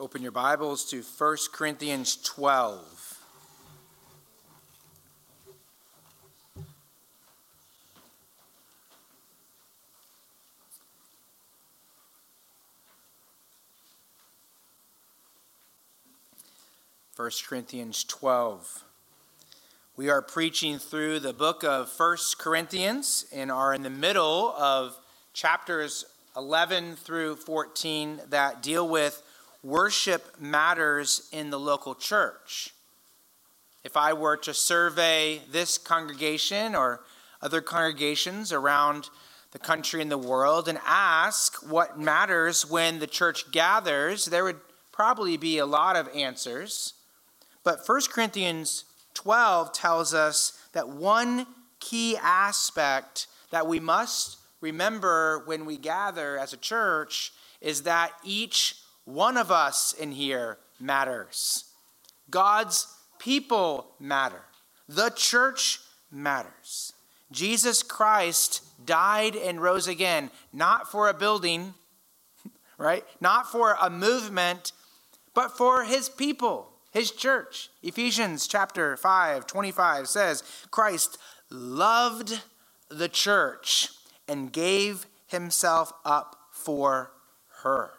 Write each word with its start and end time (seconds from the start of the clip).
Open 0.00 0.22
your 0.22 0.30
Bibles 0.30 0.84
to 0.90 1.02
1 1.02 1.36
Corinthians 1.52 2.14
12. 2.22 3.18
First 17.12 17.48
Corinthians 17.48 18.04
12. 18.04 18.84
We 19.96 20.08
are 20.08 20.22
preaching 20.22 20.78
through 20.78 21.18
the 21.18 21.32
book 21.32 21.64
of 21.64 21.90
First 21.90 22.38
Corinthians 22.38 23.26
and 23.34 23.50
are 23.50 23.74
in 23.74 23.82
the 23.82 23.90
middle 23.90 24.54
of 24.56 24.96
chapters 25.32 26.04
11 26.36 26.94
through 26.94 27.34
14 27.34 28.20
that 28.30 28.62
deal 28.62 28.88
with 28.88 29.24
worship 29.62 30.40
matters 30.40 31.28
in 31.32 31.50
the 31.50 31.58
local 31.58 31.94
church. 31.94 32.74
If 33.84 33.96
I 33.96 34.12
were 34.12 34.36
to 34.38 34.54
survey 34.54 35.40
this 35.50 35.78
congregation 35.78 36.74
or 36.74 37.00
other 37.40 37.60
congregations 37.60 38.52
around 38.52 39.08
the 39.52 39.58
country 39.58 40.02
and 40.02 40.10
the 40.10 40.18
world 40.18 40.68
and 40.68 40.78
ask 40.84 41.56
what 41.70 41.98
matters 41.98 42.68
when 42.68 42.98
the 42.98 43.06
church 43.06 43.50
gathers, 43.50 44.26
there 44.26 44.44
would 44.44 44.60
probably 44.92 45.36
be 45.36 45.58
a 45.58 45.66
lot 45.66 45.96
of 45.96 46.08
answers. 46.14 46.94
But 47.64 47.80
1 47.86 48.00
Corinthians 48.10 48.84
12 49.14 49.72
tells 49.72 50.12
us 50.12 50.58
that 50.72 50.88
one 50.88 51.46
key 51.80 52.16
aspect 52.20 53.26
that 53.50 53.66
we 53.66 53.80
must 53.80 54.38
remember 54.60 55.42
when 55.46 55.64
we 55.64 55.76
gather 55.76 56.36
as 56.38 56.52
a 56.52 56.56
church 56.56 57.32
is 57.60 57.82
that 57.84 58.12
each 58.24 58.76
one 59.08 59.38
of 59.38 59.50
us 59.50 59.94
in 59.94 60.12
here 60.12 60.58
matters. 60.78 61.64
God's 62.28 62.86
people 63.18 63.86
matter. 63.98 64.42
The 64.86 65.08
church 65.08 65.80
matters. 66.10 66.92
Jesus 67.32 67.82
Christ 67.82 68.62
died 68.84 69.34
and 69.34 69.62
rose 69.62 69.88
again, 69.88 70.30
not 70.52 70.90
for 70.90 71.08
a 71.08 71.14
building, 71.14 71.72
right? 72.78 73.02
Not 73.18 73.50
for 73.50 73.78
a 73.80 73.88
movement, 73.88 74.72
but 75.32 75.56
for 75.56 75.84
his 75.84 76.10
people, 76.10 76.68
his 76.92 77.10
church. 77.10 77.70
Ephesians 77.82 78.46
chapter 78.46 78.94
5, 78.98 79.46
25 79.46 80.06
says, 80.06 80.42
Christ 80.70 81.16
loved 81.50 82.42
the 82.90 83.08
church 83.08 83.88
and 84.28 84.52
gave 84.52 85.06
himself 85.28 85.94
up 86.04 86.36
for 86.52 87.12
her. 87.62 87.92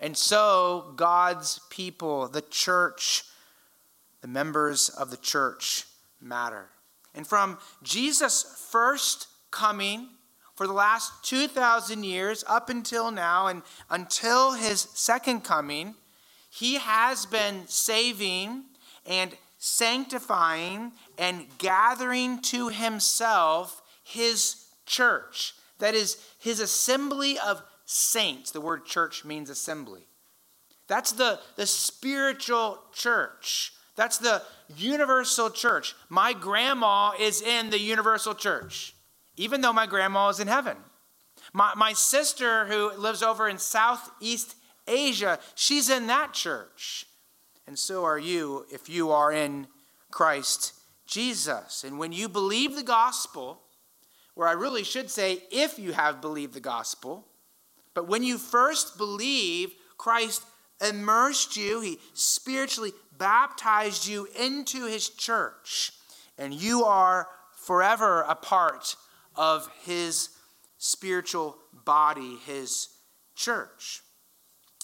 And 0.00 0.16
so, 0.16 0.94
God's 0.96 1.60
people, 1.70 2.26
the 2.28 2.40
church, 2.40 3.24
the 4.22 4.28
members 4.28 4.88
of 4.88 5.10
the 5.10 5.16
church 5.18 5.84
matter. 6.20 6.70
And 7.14 7.26
from 7.26 7.58
Jesus' 7.82 8.66
first 8.70 9.28
coming, 9.50 10.08
for 10.54 10.66
the 10.66 10.72
last 10.72 11.24
2,000 11.24 12.04
years 12.04 12.44
up 12.46 12.70
until 12.70 13.10
now, 13.10 13.46
and 13.46 13.62
until 13.88 14.52
his 14.52 14.80
second 14.94 15.42
coming, 15.42 15.94
he 16.50 16.74
has 16.74 17.26
been 17.26 17.66
saving 17.66 18.64
and 19.06 19.36
sanctifying 19.58 20.92
and 21.18 21.46
gathering 21.58 22.40
to 22.42 22.68
himself 22.68 23.82
his 24.02 24.66
church. 24.86 25.54
That 25.78 25.94
is, 25.94 26.16
his 26.38 26.60
assembly 26.60 27.38
of 27.38 27.62
saints. 27.90 28.52
The 28.52 28.60
word 28.60 28.86
church 28.86 29.24
means 29.24 29.50
assembly. 29.50 30.06
That's 30.86 31.12
the, 31.12 31.40
the 31.56 31.66
spiritual 31.66 32.78
church. 32.92 33.72
That's 33.96 34.18
the 34.18 34.42
universal 34.76 35.50
church. 35.50 35.94
My 36.08 36.32
grandma 36.32 37.12
is 37.18 37.42
in 37.42 37.70
the 37.70 37.80
universal 37.80 38.34
church, 38.34 38.94
even 39.36 39.60
though 39.60 39.72
my 39.72 39.86
grandma 39.86 40.28
is 40.28 40.40
in 40.40 40.48
heaven. 40.48 40.76
My, 41.52 41.72
my 41.76 41.92
sister, 41.92 42.66
who 42.66 42.92
lives 42.92 43.22
over 43.22 43.48
in 43.48 43.58
Southeast 43.58 44.54
Asia, 44.86 45.38
she's 45.54 45.90
in 45.90 46.06
that 46.06 46.32
church. 46.32 47.06
And 47.66 47.78
so 47.78 48.04
are 48.04 48.18
you 48.18 48.66
if 48.72 48.88
you 48.88 49.10
are 49.10 49.32
in 49.32 49.66
Christ 50.10 50.74
Jesus. 51.06 51.82
And 51.82 51.98
when 51.98 52.12
you 52.12 52.28
believe 52.28 52.76
the 52.76 52.82
gospel, 52.82 53.62
where 54.34 54.48
I 54.48 54.52
really 54.52 54.84
should 54.84 55.10
say, 55.10 55.42
if 55.50 55.78
you 55.78 55.92
have 55.92 56.20
believed 56.20 56.54
the 56.54 56.60
gospel, 56.60 57.26
but 57.94 58.08
when 58.08 58.22
you 58.22 58.38
first 58.38 58.96
believe, 58.96 59.72
Christ 59.96 60.44
immersed 60.86 61.56
you, 61.56 61.80
he 61.80 61.98
spiritually 62.14 62.92
baptized 63.16 64.06
you 64.06 64.28
into 64.38 64.86
his 64.86 65.08
church, 65.08 65.92
and 66.38 66.54
you 66.54 66.84
are 66.84 67.28
forever 67.54 68.22
a 68.22 68.34
part 68.34 68.96
of 69.36 69.68
his 69.82 70.30
spiritual 70.78 71.58
body, 71.84 72.36
his 72.46 72.88
church. 73.34 74.00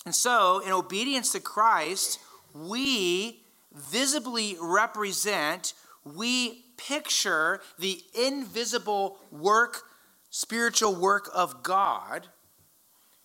And 0.05 0.15
so, 0.15 0.61
in 0.61 0.73
obedience 0.73 1.33
to 1.33 1.41
Christ, 1.41 2.21
we 2.55 3.43
visibly 3.73 4.57
represent, 4.61 5.75
we 6.05 6.65
picture 6.77 7.61
the 7.79 8.03
invisible 8.15 9.19
work, 9.33 9.83
spiritual 10.31 10.95
work 10.95 11.29
of 11.35 11.63
God 11.63 12.29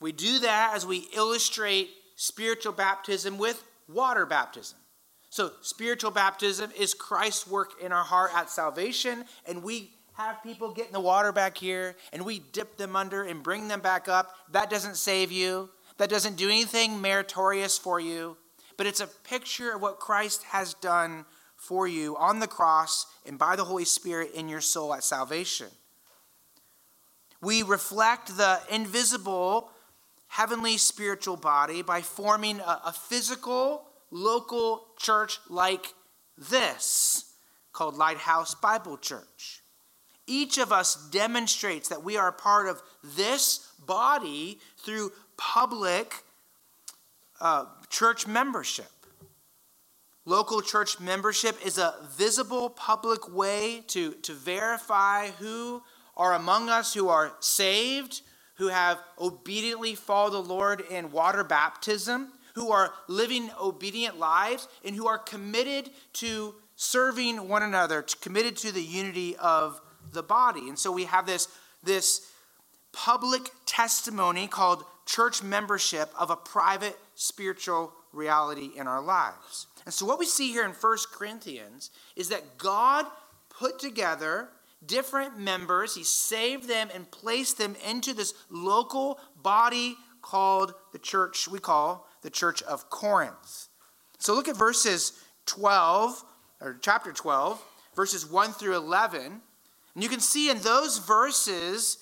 we 0.01 0.11
do 0.11 0.39
that 0.39 0.73
as 0.75 0.85
we 0.85 1.07
illustrate 1.15 1.89
spiritual 2.15 2.73
baptism 2.73 3.37
with 3.37 3.63
water 3.87 4.25
baptism. 4.25 4.77
So, 5.29 5.51
spiritual 5.61 6.11
baptism 6.11 6.71
is 6.77 6.93
Christ's 6.93 7.47
work 7.47 7.81
in 7.81 7.93
our 7.93 8.03
heart 8.03 8.31
at 8.35 8.49
salvation, 8.49 9.23
and 9.47 9.63
we 9.63 9.91
have 10.13 10.43
people 10.43 10.73
get 10.73 10.87
in 10.87 10.93
the 10.93 10.99
water 10.99 11.31
back 11.31 11.57
here 11.57 11.95
and 12.11 12.25
we 12.25 12.39
dip 12.51 12.77
them 12.77 12.95
under 12.95 13.23
and 13.23 13.41
bring 13.41 13.67
them 13.67 13.79
back 13.79 14.07
up. 14.07 14.35
That 14.51 14.69
doesn't 14.69 14.97
save 14.97 15.31
you, 15.31 15.69
that 15.97 16.09
doesn't 16.09 16.35
do 16.35 16.49
anything 16.49 17.01
meritorious 17.01 17.77
for 17.77 17.99
you, 17.99 18.37
but 18.77 18.87
it's 18.87 18.99
a 18.99 19.07
picture 19.07 19.73
of 19.73 19.81
what 19.81 19.99
Christ 19.99 20.43
has 20.43 20.73
done 20.75 21.25
for 21.55 21.87
you 21.87 22.17
on 22.17 22.39
the 22.39 22.47
cross 22.47 23.05
and 23.25 23.37
by 23.37 23.55
the 23.55 23.63
Holy 23.63 23.85
Spirit 23.85 24.31
in 24.33 24.49
your 24.49 24.61
soul 24.61 24.93
at 24.93 25.03
salvation. 25.03 25.67
We 27.41 27.63
reflect 27.63 28.37
the 28.37 28.59
invisible 28.69 29.71
heavenly 30.31 30.77
spiritual 30.77 31.35
body 31.35 31.81
by 31.81 32.01
forming 32.01 32.61
a, 32.61 32.81
a 32.85 32.93
physical, 32.93 33.83
local 34.11 34.87
church 34.97 35.39
like 35.49 35.93
this 36.37 37.33
called 37.73 37.97
Lighthouse 37.97 38.55
Bible 38.55 38.97
Church. 38.97 39.61
Each 40.25 40.57
of 40.57 40.71
us 40.71 40.95
demonstrates 41.09 41.89
that 41.89 42.05
we 42.05 42.15
are 42.15 42.31
part 42.31 42.69
of 42.69 42.81
this 43.03 43.73
body 43.85 44.59
through 44.77 45.11
public 45.35 46.13
uh, 47.41 47.65
church 47.89 48.25
membership. 48.25 48.85
Local 50.23 50.61
church 50.61 50.97
membership 51.01 51.57
is 51.65 51.77
a 51.77 51.95
visible 52.15 52.69
public 52.69 53.33
way 53.33 53.83
to, 53.87 54.13
to 54.13 54.33
verify 54.33 55.27
who 55.27 55.83
are 56.15 56.35
among 56.35 56.69
us 56.69 56.93
who 56.93 57.09
are 57.09 57.33
saved, 57.41 58.21
who 58.61 58.67
have 58.67 59.01
obediently 59.19 59.95
followed 59.95 60.33
the 60.33 60.53
Lord 60.53 60.81
in 60.91 61.11
water 61.11 61.43
baptism, 61.43 62.31
who 62.53 62.71
are 62.71 62.93
living 63.07 63.49
obedient 63.59 64.19
lives, 64.19 64.67
and 64.85 64.95
who 64.95 65.07
are 65.07 65.17
committed 65.17 65.89
to 66.13 66.53
serving 66.75 67.47
one 67.47 67.63
another, 67.63 68.05
committed 68.21 68.55
to 68.57 68.71
the 68.71 68.83
unity 68.83 69.35
of 69.37 69.81
the 70.11 70.21
body. 70.21 70.69
And 70.69 70.77
so 70.77 70.91
we 70.91 71.05
have 71.05 71.25
this, 71.25 71.47
this 71.83 72.31
public 72.91 73.49
testimony 73.65 74.45
called 74.45 74.83
church 75.07 75.41
membership 75.41 76.11
of 76.15 76.29
a 76.29 76.35
private 76.35 76.99
spiritual 77.15 77.91
reality 78.13 78.69
in 78.77 78.85
our 78.85 79.01
lives. 79.01 79.65
And 79.85 79.93
so 79.93 80.05
what 80.05 80.19
we 80.19 80.27
see 80.27 80.51
here 80.51 80.65
in 80.65 80.71
1 80.71 80.97
Corinthians 81.11 81.89
is 82.15 82.29
that 82.29 82.59
God 82.59 83.07
put 83.49 83.79
together 83.79 84.49
different 84.85 85.39
members. 85.39 85.95
He 85.95 86.03
saved 86.03 86.67
them 86.67 86.89
and 86.93 87.09
placed 87.09 87.57
them 87.57 87.75
into 87.87 88.13
this 88.13 88.33
local 88.49 89.19
body 89.41 89.95
called 90.21 90.73
the 90.91 90.99
church 90.99 91.47
we 91.47 91.59
call 91.59 92.07
the 92.21 92.29
Church 92.29 92.61
of 92.63 92.89
Corinth. 92.89 93.67
So 94.19 94.35
look 94.35 94.47
at 94.47 94.55
verses 94.55 95.13
12, 95.47 96.23
or 96.61 96.77
chapter 96.81 97.11
12, 97.11 97.61
verses 97.95 98.25
1 98.25 98.53
through 98.53 98.75
11. 98.75 99.41
And 99.93 100.03
you 100.03 100.09
can 100.09 100.19
see 100.19 100.49
in 100.49 100.59
those 100.59 100.99
verses 100.99 101.97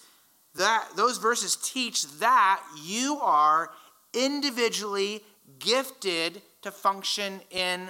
that 0.56 0.90
those 0.96 1.18
verses 1.18 1.56
teach 1.56 2.06
that 2.20 2.62
you 2.84 3.20
are 3.22 3.72
individually 4.14 5.24
gifted 5.60 6.42
to 6.62 6.72
function 6.72 7.40
in 7.52 7.90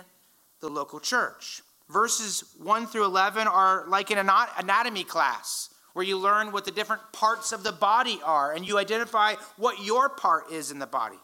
the 0.59 0.69
local 0.69 0.99
church 0.99 1.63
verses 1.89 2.43
1 2.61 2.87
through 2.87 3.05
11 3.05 3.47
are 3.47 3.85
like 3.87 4.11
an 4.11 4.29
anatomy 4.57 5.03
class 5.03 5.69
where 5.93 6.05
you 6.05 6.17
learn 6.17 6.51
what 6.51 6.65
the 6.65 6.71
different 6.71 7.01
parts 7.11 7.51
of 7.51 7.63
the 7.63 7.71
body 7.71 8.19
are 8.23 8.53
and 8.53 8.67
you 8.67 8.77
identify 8.77 9.33
what 9.57 9.83
your 9.83 10.07
part 10.09 10.51
is 10.51 10.71
in 10.71 10.79
the 10.79 10.87
body. 10.87 11.17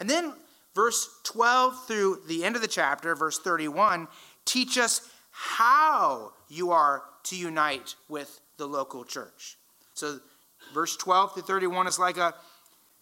And 0.00 0.10
then 0.10 0.34
verse 0.74 1.08
12 1.24 1.86
through 1.86 2.22
the 2.26 2.44
end 2.44 2.56
of 2.56 2.62
the 2.62 2.68
chapter, 2.68 3.14
verse 3.14 3.38
31, 3.38 4.08
teach 4.44 4.78
us 4.78 5.08
how 5.30 6.32
you 6.48 6.70
are 6.70 7.02
to 7.24 7.36
unite 7.36 7.94
with 8.08 8.40
the 8.56 8.66
local 8.66 9.04
church. 9.04 9.56
So, 9.94 10.18
verse 10.74 10.96
12 10.96 11.34
through 11.34 11.42
31 11.42 11.86
is 11.86 11.98
like 11.98 12.16
a, 12.16 12.34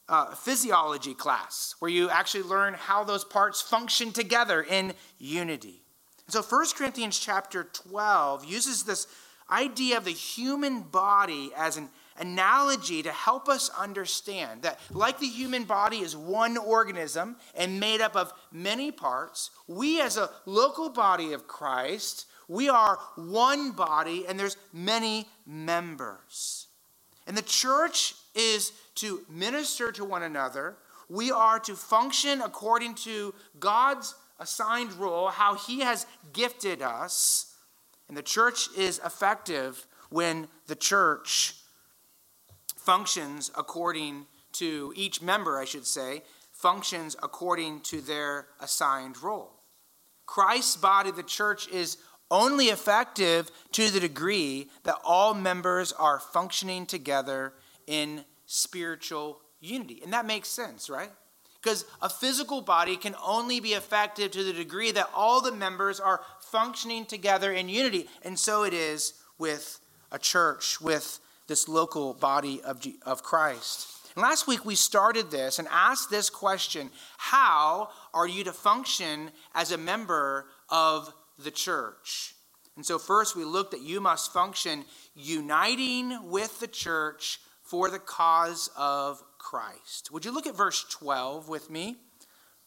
a 0.08 0.36
physiology 0.36 1.14
class 1.14 1.74
where 1.78 1.90
you 1.90 2.10
actually 2.10 2.44
learn 2.44 2.74
how 2.74 3.04
those 3.04 3.24
parts 3.24 3.60
function 3.60 4.12
together 4.12 4.62
in 4.62 4.92
unity. 5.18 5.82
And 6.28 6.34
so, 6.34 6.42
1 6.42 6.66
Corinthians 6.76 7.18
chapter 7.18 7.64
12 7.64 8.44
uses 8.44 8.82
this 8.82 9.06
idea 9.50 9.96
of 9.96 10.04
the 10.04 10.10
human 10.10 10.82
body 10.82 11.50
as 11.56 11.78
an 11.78 11.88
analogy 12.18 13.02
to 13.02 13.10
help 13.10 13.48
us 13.48 13.70
understand 13.70 14.60
that, 14.60 14.78
like 14.90 15.18
the 15.20 15.26
human 15.26 15.64
body 15.64 16.00
is 16.00 16.14
one 16.14 16.58
organism 16.58 17.36
and 17.54 17.80
made 17.80 18.02
up 18.02 18.14
of 18.14 18.34
many 18.52 18.92
parts, 18.92 19.50
we 19.66 20.02
as 20.02 20.18
a 20.18 20.28
local 20.44 20.90
body 20.90 21.32
of 21.32 21.48
Christ, 21.48 22.26
we 22.46 22.68
are 22.68 22.98
one 23.16 23.70
body 23.72 24.26
and 24.28 24.38
there's 24.38 24.58
many 24.70 25.26
members. 25.46 26.66
And 27.26 27.38
the 27.38 27.42
church 27.42 28.14
is 28.34 28.72
to 28.96 29.24
minister 29.30 29.92
to 29.92 30.04
one 30.04 30.24
another. 30.24 30.76
We 31.08 31.30
are 31.30 31.58
to 31.60 31.74
function 31.74 32.42
according 32.42 32.96
to 32.96 33.34
God's 33.58 34.14
assigned 34.38 34.92
role, 34.94 35.28
how 35.28 35.54
He 35.54 35.80
has 35.80 36.06
gifted 36.32 36.82
us. 36.82 37.54
And 38.08 38.16
the 38.16 38.22
church 38.22 38.68
is 38.76 39.00
effective 39.04 39.86
when 40.10 40.48
the 40.66 40.76
church 40.76 41.54
functions 42.76 43.50
according 43.56 44.26
to 44.52 44.92
each 44.96 45.20
member, 45.20 45.58
I 45.58 45.64
should 45.64 45.86
say, 45.86 46.22
functions 46.52 47.14
according 47.22 47.80
to 47.80 48.00
their 48.00 48.48
assigned 48.60 49.22
role. 49.22 49.52
Christ's 50.26 50.76
body, 50.76 51.10
the 51.10 51.22
church, 51.22 51.68
is 51.68 51.98
only 52.30 52.66
effective 52.66 53.50
to 53.72 53.90
the 53.90 54.00
degree 54.00 54.68
that 54.84 54.96
all 55.04 55.34
members 55.34 55.92
are 55.92 56.20
functioning 56.20 56.84
together 56.86 57.54
in 57.86 58.24
spiritual 58.46 59.40
unity. 59.60 60.00
And 60.02 60.12
that 60.12 60.26
makes 60.26 60.48
sense, 60.48 60.90
right? 60.90 61.10
Because 61.62 61.84
a 62.00 62.08
physical 62.08 62.60
body 62.60 62.96
can 62.96 63.16
only 63.24 63.58
be 63.58 63.72
effective 63.72 64.30
to 64.32 64.44
the 64.44 64.52
degree 64.52 64.92
that 64.92 65.10
all 65.14 65.40
the 65.40 65.52
members 65.52 65.98
are 65.98 66.20
functioning 66.40 67.04
together 67.04 67.52
in 67.52 67.68
unity. 67.68 68.06
And 68.22 68.38
so 68.38 68.62
it 68.62 68.72
is 68.72 69.14
with 69.38 69.80
a 70.12 70.18
church, 70.18 70.80
with 70.80 71.18
this 71.48 71.68
local 71.68 72.14
body 72.14 72.60
of, 72.62 72.86
of 73.04 73.22
Christ. 73.22 73.98
And 74.14 74.22
last 74.22 74.46
week 74.46 74.64
we 74.64 74.74
started 74.74 75.30
this 75.30 75.58
and 75.58 75.68
asked 75.70 76.10
this 76.10 76.30
question 76.30 76.90
How 77.16 77.90
are 78.14 78.28
you 78.28 78.44
to 78.44 78.52
function 78.52 79.30
as 79.54 79.72
a 79.72 79.78
member 79.78 80.46
of 80.68 81.12
the 81.38 81.50
church? 81.50 82.34
And 82.76 82.86
so, 82.86 82.96
first, 82.98 83.34
we 83.34 83.44
looked 83.44 83.74
at 83.74 83.80
you 83.80 84.00
must 84.00 84.32
function 84.32 84.84
uniting 85.16 86.30
with 86.30 86.60
the 86.60 86.68
church 86.68 87.40
for 87.62 87.90
the 87.90 87.98
cause 87.98 88.70
of 88.76 89.22
Christ. 89.38 90.10
Would 90.12 90.24
you 90.24 90.32
look 90.32 90.46
at 90.46 90.56
verse 90.56 90.84
12 90.90 91.48
with 91.48 91.70
me? 91.70 91.96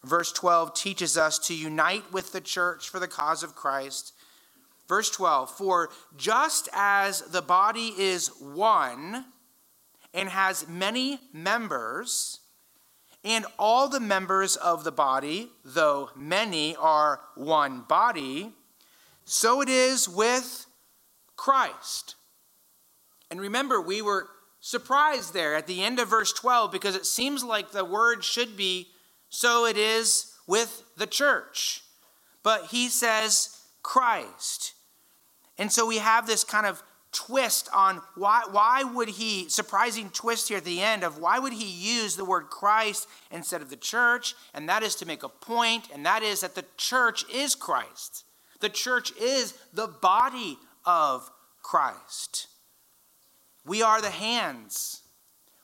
Verse 0.03 0.31
12 0.31 0.73
teaches 0.73 1.17
us 1.17 1.37
to 1.39 1.53
unite 1.53 2.11
with 2.11 2.31
the 2.31 2.41
church 2.41 2.89
for 2.89 2.99
the 2.99 3.07
cause 3.07 3.43
of 3.43 3.55
Christ. 3.55 4.13
Verse 4.87 5.09
12 5.11 5.55
For 5.55 5.89
just 6.17 6.69
as 6.73 7.21
the 7.21 7.41
body 7.41 7.93
is 7.97 8.31
one 8.39 9.25
and 10.13 10.29
has 10.29 10.67
many 10.67 11.19
members, 11.33 12.39
and 13.23 13.45
all 13.59 13.87
the 13.87 13.99
members 13.99 14.55
of 14.55 14.83
the 14.83 14.91
body, 14.91 15.49
though 15.63 16.09
many, 16.15 16.75
are 16.75 17.21
one 17.35 17.81
body, 17.87 18.51
so 19.25 19.61
it 19.61 19.69
is 19.69 20.09
with 20.09 20.65
Christ. 21.35 22.15
And 23.29 23.39
remember, 23.39 23.79
we 23.79 24.01
were 24.01 24.27
surprised 24.61 25.33
there 25.33 25.55
at 25.55 25.67
the 25.67 25.83
end 25.83 25.99
of 25.99 26.07
verse 26.07 26.31
12 26.31 26.71
because 26.71 26.95
it 26.95 27.05
seems 27.05 27.43
like 27.43 27.71
the 27.71 27.83
word 27.83 28.23
should 28.23 28.55
be, 28.55 28.87
so 29.29 29.65
it 29.65 29.75
is 29.75 30.33
with 30.47 30.83
the 30.95 31.07
church. 31.07 31.81
But 32.43 32.67
he 32.67 32.87
says 32.87 33.61
Christ. 33.83 34.73
And 35.57 35.71
so 35.71 35.85
we 35.85 35.97
have 35.97 36.27
this 36.27 36.43
kind 36.43 36.65
of 36.65 36.81
twist 37.11 37.69
on 37.73 38.01
why, 38.15 38.43
why 38.49 38.83
would 38.83 39.09
he, 39.09 39.49
surprising 39.49 40.09
twist 40.09 40.47
here 40.47 40.57
at 40.57 40.63
the 40.63 40.81
end 40.81 41.03
of 41.03 41.17
why 41.17 41.39
would 41.39 41.53
he 41.53 41.65
use 41.65 42.15
the 42.15 42.25
word 42.25 42.45
Christ 42.49 43.07
instead 43.31 43.61
of 43.61 43.69
the 43.69 43.75
church? 43.75 44.33
And 44.53 44.69
that 44.69 44.83
is 44.83 44.95
to 44.95 45.05
make 45.05 45.23
a 45.23 45.29
point, 45.29 45.89
and 45.93 46.05
that 46.05 46.23
is 46.23 46.41
that 46.41 46.55
the 46.55 46.65
church 46.77 47.25
is 47.33 47.55
Christ. 47.55 48.23
The 48.59 48.69
church 48.69 49.11
is 49.19 49.53
the 49.73 49.87
body 49.87 50.57
of 50.85 51.29
Christ. 51.61 52.47
We 53.65 53.81
are 53.81 54.01
the 54.01 54.09
hands, 54.09 55.01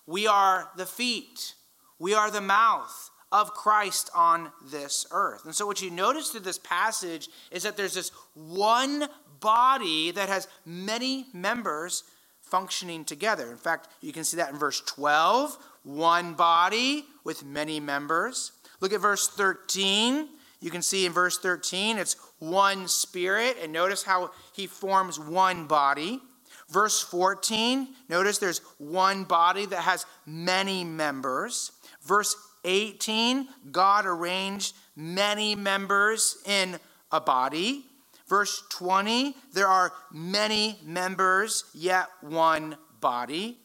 we 0.05 0.27
are 0.27 0.69
the 0.77 0.85
feet, 0.85 1.53
we 1.99 2.13
are 2.13 2.29
the 2.29 2.41
mouth 2.41 3.09
of 3.31 3.53
Christ 3.53 4.09
on 4.15 4.51
this 4.71 5.05
earth. 5.11 5.45
And 5.45 5.53
so, 5.53 5.65
what 5.65 5.81
you 5.81 5.89
notice 5.89 6.29
through 6.29 6.41
this 6.41 6.59
passage 6.59 7.29
is 7.51 7.63
that 7.63 7.75
there's 7.75 7.95
this 7.95 8.11
one 8.33 9.07
body 9.39 10.11
that 10.11 10.29
has 10.29 10.47
many 10.65 11.27
members 11.33 12.03
functioning 12.41 13.03
together. 13.03 13.51
In 13.51 13.57
fact, 13.57 13.89
you 14.01 14.13
can 14.13 14.23
see 14.23 14.37
that 14.37 14.51
in 14.51 14.57
verse 14.57 14.81
12 14.81 15.57
one 15.83 16.33
body 16.33 17.05
with 17.23 17.45
many 17.45 17.79
members. 17.79 18.51
Look 18.81 18.93
at 18.93 18.99
verse 18.99 19.27
13. 19.29 20.27
You 20.59 20.71
can 20.71 20.81
see 20.81 21.05
in 21.05 21.13
verse 21.13 21.37
13 21.37 21.97
it's 21.97 22.15
one 22.39 22.87
spirit, 22.87 23.57
and 23.61 23.71
notice 23.71 24.03
how 24.03 24.31
he 24.53 24.67
forms 24.67 25.19
one 25.19 25.65
body. 25.65 26.21
Verse 26.69 27.01
14, 27.01 27.87
notice 28.09 28.39
there's 28.39 28.59
one 28.77 29.23
body 29.23 29.65
that 29.65 29.81
has 29.81 30.05
many 30.25 30.83
members. 30.83 31.71
Verse 32.03 32.35
18, 32.65 33.47
God 33.71 34.05
arranged 34.05 34.75
many 34.95 35.55
members 35.55 36.37
in 36.45 36.77
a 37.11 37.21
body. 37.21 37.85
Verse 38.27 38.63
20, 38.71 39.33
there 39.53 39.67
are 39.67 39.93
many 40.11 40.77
members, 40.83 41.63
yet 41.73 42.07
one 42.21 42.75
body. 42.99 43.57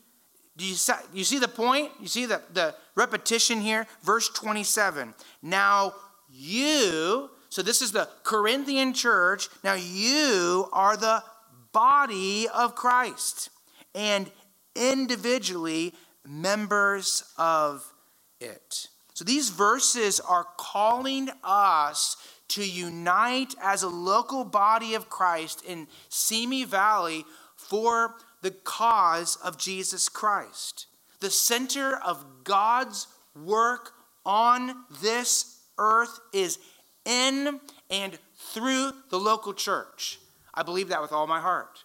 Do 0.57 0.65
you, 0.65 0.75
see, 0.75 0.93
you 1.13 1.25
see 1.25 1.39
the 1.39 1.49
point? 1.49 1.91
You 2.01 2.07
see 2.07 2.27
the, 2.27 2.41
the 2.53 2.75
repetition 2.95 3.61
here? 3.61 3.87
Verse 4.05 4.29
27, 4.29 5.15
now 5.43 5.94
you, 6.31 7.31
so 7.49 7.63
this 7.63 7.82
is 7.82 7.91
the 7.91 8.09
Corinthian 8.23 8.94
church, 8.94 9.49
now 9.65 9.75
you 9.75 10.69
are 10.73 10.97
the 10.97 11.23
body 11.72 12.48
of 12.48 12.74
Christ 12.74 13.50
and 13.94 14.31
individually 14.74 15.94
members 16.26 17.24
of 17.36 17.93
it. 18.41 18.88
So 19.14 19.24
these 19.24 19.50
verses 19.50 20.20
are 20.20 20.46
calling 20.56 21.29
us 21.44 22.17
to 22.48 22.69
unite 22.69 23.55
as 23.62 23.82
a 23.82 23.88
local 23.88 24.44
body 24.44 24.94
of 24.94 25.08
Christ 25.08 25.62
in 25.67 25.86
Simi 26.08 26.64
Valley 26.64 27.24
for 27.56 28.14
the 28.43 28.50
cause 28.50 29.36
of 29.36 29.58
Jesus 29.58 30.08
Christ. 30.08 30.86
The 31.20 31.31
center 31.31 31.96
of 31.96 32.44
God's 32.44 33.06
work 33.34 33.93
on 34.26 34.84
this 35.00 35.60
earth 35.79 36.19
is 36.32 36.58
in 37.05 37.60
and 37.91 38.19
through 38.36 38.93
the 39.10 39.19
local 39.19 39.55
church. 39.55 40.19
I 40.55 40.63
believe 40.63 40.89
that 40.89 41.03
with 41.03 41.13
all 41.13 41.27
my 41.27 41.41
heart. 41.41 41.85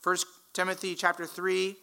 First 0.00 0.26
Timothy 0.52 0.94
chapter 0.94 1.26
3, 1.26 1.76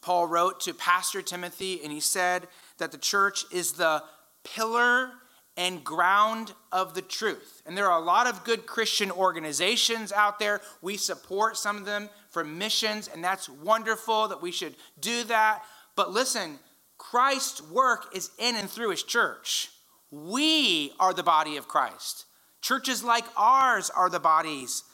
Paul 0.00 0.26
wrote 0.26 0.60
to 0.60 0.74
Pastor 0.74 1.22
Timothy, 1.22 1.80
and 1.82 1.92
he 1.92 2.00
said 2.00 2.48
that 2.78 2.92
the 2.92 2.98
church 2.98 3.44
is 3.52 3.72
the 3.72 4.02
pillar 4.42 5.10
and 5.56 5.84
ground 5.84 6.52
of 6.70 6.94
the 6.94 7.02
truth. 7.02 7.62
And 7.66 7.76
there 7.76 7.90
are 7.90 8.00
a 8.00 8.04
lot 8.04 8.26
of 8.26 8.44
good 8.44 8.66
Christian 8.66 9.10
organizations 9.10 10.10
out 10.10 10.38
there. 10.38 10.62
We 10.80 10.96
support 10.96 11.56
some 11.56 11.76
of 11.76 11.84
them 11.84 12.08
for 12.30 12.42
missions, 12.42 13.08
and 13.08 13.22
that's 13.22 13.48
wonderful 13.48 14.28
that 14.28 14.40
we 14.40 14.50
should 14.50 14.74
do 14.98 15.24
that. 15.24 15.62
But 15.94 16.10
listen, 16.10 16.58
Christ's 16.96 17.60
work 17.62 18.06
is 18.14 18.30
in 18.38 18.56
and 18.56 18.70
through 18.70 18.90
his 18.90 19.02
church. 19.02 19.70
We 20.10 20.92
are 20.98 21.12
the 21.12 21.22
body 21.22 21.56
of 21.56 21.68
Christ. 21.68 22.24
Churches 22.62 23.04
like 23.04 23.24
ours 23.36 23.90
are 23.90 24.08
the 24.08 24.20
bodies, 24.20 24.84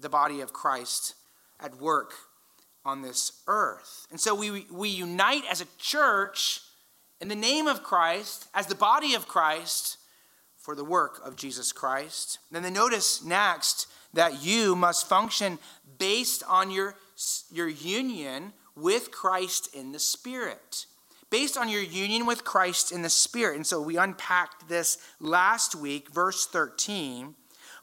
the 0.00 0.08
body 0.08 0.40
of 0.40 0.52
Christ 0.52 1.14
at 1.60 1.80
work 1.80 2.12
on 2.84 3.02
this 3.02 3.32
earth. 3.46 4.06
And 4.10 4.20
so 4.20 4.34
we, 4.34 4.66
we 4.70 4.88
unite 4.88 5.44
as 5.50 5.60
a 5.60 5.66
church 5.78 6.60
in 7.20 7.28
the 7.28 7.34
name 7.34 7.66
of 7.66 7.82
Christ, 7.82 8.48
as 8.54 8.66
the 8.66 8.74
body 8.74 9.14
of 9.14 9.26
Christ, 9.26 9.98
for 10.56 10.74
the 10.74 10.84
work 10.84 11.20
of 11.24 11.36
Jesus 11.36 11.72
Christ. 11.72 12.38
Then 12.50 12.62
they 12.62 12.70
notice 12.70 13.24
next 13.24 13.86
that 14.12 14.44
you 14.44 14.76
must 14.76 15.08
function 15.08 15.58
based 15.98 16.42
on 16.48 16.70
your, 16.70 16.94
your 17.50 17.68
union 17.68 18.52
with 18.76 19.10
Christ 19.10 19.74
in 19.74 19.92
the 19.92 19.98
Spirit. 19.98 20.86
based 21.30 21.56
on 21.56 21.68
your 21.68 21.82
union 21.82 22.24
with 22.24 22.44
Christ 22.44 22.92
in 22.92 23.02
the 23.02 23.10
Spirit. 23.10 23.56
And 23.56 23.66
so 23.66 23.80
we 23.80 23.96
unpacked 23.96 24.68
this 24.68 24.98
last 25.18 25.74
week, 25.74 26.08
verse 26.10 26.46
13. 26.46 27.34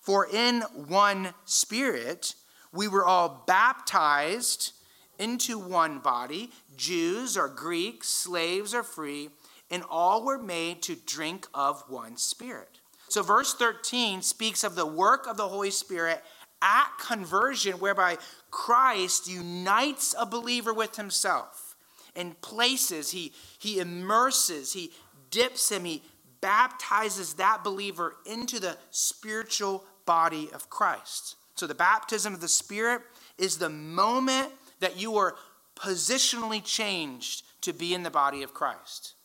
For 0.04 0.28
in 0.28 0.62
one 0.76 1.34
Spirit 1.46 2.36
we 2.74 2.88
were 2.88 3.06
all 3.06 3.44
baptized 3.48 4.74
into 5.18 5.58
one 5.58 6.00
body, 6.00 6.52
Jews 6.76 7.38
or 7.38 7.48
Greeks, 7.48 8.10
slaves 8.10 8.74
or 8.74 8.84
free, 8.84 9.30
and 9.72 9.84
all 9.90 10.26
were 10.26 10.38
made 10.38 10.82
to 10.84 10.96
drink 10.96 11.48
of 11.54 11.84
one 11.88 12.18
Spirit. 12.18 12.80
So, 13.08 13.24
verse 13.24 13.54
13 13.54 14.22
speaks 14.22 14.64
of 14.64 14.76
the 14.76 14.86
work 14.86 15.26
of 15.26 15.38
the 15.38 15.48
Holy 15.48 15.72
Spirit 15.72 16.22
at 16.62 16.90
conversion, 17.00 17.80
whereby 17.80 18.18
Christ 18.52 19.30
unites 19.30 20.14
a 20.20 20.26
believer 20.26 20.74
with 20.74 20.98
himself 20.98 21.76
and 22.16 22.40
places, 22.42 23.12
he, 23.12 23.32
he 23.58 23.80
immerses, 23.80 24.74
he 24.74 24.92
dips 25.32 25.72
him, 25.72 25.86
he 25.86 26.04
baptizes 26.44 27.34
that 27.36 27.64
believer 27.64 28.18
into 28.28 28.60
the 28.60 28.78
spiritual 28.92 29.84
body 30.06 30.50
of 30.54 30.70
Christ. 30.70 31.38
So, 31.56 31.66
the 31.66 31.74
baptism 31.74 32.36
of 32.36 32.42
the 32.42 32.48
Spirit 32.48 33.02
is 33.40 33.58
the 33.58 33.70
moment 33.70 34.50
that 34.80 35.00
you 35.00 35.16
are 35.18 35.36
positionally 35.76 36.64
changed 36.64 37.44
to 37.62 37.74
be 37.74 37.96
in 37.96 38.04
the 38.04 38.12
body 38.12 38.44
of 38.44 38.54
Christ 38.54 39.16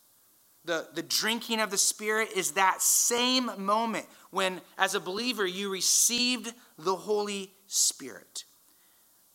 the, 0.69 0.87
the 0.93 1.01
drinking 1.01 1.59
of 1.59 1.71
the 1.71 1.77
Spirit 1.77 2.29
is 2.35 2.51
that 2.51 2.81
same 2.81 3.51
moment 3.57 4.05
when, 4.29 4.61
as 4.77 4.93
a 4.93 4.99
believer, 4.99 5.45
you 5.45 5.71
received 5.71 6.53
the 6.77 6.95
Holy 6.95 7.51
Spirit. 7.67 8.43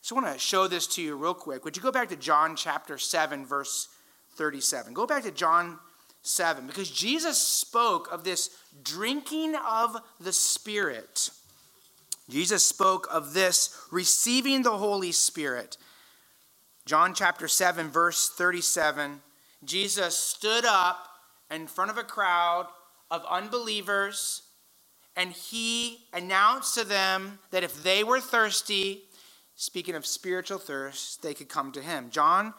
So 0.01 0.15
I 0.17 0.21
want 0.21 0.35
to 0.35 0.39
show 0.39 0.69
this 0.69 0.87
to 0.89 1.03
you 1.03 1.17
real 1.17 1.35
quick. 1.35 1.65
Would 1.65 1.77
you 1.77 1.83
go 1.83 1.91
back 1.91 2.11
to 2.11 2.17
John 2.17 2.55
chapter 2.55 2.99
7, 2.99 3.47
verse 3.47 3.89
37? 4.37 4.95
Go 4.95 5.07
back 5.07 5.25
to 5.25 5.33
John 5.33 5.79
7, 6.25 6.67
because 6.67 6.91
Jesus 6.91 7.39
spoke 7.39 8.11
of 8.11 8.25
this 8.25 8.51
drinking 8.83 9.55
of 9.57 9.97
the 10.19 10.33
Spirit. 10.33 11.31
Jesus 12.29 12.67
spoke 12.67 13.07
of 13.11 13.35
this 13.35 13.79
receiving 13.91 14.63
the 14.63 14.79
Holy 14.79 15.13
Spirit. 15.13 15.77
John 16.87 17.15
chapter 17.15 17.47
7, 17.47 17.91
verse 17.91 18.31
37. 18.31 19.21
Jesus 19.65 20.17
stood 20.17 20.65
up 20.65 21.09
in 21.51 21.67
front 21.67 21.91
of 21.91 21.99
a 21.99 22.05
crowd 22.05 22.67
of 23.11 23.25
unbelievers, 23.31 24.43
and 25.15 25.31
he 25.31 26.07
announced 26.13 26.75
to 26.75 26.85
them 26.85 27.39
that 27.51 27.63
if 27.63 27.83
they 27.83 28.03
were 28.03 28.21
thirsty, 28.21 29.05
speaking 29.57 29.95
of 29.95 30.07
spiritual 30.07 30.59
thirst, 30.59 31.23
they 31.23 31.35
could 31.35 31.49
come 31.49 31.71
to 31.73 31.83
him. 31.83 32.11
John 32.11 32.55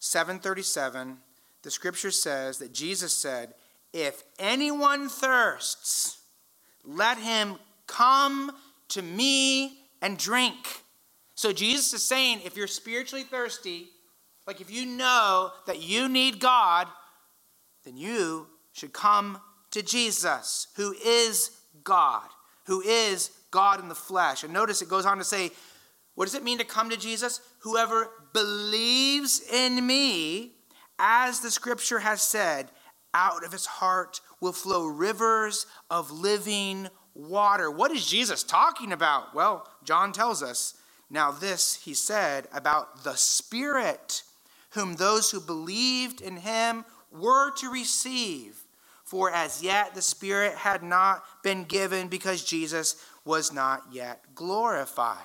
7:37, 0.00 1.18
the 1.64 1.70
scripture 1.72 2.12
says 2.12 2.58
that 2.58 2.72
Jesus 2.72 3.12
said, 3.12 3.54
"If 3.92 4.22
anyone 4.38 5.08
thirsts, 5.08 6.18
let 6.84 7.18
him 7.18 7.58
come 7.86 8.56
to 8.88 9.02
me 9.02 9.80
and 10.00 10.16
drink." 10.16 10.84
So 11.34 11.52
Jesus 11.52 11.92
is 11.92 12.02
saying, 12.02 12.42
if 12.44 12.56
you're 12.56 12.68
spiritually 12.68 13.24
thirsty, 13.24 13.88
like 14.46 14.60
if 14.60 14.70
you 14.70 14.86
know 14.86 15.52
that 15.66 15.80
you 15.80 16.08
need 16.08 16.38
God, 16.38 16.86
then 17.84 17.96
you 17.96 18.46
should 18.72 18.92
come 18.92 19.40
to 19.72 19.82
Jesus, 19.82 20.68
who 20.76 20.92
is 21.04 21.50
God, 21.82 22.28
who 22.66 22.80
is 22.82 23.30
God 23.50 23.80
in 23.80 23.88
the 23.88 23.94
flesh. 23.94 24.44
And 24.44 24.52
notice 24.52 24.80
it 24.80 24.88
goes 24.88 25.06
on 25.06 25.18
to 25.18 25.24
say, 25.24 25.50
what 26.14 26.26
does 26.26 26.34
it 26.34 26.44
mean 26.44 26.58
to 26.58 26.64
come 26.64 26.90
to 26.90 26.96
Jesus? 26.96 27.40
Whoever 27.60 28.10
believes 28.32 29.40
in 29.40 29.84
me, 29.84 30.53
as 30.98 31.40
the 31.40 31.50
scripture 31.50 32.00
has 32.00 32.22
said, 32.22 32.70
out 33.12 33.44
of 33.44 33.52
his 33.52 33.66
heart 33.66 34.20
will 34.40 34.52
flow 34.52 34.86
rivers 34.86 35.66
of 35.90 36.10
living 36.10 36.88
water. 37.14 37.70
What 37.70 37.92
is 37.92 38.06
Jesus 38.06 38.42
talking 38.42 38.92
about? 38.92 39.34
Well, 39.34 39.68
John 39.84 40.12
tells 40.12 40.42
us. 40.42 40.74
Now, 41.10 41.30
this 41.30 41.80
he 41.84 41.94
said 41.94 42.48
about 42.52 43.04
the 43.04 43.14
Spirit, 43.14 44.22
whom 44.70 44.94
those 44.94 45.30
who 45.30 45.40
believed 45.40 46.20
in 46.20 46.38
him 46.38 46.84
were 47.12 47.52
to 47.58 47.70
receive, 47.70 48.64
for 49.04 49.30
as 49.30 49.62
yet 49.62 49.94
the 49.94 50.02
Spirit 50.02 50.54
had 50.54 50.82
not 50.82 51.22
been 51.42 51.64
given 51.64 52.08
because 52.08 52.42
Jesus 52.42 52.96
was 53.24 53.52
not 53.52 53.82
yet 53.92 54.34
glorified. 54.34 55.18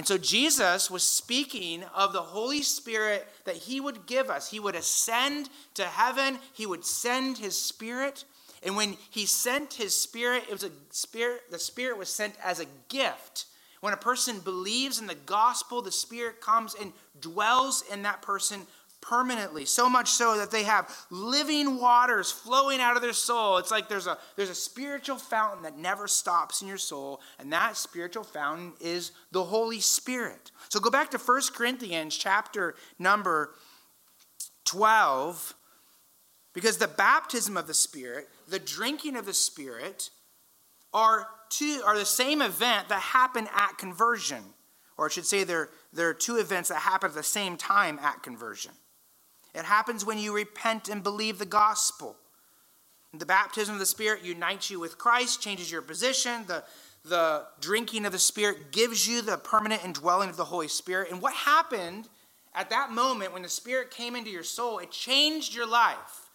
And 0.00 0.08
so 0.08 0.16
Jesus 0.16 0.90
was 0.90 1.02
speaking 1.02 1.84
of 1.94 2.14
the 2.14 2.22
Holy 2.22 2.62
Spirit 2.62 3.28
that 3.44 3.56
he 3.56 3.82
would 3.82 4.06
give 4.06 4.30
us. 4.30 4.50
He 4.50 4.58
would 4.58 4.74
ascend 4.74 5.50
to 5.74 5.84
heaven, 5.84 6.38
he 6.54 6.64
would 6.64 6.86
send 6.86 7.36
his 7.36 7.54
Spirit. 7.54 8.24
And 8.62 8.76
when 8.76 8.96
he 9.10 9.26
sent 9.26 9.74
his 9.74 9.94
Spirit, 9.94 10.44
it 10.48 10.52
was 10.52 10.64
a 10.64 10.70
spirit, 10.88 11.42
the 11.50 11.58
Spirit 11.58 11.98
was 11.98 12.08
sent 12.08 12.32
as 12.42 12.60
a 12.60 12.66
gift. 12.88 13.44
When 13.82 13.92
a 13.92 13.98
person 13.98 14.38
believes 14.38 14.98
in 14.98 15.06
the 15.06 15.14
gospel, 15.14 15.82
the 15.82 15.92
Spirit 15.92 16.40
comes 16.40 16.74
and 16.80 16.94
dwells 17.20 17.84
in 17.92 18.00
that 18.04 18.22
person 18.22 18.62
permanently 19.00 19.64
so 19.64 19.88
much 19.88 20.10
so 20.10 20.36
that 20.36 20.50
they 20.50 20.64
have 20.64 21.06
living 21.10 21.80
waters 21.80 22.30
flowing 22.30 22.80
out 22.80 22.96
of 22.96 23.02
their 23.02 23.12
soul. 23.12 23.56
It's 23.58 23.70
like 23.70 23.88
there's 23.88 24.06
a 24.06 24.18
there's 24.36 24.50
a 24.50 24.54
spiritual 24.54 25.16
fountain 25.16 25.62
that 25.62 25.78
never 25.78 26.06
stops 26.06 26.62
in 26.62 26.68
your 26.68 26.78
soul 26.78 27.20
and 27.38 27.52
that 27.52 27.76
spiritual 27.76 28.24
fountain 28.24 28.74
is 28.80 29.12
the 29.32 29.44
holy 29.44 29.80
spirit. 29.80 30.50
So 30.68 30.80
go 30.80 30.90
back 30.90 31.10
to 31.12 31.18
1 31.18 31.40
corinthians 31.54 32.16
chapter 32.16 32.74
number 32.98 33.54
12 34.66 35.54
because 36.52 36.76
the 36.76 36.88
baptism 36.88 37.56
of 37.56 37.66
the 37.66 37.74
spirit 37.74 38.28
the 38.48 38.58
drinking 38.58 39.16
of 39.16 39.26
the 39.26 39.34
spirit 39.34 40.10
are 40.92 41.28
two 41.48 41.82
are 41.86 41.96
the 41.96 42.04
same 42.04 42.42
event 42.42 42.88
that 42.88 43.00
happen 43.00 43.48
at 43.54 43.78
conversion. 43.78 44.42
Or 44.98 45.06
i 45.06 45.08
should 45.08 45.24
say 45.24 45.44
there, 45.44 45.70
there 45.94 46.10
are 46.10 46.14
two 46.14 46.36
events 46.36 46.68
that 46.68 46.80
happen 46.80 47.08
at 47.08 47.16
the 47.16 47.22
same 47.22 47.56
time 47.56 47.98
at 48.02 48.22
conversion 48.22 48.72
it 49.54 49.64
happens 49.64 50.04
when 50.04 50.18
you 50.18 50.34
repent 50.34 50.88
and 50.88 51.02
believe 51.02 51.38
the 51.38 51.46
gospel. 51.46 52.16
The 53.12 53.26
baptism 53.26 53.74
of 53.74 53.80
the 53.80 53.86
Spirit 53.86 54.22
unites 54.22 54.70
you 54.70 54.78
with 54.78 54.96
Christ, 54.96 55.42
changes 55.42 55.70
your 55.70 55.82
position. 55.82 56.44
The, 56.46 56.62
the 57.04 57.46
drinking 57.60 58.06
of 58.06 58.12
the 58.12 58.18
Spirit 58.18 58.70
gives 58.70 59.08
you 59.08 59.20
the 59.22 59.36
permanent 59.36 59.84
indwelling 59.84 60.30
of 60.30 60.36
the 60.36 60.44
Holy 60.44 60.68
Spirit. 60.68 61.10
And 61.10 61.20
what 61.20 61.34
happened 61.34 62.08
at 62.54 62.70
that 62.70 62.92
moment 62.92 63.32
when 63.32 63.42
the 63.42 63.48
Spirit 63.48 63.90
came 63.90 64.14
into 64.14 64.30
your 64.30 64.44
soul? 64.44 64.78
It 64.78 64.92
changed 64.92 65.54
your 65.54 65.66
life, 65.66 66.28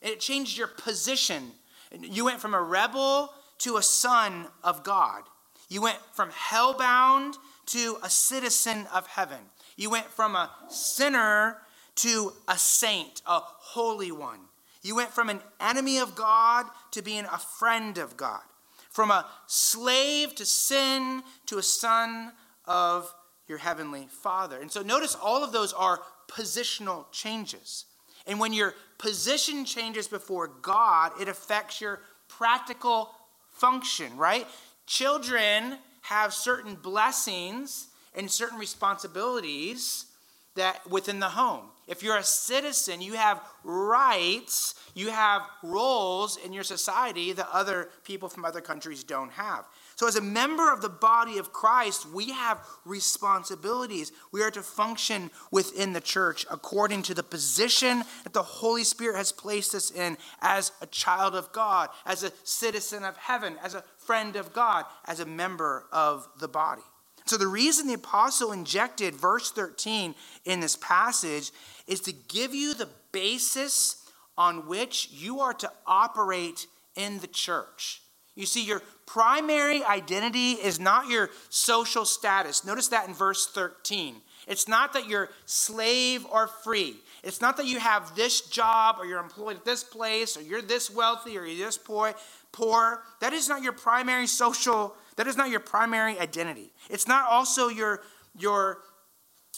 it 0.00 0.20
changed 0.20 0.56
your 0.56 0.68
position. 0.68 1.52
You 2.00 2.24
went 2.24 2.40
from 2.40 2.54
a 2.54 2.62
rebel 2.62 3.30
to 3.58 3.76
a 3.76 3.82
son 3.82 4.48
of 4.62 4.82
God. 4.82 5.22
You 5.68 5.82
went 5.82 5.98
from 6.12 6.30
hellbound 6.30 7.36
to 7.66 7.98
a 8.02 8.10
citizen 8.10 8.86
of 8.92 9.06
heaven. 9.06 9.38
You 9.76 9.90
went 9.90 10.06
from 10.06 10.34
a 10.34 10.50
sinner 10.68 11.58
to 11.96 12.32
a 12.48 12.58
saint, 12.58 13.22
a 13.26 13.40
holy 13.40 14.12
one. 14.12 14.40
You 14.82 14.96
went 14.96 15.10
from 15.10 15.30
an 15.30 15.40
enemy 15.60 15.98
of 15.98 16.14
God 16.14 16.66
to 16.92 17.02
being 17.02 17.24
a 17.24 17.38
friend 17.38 17.98
of 17.98 18.16
God. 18.16 18.42
From 18.90 19.10
a 19.10 19.26
slave 19.46 20.34
to 20.36 20.44
sin 20.44 21.22
to 21.46 21.58
a 21.58 21.62
son 21.62 22.32
of 22.66 23.12
your 23.48 23.58
heavenly 23.58 24.08
Father. 24.08 24.60
And 24.60 24.70
so 24.70 24.82
notice 24.82 25.14
all 25.14 25.42
of 25.42 25.52
those 25.52 25.72
are 25.72 26.00
positional 26.28 27.10
changes. 27.12 27.86
And 28.26 28.38
when 28.40 28.52
your 28.52 28.74
position 28.98 29.64
changes 29.64 30.08
before 30.08 30.48
God, 30.48 31.12
it 31.20 31.28
affects 31.28 31.80
your 31.80 32.00
practical 32.28 33.10
function, 33.52 34.16
right? 34.16 34.46
Children 34.86 35.78
have 36.02 36.32
certain 36.32 36.74
blessings 36.74 37.88
and 38.14 38.30
certain 38.30 38.58
responsibilities 38.58 40.06
that 40.56 40.88
within 40.88 41.20
the 41.20 41.28
home. 41.28 41.66
If 41.86 42.02
you're 42.02 42.16
a 42.16 42.24
citizen, 42.24 43.02
you 43.02 43.12
have 43.14 43.42
rights, 43.62 44.74
you 44.94 45.10
have 45.10 45.42
roles 45.62 46.38
in 46.38 46.52
your 46.52 46.62
society 46.62 47.32
that 47.32 47.48
other 47.52 47.90
people 48.04 48.28
from 48.28 48.44
other 48.44 48.62
countries 48.62 49.04
don't 49.04 49.32
have. 49.32 49.66
So, 49.96 50.08
as 50.08 50.16
a 50.16 50.22
member 50.22 50.72
of 50.72 50.80
the 50.80 50.88
body 50.88 51.36
of 51.38 51.52
Christ, 51.52 52.08
we 52.08 52.30
have 52.32 52.66
responsibilities. 52.84 54.12
We 54.32 54.42
are 54.42 54.50
to 54.52 54.62
function 54.62 55.30
within 55.50 55.92
the 55.92 56.00
church 56.00 56.46
according 56.50 57.02
to 57.02 57.14
the 57.14 57.22
position 57.22 58.02
that 58.24 58.32
the 58.32 58.42
Holy 58.42 58.84
Spirit 58.84 59.16
has 59.16 59.30
placed 59.30 59.74
us 59.74 59.90
in 59.90 60.16
as 60.40 60.72
a 60.80 60.86
child 60.86 61.34
of 61.34 61.52
God, 61.52 61.90
as 62.06 62.24
a 62.24 62.32
citizen 62.44 63.04
of 63.04 63.16
heaven, 63.16 63.56
as 63.62 63.74
a 63.74 63.84
friend 63.98 64.36
of 64.36 64.52
God, 64.54 64.86
as 65.04 65.20
a 65.20 65.26
member 65.26 65.86
of 65.92 66.26
the 66.40 66.48
body. 66.48 66.82
So, 67.26 67.38
the 67.38 67.46
reason 67.46 67.86
the 67.86 67.94
apostle 67.94 68.52
injected 68.52 69.14
verse 69.14 69.50
13 69.50 70.14
in 70.44 70.60
this 70.60 70.76
passage 70.76 71.52
is 71.86 72.00
to 72.02 72.12
give 72.12 72.54
you 72.54 72.74
the 72.74 72.88
basis 73.12 73.96
on 74.36 74.66
which 74.66 75.08
you 75.10 75.40
are 75.40 75.54
to 75.54 75.70
operate 75.86 76.66
in 76.96 77.20
the 77.20 77.26
church. 77.26 78.02
You 78.34 78.46
see, 78.46 78.64
your 78.64 78.82
primary 79.06 79.84
identity 79.84 80.52
is 80.52 80.80
not 80.80 81.08
your 81.08 81.30
social 81.50 82.04
status. 82.04 82.64
Notice 82.64 82.88
that 82.88 83.06
in 83.06 83.14
verse 83.14 83.46
13. 83.46 84.16
It's 84.46 84.68
not 84.68 84.92
that 84.92 85.08
you're 85.08 85.30
slave 85.46 86.26
or 86.30 86.48
free. 86.48 86.96
It's 87.22 87.40
not 87.40 87.56
that 87.56 87.66
you 87.66 87.78
have 87.78 88.14
this 88.14 88.42
job 88.42 88.96
or 88.98 89.06
you're 89.06 89.20
employed 89.20 89.56
at 89.56 89.64
this 89.64 89.84
place 89.84 90.36
or 90.36 90.42
you're 90.42 90.60
this 90.60 90.90
wealthy 90.90 91.38
or 91.38 91.46
you're 91.46 91.66
this 91.66 91.78
poor. 91.78 92.12
Poor. 92.52 93.02
That 93.20 93.32
is 93.32 93.48
not 93.48 93.62
your 93.62 93.72
primary 93.72 94.26
social. 94.26 94.94
That 95.16 95.26
is 95.26 95.36
not 95.36 95.50
your 95.50 95.60
primary 95.60 96.18
identity. 96.18 96.72
It's 96.90 97.08
not 97.08 97.30
also 97.30 97.68
your 97.68 98.02
your. 98.38 98.78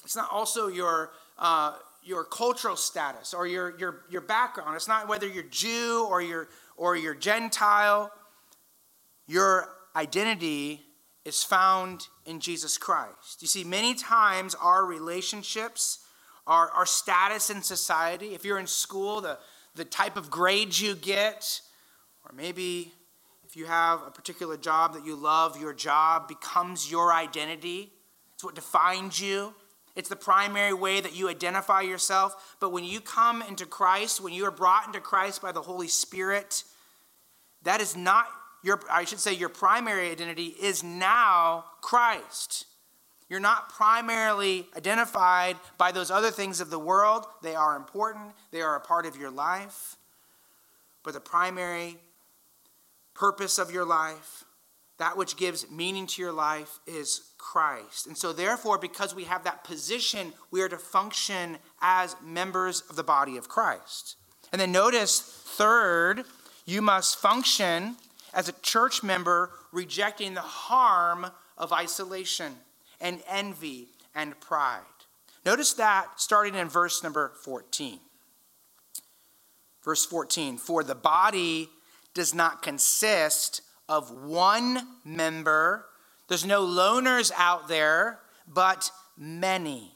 It's 0.04 0.16
not 0.16 0.30
also 0.30 0.68
your 0.68 1.12
uh, 1.38 1.76
your 2.02 2.24
cultural 2.24 2.76
status 2.76 3.34
or 3.34 3.46
your 3.46 3.78
your 3.78 4.02
your 4.10 4.20
background. 4.20 4.76
It's 4.76 4.88
not 4.88 5.08
whether 5.08 5.26
you're 5.26 5.44
Jew 5.44 6.06
or 6.08 6.20
you're 6.20 6.48
or 6.76 6.96
you're 6.96 7.14
Gentile. 7.14 8.12
Your 9.26 9.68
identity 9.96 10.86
is 11.26 11.42
found 11.42 12.06
in 12.24 12.38
Jesus 12.38 12.78
Christ. 12.78 13.42
You 13.42 13.48
see, 13.48 13.64
many 13.64 13.94
times 13.94 14.54
our 14.54 14.84
relationships, 14.86 15.98
our, 16.46 16.70
our 16.70 16.86
status 16.86 17.50
in 17.50 17.62
society, 17.62 18.26
if 18.34 18.44
you're 18.44 18.60
in 18.60 18.68
school, 18.68 19.20
the, 19.20 19.36
the 19.74 19.84
type 19.84 20.16
of 20.16 20.30
grades 20.30 20.80
you 20.80 20.94
get, 20.94 21.60
or 22.24 22.32
maybe 22.32 22.92
you 23.56 23.64
have 23.64 24.02
a 24.06 24.10
particular 24.10 24.58
job 24.58 24.92
that 24.92 25.06
you 25.06 25.16
love, 25.16 25.58
your 25.58 25.72
job 25.72 26.28
becomes 26.28 26.90
your 26.90 27.10
identity. 27.10 27.90
It's 28.34 28.44
what 28.44 28.54
defines 28.54 29.18
you. 29.18 29.54
It's 29.94 30.10
the 30.10 30.16
primary 30.16 30.74
way 30.74 31.00
that 31.00 31.16
you 31.16 31.30
identify 31.30 31.80
yourself. 31.80 32.56
But 32.60 32.70
when 32.70 32.84
you 32.84 33.00
come 33.00 33.40
into 33.40 33.64
Christ, 33.64 34.20
when 34.20 34.34
you 34.34 34.44
are 34.44 34.50
brought 34.50 34.86
into 34.86 35.00
Christ 35.00 35.40
by 35.40 35.52
the 35.52 35.62
Holy 35.62 35.88
Spirit, 35.88 36.64
that 37.62 37.80
is 37.80 37.96
not 37.96 38.26
your, 38.62 38.78
I 38.90 39.04
should 39.04 39.20
say, 39.20 39.32
your 39.32 39.48
primary 39.48 40.10
identity 40.10 40.54
is 40.60 40.84
now 40.84 41.64
Christ. 41.80 42.66
You're 43.30 43.40
not 43.40 43.70
primarily 43.70 44.66
identified 44.76 45.56
by 45.78 45.92
those 45.92 46.10
other 46.10 46.30
things 46.30 46.60
of 46.60 46.68
the 46.68 46.78
world. 46.78 47.24
They 47.42 47.54
are 47.54 47.74
important, 47.74 48.32
they 48.50 48.60
are 48.60 48.76
a 48.76 48.80
part 48.80 49.06
of 49.06 49.16
your 49.16 49.30
life. 49.30 49.96
But 51.02 51.14
the 51.14 51.20
primary 51.20 51.96
purpose 53.16 53.58
of 53.58 53.72
your 53.72 53.84
life, 53.84 54.44
that 54.98 55.16
which 55.16 55.36
gives 55.36 55.70
meaning 55.70 56.06
to 56.06 56.22
your 56.22 56.32
life, 56.32 56.78
is 56.86 57.32
Christ. 57.38 58.06
And 58.06 58.16
so, 58.16 58.32
therefore, 58.32 58.78
because 58.78 59.14
we 59.14 59.24
have 59.24 59.44
that 59.44 59.64
position, 59.64 60.32
we 60.50 60.62
are 60.62 60.68
to 60.68 60.78
function 60.78 61.58
as 61.80 62.16
members 62.24 62.82
of 62.88 62.96
the 62.96 63.04
body 63.04 63.36
of 63.36 63.48
Christ. 63.48 64.16
And 64.52 64.60
then 64.60 64.72
notice, 64.72 65.20
third, 65.20 66.24
you 66.64 66.82
must 66.82 67.18
function 67.18 67.96
as 68.32 68.48
a 68.48 68.60
church 68.62 69.02
member 69.02 69.50
rejecting 69.72 70.34
the 70.34 70.40
harm 70.40 71.26
of 71.56 71.72
isolation 71.72 72.54
and 73.00 73.22
envy 73.28 73.88
and 74.14 74.38
pride. 74.40 74.80
Notice 75.44 75.74
that 75.74 76.08
starting 76.16 76.54
in 76.54 76.68
verse 76.68 77.02
number 77.02 77.32
14. 77.42 78.00
Verse 79.84 80.04
14 80.04 80.58
For 80.58 80.82
the 80.82 80.94
body 80.94 81.70
does 82.16 82.34
not 82.34 82.62
consist 82.62 83.60
of 83.88 84.10
one 84.10 84.80
member, 85.04 85.86
there's 86.28 86.44
no 86.44 86.66
loners 86.66 87.30
out 87.36 87.68
there, 87.68 88.18
but 88.48 88.90
many. 89.16 89.92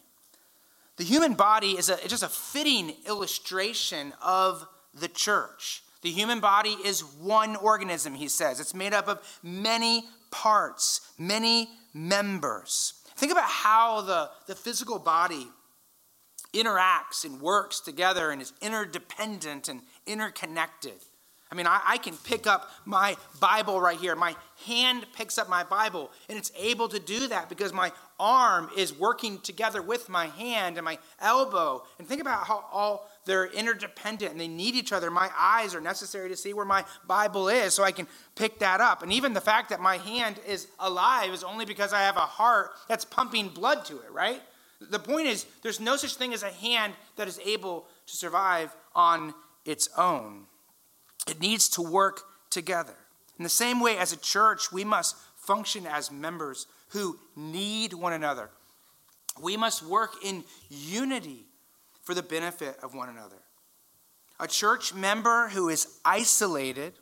The 0.96 1.04
human 1.04 1.34
body 1.34 1.72
is 1.72 1.88
a, 1.88 1.96
just 2.06 2.22
a 2.22 2.28
fitting 2.28 2.94
illustration 3.06 4.12
of 4.22 4.66
the 4.94 5.08
church. 5.08 5.82
The 6.02 6.10
human 6.10 6.40
body 6.40 6.76
is 6.84 7.02
one 7.02 7.56
organism, 7.56 8.14
he 8.14 8.28
says. 8.28 8.60
It's 8.60 8.74
made 8.74 8.94
up 8.94 9.08
of 9.08 9.38
many 9.42 10.04
parts, 10.30 11.00
many 11.18 11.70
members. 11.94 12.94
Think 13.16 13.32
about 13.32 13.48
how 13.48 14.02
the, 14.02 14.30
the 14.46 14.54
physical 14.54 14.98
body 14.98 15.48
interacts 16.54 17.24
and 17.24 17.40
works 17.40 17.80
together 17.80 18.30
and 18.30 18.42
is 18.42 18.52
interdependent 18.60 19.68
and 19.68 19.80
interconnected. 20.06 20.94
I 21.52 21.56
mean, 21.56 21.66
I, 21.66 21.80
I, 21.84 21.98
can 21.98 22.16
pick 22.16 22.46
up 22.46 22.70
my 22.84 23.16
Bible 23.40 23.80
right 23.80 23.98
here. 23.98 24.14
My 24.14 24.36
hand 24.66 25.04
picks 25.14 25.36
up 25.36 25.48
my 25.48 25.64
Bible, 25.64 26.12
and 26.28 26.38
it's 26.38 26.52
able 26.56 26.88
to 26.88 27.00
do 27.00 27.26
that 27.26 27.48
because 27.48 27.72
my 27.72 27.90
arm 28.20 28.70
is 28.76 28.96
working 28.96 29.38
together 29.40 29.82
with 29.82 30.08
my 30.08 30.26
hand 30.26 30.76
and 30.76 30.84
my 30.84 30.98
elbow. 31.20 31.82
And 31.98 32.06
think 32.06 32.20
about 32.20 32.46
how 32.46 32.64
all 32.70 33.10
they're 33.24 33.46
interdependent 33.46 34.30
and 34.30 34.40
they 34.40 34.46
need 34.46 34.76
each 34.76 34.92
other. 34.92 35.10
My 35.10 35.28
eyes 35.36 35.74
are 35.74 35.80
necessary 35.80 36.28
to 36.28 36.36
see 36.36 36.52
where 36.52 36.64
my 36.64 36.84
Bible 37.06 37.48
is 37.48 37.74
so 37.74 37.82
I 37.82 37.92
can 37.92 38.06
pick 38.36 38.60
that 38.60 38.80
up. 38.80 39.02
And 39.02 39.12
even 39.12 39.34
the 39.34 39.40
fact 39.40 39.70
that 39.70 39.80
my 39.80 39.96
hand 39.96 40.38
is 40.46 40.68
alive 40.78 41.32
is 41.32 41.42
only 41.42 41.64
because 41.64 41.92
I 41.92 42.02
have 42.02 42.16
a 42.16 42.20
heart 42.20 42.70
that's 42.88 43.04
pumping 43.04 43.48
blood 43.48 43.84
to 43.86 43.98
it, 43.98 44.12
right? 44.12 44.40
The 44.80 44.98
point 44.98 45.26
is, 45.26 45.46
there's 45.62 45.80
no 45.80 45.96
such 45.96 46.14
thing 46.14 46.32
as 46.32 46.42
a 46.42 46.50
hand 46.50 46.94
that 47.16 47.28
is 47.28 47.40
able 47.44 47.86
to 48.06 48.16
survive 48.16 48.74
on 48.94 49.34
its 49.64 49.88
own. 49.98 50.46
It 51.28 51.40
needs 51.40 51.68
to 51.70 51.82
work 51.82 52.22
together. 52.50 52.96
In 53.38 53.42
the 53.42 53.48
same 53.48 53.80
way, 53.80 53.96
as 53.96 54.12
a 54.12 54.16
church, 54.18 54.72
we 54.72 54.84
must 54.84 55.16
function 55.36 55.86
as 55.86 56.10
members 56.10 56.66
who 56.88 57.18
need 57.34 57.92
one 57.92 58.12
another. 58.12 58.50
We 59.40 59.56
must 59.56 59.82
work 59.82 60.12
in 60.22 60.44
unity 60.68 61.46
for 62.02 62.14
the 62.14 62.22
benefit 62.22 62.76
of 62.82 62.94
one 62.94 63.08
another. 63.08 63.36
A 64.38 64.48
church 64.48 64.94
member 64.94 65.48
who 65.48 65.68
is 65.68 65.98
isolated, 66.04 66.94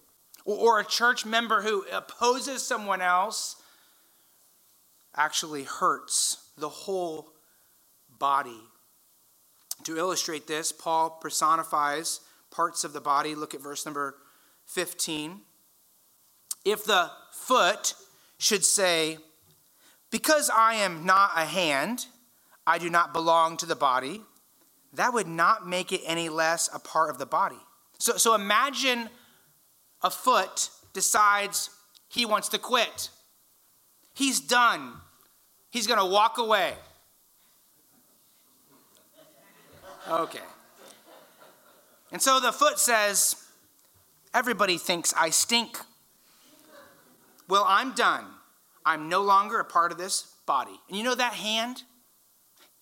or, 0.44 0.80
a 0.80 0.84
church 0.84 1.24
member 1.24 1.62
who 1.62 1.84
opposes 1.92 2.62
someone 2.62 3.00
else, 3.00 3.56
actually 5.16 5.64
hurts 5.64 6.50
the 6.56 6.68
whole 6.68 7.32
body. 8.18 8.60
To 9.84 9.96
illustrate 9.96 10.46
this, 10.46 10.72
Paul 10.72 11.10
personifies 11.10 12.20
parts 12.58 12.82
of 12.82 12.92
the 12.92 13.00
body. 13.00 13.36
Look 13.36 13.54
at 13.54 13.62
verse 13.62 13.86
number 13.86 14.16
15. 14.66 15.42
If 16.64 16.84
the 16.84 17.08
foot 17.30 17.94
should 18.36 18.64
say, 18.64 19.18
Because 20.10 20.50
I 20.52 20.74
am 20.74 21.06
not 21.06 21.30
a 21.36 21.44
hand, 21.44 22.06
I 22.66 22.78
do 22.78 22.90
not 22.90 23.12
belong 23.12 23.58
to 23.58 23.66
the 23.66 23.76
body, 23.76 24.22
that 24.92 25.14
would 25.14 25.28
not 25.28 25.68
make 25.68 25.92
it 25.92 26.00
any 26.04 26.28
less 26.28 26.68
a 26.74 26.80
part 26.80 27.10
of 27.10 27.18
the 27.18 27.26
body. 27.26 27.62
So, 27.98 28.16
so 28.16 28.34
imagine 28.34 29.08
a 30.02 30.10
foot 30.10 30.70
decides 30.92 31.70
he 32.08 32.26
wants 32.26 32.48
to 32.48 32.58
quit. 32.58 33.10
He's 34.14 34.40
done. 34.40 34.94
He's 35.70 35.86
going 35.86 36.00
to 36.00 36.06
walk 36.06 36.38
away. 36.38 36.74
Okay. 40.10 40.40
And 42.12 42.22
so 42.22 42.40
the 42.40 42.52
foot 42.52 42.78
says, 42.78 43.36
Everybody 44.34 44.76
thinks 44.78 45.14
I 45.16 45.30
stink. 45.30 45.78
Well, 47.48 47.64
I'm 47.66 47.94
done. 47.94 48.26
I'm 48.84 49.08
no 49.08 49.22
longer 49.22 49.58
a 49.58 49.64
part 49.64 49.90
of 49.90 49.98
this 49.98 50.34
body. 50.46 50.78
And 50.88 50.96
you 50.96 51.02
know 51.02 51.14
that 51.14 51.34
hand? 51.34 51.82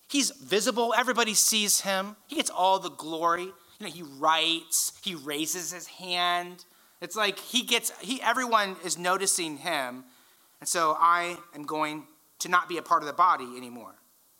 He's 0.09 0.31
visible. 0.31 0.93
Everybody 0.97 1.33
sees 1.33 1.81
him. 1.81 2.15
He 2.27 2.35
gets 2.35 2.49
all 2.49 2.79
the 2.79 2.89
glory. 2.89 3.43
You 3.43 3.85
know, 3.85 3.87
he 3.87 4.03
writes, 4.03 4.93
he 5.03 5.15
raises 5.15 5.71
his 5.71 5.87
hand. 5.87 6.65
It's 7.01 7.15
like 7.15 7.39
he 7.39 7.63
gets, 7.63 7.91
he, 8.01 8.21
everyone 8.21 8.75
is 8.83 8.97
noticing 8.97 9.57
him. 9.57 10.03
And 10.59 10.67
so 10.67 10.97
I 10.99 11.37
am 11.53 11.63
going 11.63 12.05
to 12.39 12.49
not 12.49 12.67
be 12.67 12.77
a 12.77 12.81
part 12.81 13.03
of 13.03 13.07
the 13.07 13.13
body 13.13 13.55
anymore. 13.57 13.95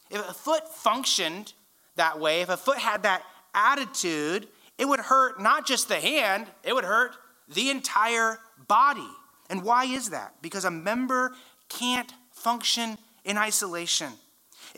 If 0.10 0.28
a 0.28 0.34
foot 0.34 0.68
functioned 0.74 1.54
that 1.96 2.20
way, 2.20 2.42
if 2.42 2.50
a 2.50 2.58
foot 2.58 2.78
had 2.78 3.04
that 3.04 3.24
attitude, 3.54 4.48
it 4.78 4.88
would 4.88 5.00
hurt 5.00 5.42
not 5.42 5.66
just 5.66 5.88
the 5.88 6.00
hand, 6.00 6.48
it 6.64 6.74
would 6.74 6.84
hurt 6.84 7.12
the 7.48 7.70
entire 7.70 8.40
body. 8.68 9.08
And 9.50 9.64
why 9.64 9.86
is 9.86 10.10
that? 10.10 10.36
Because 10.42 10.66
a 10.66 10.72
member 10.72 11.34
can't 11.70 12.14
function 12.32 12.98
in 13.24 13.38
isolation. 13.38 14.12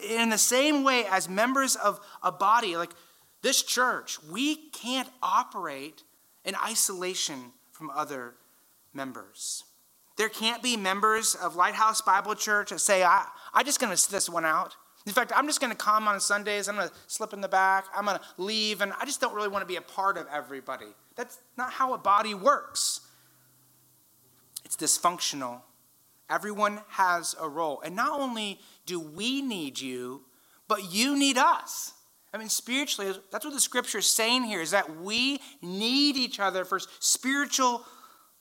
In 0.09 0.29
the 0.29 0.37
same 0.37 0.83
way 0.83 1.05
as 1.05 1.27
members 1.27 1.75
of 1.75 1.99
a 2.23 2.31
body, 2.31 2.77
like 2.77 2.91
this 3.41 3.63
church, 3.63 4.17
we 4.23 4.55
can't 4.55 5.09
operate 5.21 6.03
in 6.45 6.55
isolation 6.55 7.51
from 7.71 7.89
other 7.89 8.35
members. 8.93 9.63
There 10.17 10.29
can't 10.29 10.61
be 10.61 10.75
members 10.75 11.35
of 11.35 11.55
Lighthouse 11.55 12.01
Bible 12.01 12.35
Church 12.35 12.71
that 12.71 12.79
say, 12.79 13.03
I, 13.03 13.25
I'm 13.53 13.65
just 13.65 13.79
going 13.79 13.91
to 13.91 13.97
sit 13.97 14.11
this 14.11 14.29
one 14.29 14.45
out. 14.45 14.75
In 15.05 15.13
fact, 15.13 15.31
I'm 15.35 15.47
just 15.47 15.61
going 15.61 15.71
to 15.71 15.77
come 15.77 16.07
on 16.07 16.19
Sundays. 16.19 16.67
I'm 16.67 16.75
going 16.75 16.89
to 16.89 16.93
slip 17.07 17.33
in 17.33 17.41
the 17.41 17.47
back. 17.47 17.85
I'm 17.95 18.05
going 18.05 18.17
to 18.17 18.23
leave, 18.37 18.81
and 18.81 18.93
I 18.99 19.05
just 19.05 19.21
don't 19.21 19.33
really 19.33 19.47
want 19.47 19.61
to 19.61 19.67
be 19.67 19.77
a 19.77 19.81
part 19.81 20.17
of 20.17 20.27
everybody. 20.31 20.87
That's 21.15 21.39
not 21.57 21.71
how 21.71 21.93
a 21.93 21.97
body 21.97 22.33
works. 22.33 23.01
It's 24.65 24.75
dysfunctional. 24.75 25.61
Everyone 26.29 26.81
has 26.89 27.35
a 27.39 27.47
role. 27.47 27.81
And 27.83 27.95
not 27.95 28.19
only 28.19 28.59
do 28.85 28.99
we 28.99 29.41
need 29.41 29.79
you, 29.79 30.21
but 30.67 30.93
you 30.93 31.17
need 31.17 31.37
us. 31.37 31.93
I 32.31 32.37
mean, 32.37 32.49
spiritually, 32.49 33.13
that's 33.31 33.43
what 33.43 33.53
the 33.53 33.59
scripture 33.59 33.97
is 33.97 34.05
saying 34.05 34.43
here 34.43 34.61
is 34.61 34.71
that 34.71 34.97
we 34.97 35.39
need 35.61 36.15
each 36.15 36.39
other 36.39 36.63
for 36.63 36.79
spiritual 36.99 37.83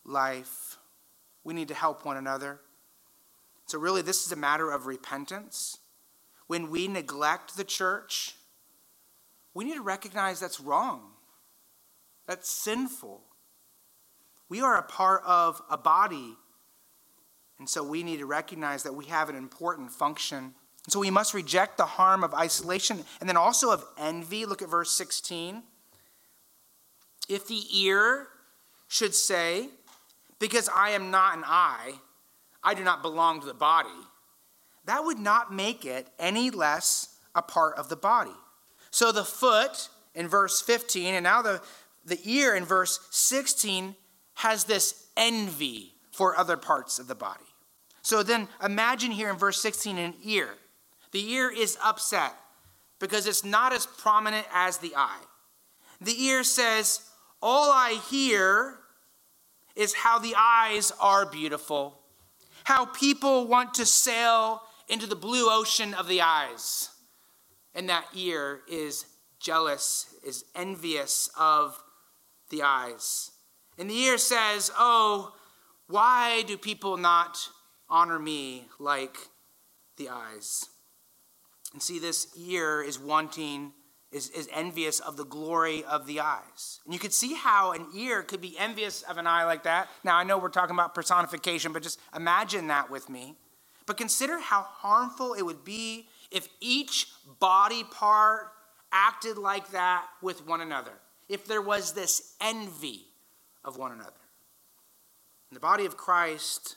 life. 0.05 0.77
We 1.45 1.55
need 1.55 1.69
to 1.69 1.75
help 1.75 2.05
one 2.05 2.19
another. 2.19 2.61
So, 3.65 3.79
really, 3.79 4.03
this 4.03 4.27
is 4.27 4.33
a 4.33 4.37
matter 4.37 4.71
of 4.71 4.87
repentance 4.87 5.79
when 6.49 6.71
we 6.71 6.89
neglect 6.89 7.57
the 7.57 7.65
church, 7.65 8.35
we 9.55 9.65
need 9.65 9.75
to 9.75 9.83
recognize 9.83 10.41
that's 10.41 10.59
wrong. 10.61 11.03
That's 12.27 12.51
sinful. 12.51 13.23
We 14.49 14.61
are 14.61 14.77
a 14.77 14.83
part 14.83 15.23
of 15.25 15.63
a 15.71 15.79
body, 15.79 16.37
and 17.59 17.69
so 17.69 17.85
we 17.85 18.03
need 18.03 18.19
to 18.19 18.27
recognize 18.27 18.83
that 18.83 18.95
we 18.95 19.07
have 19.07 19.29
an 19.29 19.37
important 19.37 19.93
function. 19.93 20.55
And 20.85 20.93
so 20.93 21.01
we 21.01 21.11
must 21.11 21.35
reject 21.35 21.77
the 21.77 21.85
harm 21.85 22.25
of 22.25 22.33
isolation 22.33 23.05
and 23.21 23.29
then 23.29 23.37
also 23.37 23.71
of 23.71 23.85
envy. 23.99 24.47
Look 24.47 24.63
at 24.63 24.71
verse 24.71 24.91
16. 24.93 25.63
If 27.29 27.47
the 27.47 27.63
ear 27.79 28.29
should 28.87 29.15
say, 29.15 29.69
Because 30.39 30.71
I 30.75 30.91
am 30.91 31.11
not 31.11 31.37
an 31.37 31.45
eye, 31.47 31.95
I 32.63 32.73
do 32.73 32.85
not 32.85 33.03
belong 33.03 33.41
to 33.41 33.47
the 33.47 33.55
body, 33.55 33.89
that 34.89 35.05
would 35.05 35.19
not 35.19 35.53
make 35.53 35.85
it 35.85 36.09
any 36.19 36.51
less 36.51 37.17
a 37.35 37.43
part 37.43 37.77
of 37.77 37.89
the 37.89 37.97
body. 37.97 38.37
So 38.91 39.13
the 39.13 39.25
foot 39.25 39.89
in 40.15 40.29
verse 40.29 40.61
15, 40.63 41.15
and 41.15 41.25
now 41.25 41.43
the, 41.43 41.61
the 42.05 42.19
ear 42.25 42.55
in 42.55 42.65
verse 42.65 42.99
16 43.11 43.95
has 44.35 44.65
this 44.65 45.07
envy 45.17 45.95
for 46.11 46.39
other 46.39 46.57
parts 46.57 46.99
of 46.99 47.07
the 47.07 47.15
body. 47.15 47.45
So 48.03 48.23
then 48.23 48.49
imagine 48.65 49.11
here 49.11 49.29
in 49.29 49.37
verse 49.37 49.61
16 49.61 49.99
an 49.99 50.15
ear. 50.25 50.51
The 51.13 51.33
ear 51.33 51.51
is 51.51 51.77
upset 51.85 52.33
because 52.99 53.27
it's 53.27 53.45
not 53.45 53.73
as 53.73 53.85
prominent 53.85 54.47
as 54.53 54.79
the 54.79 54.95
eye. 54.97 55.23
The 56.01 56.19
ear 56.25 56.45
says, 56.45 57.03
All 57.43 57.71
I 57.71 58.01
hear 58.11 58.79
is 59.77 59.95
how 59.95 60.19
the 60.19 60.35
eyes 60.37 60.93
are 61.01 61.27
beautiful, 61.27 62.01
how 62.65 62.87
people 62.87 63.47
want 63.47 63.75
to 63.75 63.87
sail 63.87 64.63
into 64.89 65.07
the 65.07 65.17
blue 65.17 65.49
ocean 65.51 65.95
of 65.95 66.09
the 66.09 66.21
eyes. 66.21 66.91
And 67.75 67.89
that 67.89 68.07
ear 68.15 68.61
is 68.69 69.07
jealous, 69.41 70.15
is 70.25 70.45
envious 70.55 71.31
of 71.39 71.81
the 72.51 72.63
eyes. 72.63 73.31
And 73.79 73.89
the 73.89 73.99
ear 73.99 74.19
says, 74.19 74.71
Oh, 74.77 75.35
why 75.87 76.43
do 76.43 76.57
people 76.57 76.97
not 76.97 77.39
honor 77.89 78.19
me 78.19 78.67
like 78.79 79.17
the 79.97 80.09
eyes? 80.09 80.67
And 81.73 81.83
see, 81.83 81.99
this 81.99 82.29
ear 82.37 82.83
is 82.83 82.99
wanting, 82.99 83.73
is, 84.11 84.31
is 84.31 84.49
envious 84.55 85.01
of 85.01 85.17
the 85.17 85.25
glory 85.25 85.85
of 85.85 86.07
the 86.07 86.21
eyes. 86.21 86.81
And 86.85 86.95
you 86.95 87.01
could 87.01 87.13
see 87.13 87.35
how 87.35 87.73
an 87.73 87.87
ear 87.95 88.23
could 88.23 88.41
be 88.41 88.57
envious 88.59 89.03
of 89.03 89.19
an 89.19 89.27
eye 89.27 89.45
like 89.45 89.65
that. 89.65 89.89
Now, 90.03 90.17
I 90.17 90.25
know 90.25 90.39
we're 90.39 90.49
talking 90.49 90.75
about 90.75 90.95
personification, 90.95 91.73
but 91.73 91.83
just 91.83 92.01
imagine 92.17 92.69
that 92.69 92.91
with 92.91 93.09
me. 93.09 93.37
But 93.89 93.97
consider 93.97 94.39
how 94.39 94.67
harmful 94.69 95.33
it 95.33 95.41
would 95.41 95.65
be 95.65 96.09
if 96.31 96.47
each 96.61 97.09
body 97.41 97.85
part 97.85 98.53
acted 98.93 99.39
like 99.39 99.71
that 99.71 100.05
with 100.21 100.47
one 100.47 100.61
another, 100.61 100.93
if 101.27 101.47
there 101.47 101.63
was 101.63 101.93
this 101.93 102.35
envy 102.39 103.07
of 103.65 103.79
one 103.79 103.93
another. 103.93 104.13
In 105.51 105.55
the 105.55 105.61
body 105.61 105.87
of 105.87 105.97
Christ, 105.97 106.77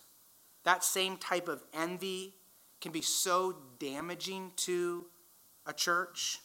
that 0.64 0.86
same 0.86 1.18
type 1.18 1.50
of 1.50 1.62
envy 1.74 2.34
can 2.80 2.94
be 2.94 3.02
so 3.02 3.58
damaging 3.78 4.54
to 4.56 5.06
a 5.66 5.74
church. 5.74 6.40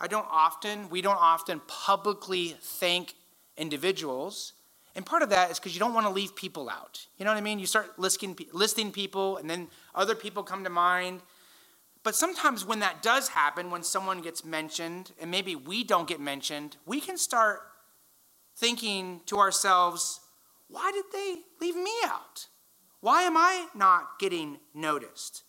I 0.00 0.08
don't 0.08 0.26
often, 0.28 0.90
we 0.90 1.02
don't 1.02 1.20
often 1.20 1.60
publicly 1.68 2.56
thank 2.60 3.14
individuals. 3.56 4.54
And 4.96 5.04
part 5.04 5.22
of 5.22 5.28
that 5.28 5.50
is 5.50 5.58
because 5.58 5.74
you 5.74 5.78
don't 5.78 5.92
want 5.92 6.06
to 6.06 6.12
leave 6.12 6.34
people 6.34 6.70
out. 6.70 7.06
You 7.18 7.26
know 7.26 7.30
what 7.30 7.36
I 7.36 7.42
mean? 7.42 7.58
You 7.58 7.66
start 7.66 7.98
listing, 7.98 8.36
listing 8.52 8.90
people, 8.90 9.36
and 9.36 9.48
then 9.48 9.68
other 9.94 10.14
people 10.14 10.42
come 10.42 10.64
to 10.64 10.70
mind. 10.70 11.20
But 12.02 12.16
sometimes 12.16 12.64
when 12.64 12.78
that 12.78 13.02
does 13.02 13.28
happen, 13.28 13.70
when 13.70 13.82
someone 13.82 14.22
gets 14.22 14.42
mentioned, 14.42 15.12
and 15.20 15.30
maybe 15.30 15.54
we 15.54 15.84
don't 15.84 16.08
get 16.08 16.18
mentioned, 16.18 16.78
we 16.86 17.00
can 17.00 17.18
start 17.18 17.60
thinking 18.56 19.20
to 19.26 19.36
ourselves, 19.36 20.20
why 20.68 20.90
did 20.92 21.04
they 21.12 21.36
leave 21.60 21.76
me 21.76 21.92
out? 22.06 22.46
Why 23.00 23.22
am 23.22 23.36
I 23.36 23.66
not 23.74 24.18
getting 24.18 24.58
noticed? 24.72 25.42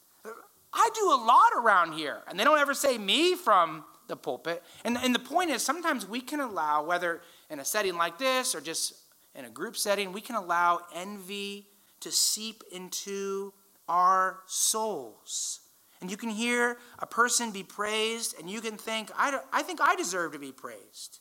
I 0.74 0.90
do 0.94 1.06
a 1.10 1.16
lot 1.16 1.54
around 1.58 1.94
here, 1.94 2.22
and 2.28 2.38
they 2.38 2.44
don't 2.44 2.60
ever 2.60 2.74
say 2.74 2.98
me 2.98 3.36
from 3.36 3.86
the 4.08 4.18
pulpit. 4.18 4.62
And, 4.84 4.98
and 4.98 5.16
the 5.16 5.20
point 5.20 5.52
is, 5.52 5.62
sometimes 5.62 6.06
we 6.06 6.20
can 6.20 6.42
allow, 6.42 6.84
whether 6.84 7.22
in 7.50 7.60
a 7.60 7.66
setting 7.66 7.96
like 7.96 8.18
this 8.18 8.54
or 8.54 8.60
just 8.60 8.94
in 9.38 9.46
a 9.46 9.50
group 9.50 9.78
setting, 9.78 10.12
we 10.12 10.20
can 10.20 10.36
allow 10.36 10.82
envy 10.94 11.68
to 12.00 12.12
seep 12.12 12.64
into 12.72 13.54
our 13.88 14.40
souls. 14.48 15.62
And 16.02 16.12
you 16.12 16.18
can 16.18 16.30
hear 16.30 16.78
a 17.00 17.06
person 17.06 17.52
be 17.52 17.64
praised, 17.64 18.36
and 18.40 18.50
you 18.50 18.62
can 18.62 18.78
think, 18.78 19.12
I, 19.16 19.40
I 19.54 19.62
think 19.62 19.80
I 19.80 19.96
deserve 19.96 20.34
to 20.34 20.40
be 20.40 20.52
praised. 20.52 21.20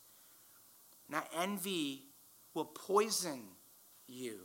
Now, 1.09 1.25
envy 1.37 2.05
will 2.55 2.65
poison 2.65 3.43
you. 4.09 4.41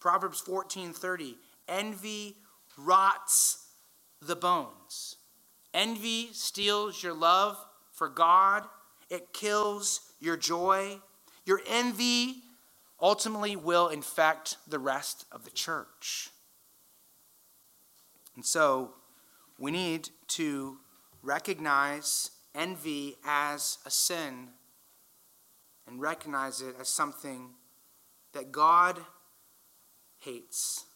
Proverbs 0.00 0.42
14:30, 0.42 1.36
envy 1.68 2.36
rots 2.76 3.68
the 4.20 4.36
bones. 4.36 5.16
Envy 5.72 6.32
steals 6.32 7.02
your 7.02 7.14
love 7.14 7.56
for 7.92 8.08
God. 8.08 8.64
It 9.08 9.32
kills 9.32 10.00
your 10.20 10.36
joy. 10.36 10.98
Your 11.46 11.60
envy 11.66 12.43
ultimately 13.04 13.54
will 13.54 13.88
infect 13.88 14.56
the 14.66 14.78
rest 14.78 15.26
of 15.30 15.44
the 15.44 15.50
church. 15.50 16.30
And 18.34 18.46
so, 18.46 18.94
we 19.58 19.70
need 19.70 20.08
to 20.28 20.78
recognize 21.22 22.30
envy 22.54 23.16
as 23.22 23.76
a 23.84 23.90
sin 23.90 24.48
and 25.86 26.00
recognize 26.00 26.62
it 26.62 26.76
as 26.80 26.88
something 26.88 27.50
that 28.32 28.50
God 28.50 28.98
hates. 30.20 30.86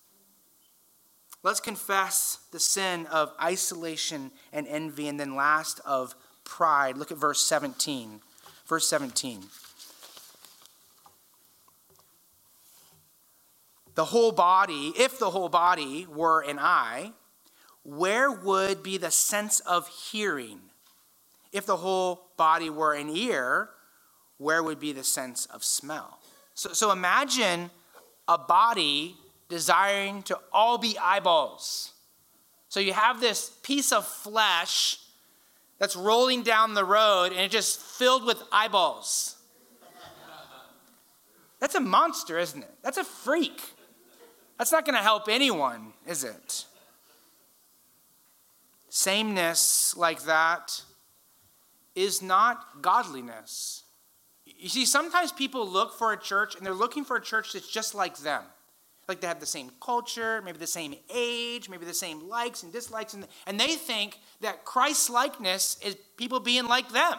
Let's 1.42 1.60
confess 1.60 2.38
the 2.52 2.58
sin 2.58 3.04
of 3.06 3.34
isolation 3.40 4.30
and 4.50 4.66
envy, 4.66 5.08
and 5.08 5.20
then 5.20 5.36
last 5.36 5.78
of 5.84 6.14
pride. 6.44 6.96
Look 6.96 7.12
at 7.12 7.18
verse 7.18 7.44
17. 7.44 8.22
Verse 8.66 8.88
17. 8.88 9.42
The 13.98 14.04
whole 14.04 14.30
body, 14.30 14.92
if 14.96 15.18
the 15.18 15.28
whole 15.28 15.48
body 15.48 16.06
were 16.06 16.40
an 16.42 16.60
eye, 16.60 17.10
where 17.82 18.30
would 18.30 18.80
be 18.80 18.96
the 18.96 19.10
sense 19.10 19.58
of 19.58 19.88
hearing? 19.88 20.60
If 21.50 21.66
the 21.66 21.78
whole 21.78 22.30
body 22.36 22.70
were 22.70 22.94
an 22.94 23.10
ear, 23.10 23.70
where 24.36 24.62
would 24.62 24.78
be 24.78 24.92
the 24.92 25.02
sense 25.02 25.46
of 25.46 25.64
smell? 25.64 26.20
So, 26.54 26.72
so 26.74 26.92
imagine 26.92 27.72
a 28.28 28.38
body 28.38 29.16
desiring 29.48 30.22
to 30.22 30.38
all 30.52 30.78
be 30.78 30.96
eyeballs. 30.96 31.90
So 32.68 32.78
you 32.78 32.92
have 32.92 33.20
this 33.20 33.50
piece 33.64 33.90
of 33.90 34.06
flesh 34.06 35.00
that's 35.80 35.96
rolling 35.96 36.44
down 36.44 36.74
the 36.74 36.84
road 36.84 37.32
and 37.32 37.40
it's 37.40 37.52
just 37.52 37.80
filled 37.80 38.24
with 38.24 38.40
eyeballs. 38.52 39.34
That's 41.58 41.74
a 41.74 41.80
monster, 41.80 42.38
isn't 42.38 42.62
it? 42.62 42.74
That's 42.84 42.98
a 42.98 43.02
freak. 43.02 43.60
That's 44.58 44.72
not 44.72 44.84
going 44.84 44.96
to 44.96 45.02
help 45.02 45.28
anyone, 45.28 45.92
is 46.06 46.24
it? 46.24 46.66
Sameness 48.88 49.96
like 49.96 50.24
that 50.24 50.82
is 51.94 52.20
not 52.20 52.82
godliness. 52.82 53.84
You 54.44 54.68
see, 54.68 54.84
sometimes 54.84 55.30
people 55.30 55.68
look 55.68 55.96
for 55.96 56.12
a 56.12 56.16
church 56.18 56.56
and 56.56 56.66
they're 56.66 56.74
looking 56.74 57.04
for 57.04 57.16
a 57.16 57.22
church 57.22 57.52
that's 57.52 57.70
just 57.70 57.94
like 57.94 58.18
them. 58.18 58.42
Like 59.06 59.20
they 59.20 59.26
have 59.26 59.40
the 59.40 59.46
same 59.46 59.70
culture, 59.80 60.42
maybe 60.42 60.58
the 60.58 60.66
same 60.66 60.94
age, 61.14 61.68
maybe 61.68 61.86
the 61.86 61.94
same 61.94 62.28
likes 62.28 62.62
and 62.62 62.72
dislikes, 62.72 63.14
and, 63.14 63.26
and 63.46 63.58
they 63.58 63.74
think 63.74 64.18
that 64.42 64.66
Christ's 64.66 65.08
likeness 65.08 65.78
is 65.82 65.96
people 66.16 66.40
being 66.40 66.66
like 66.66 66.92
them. 66.92 67.14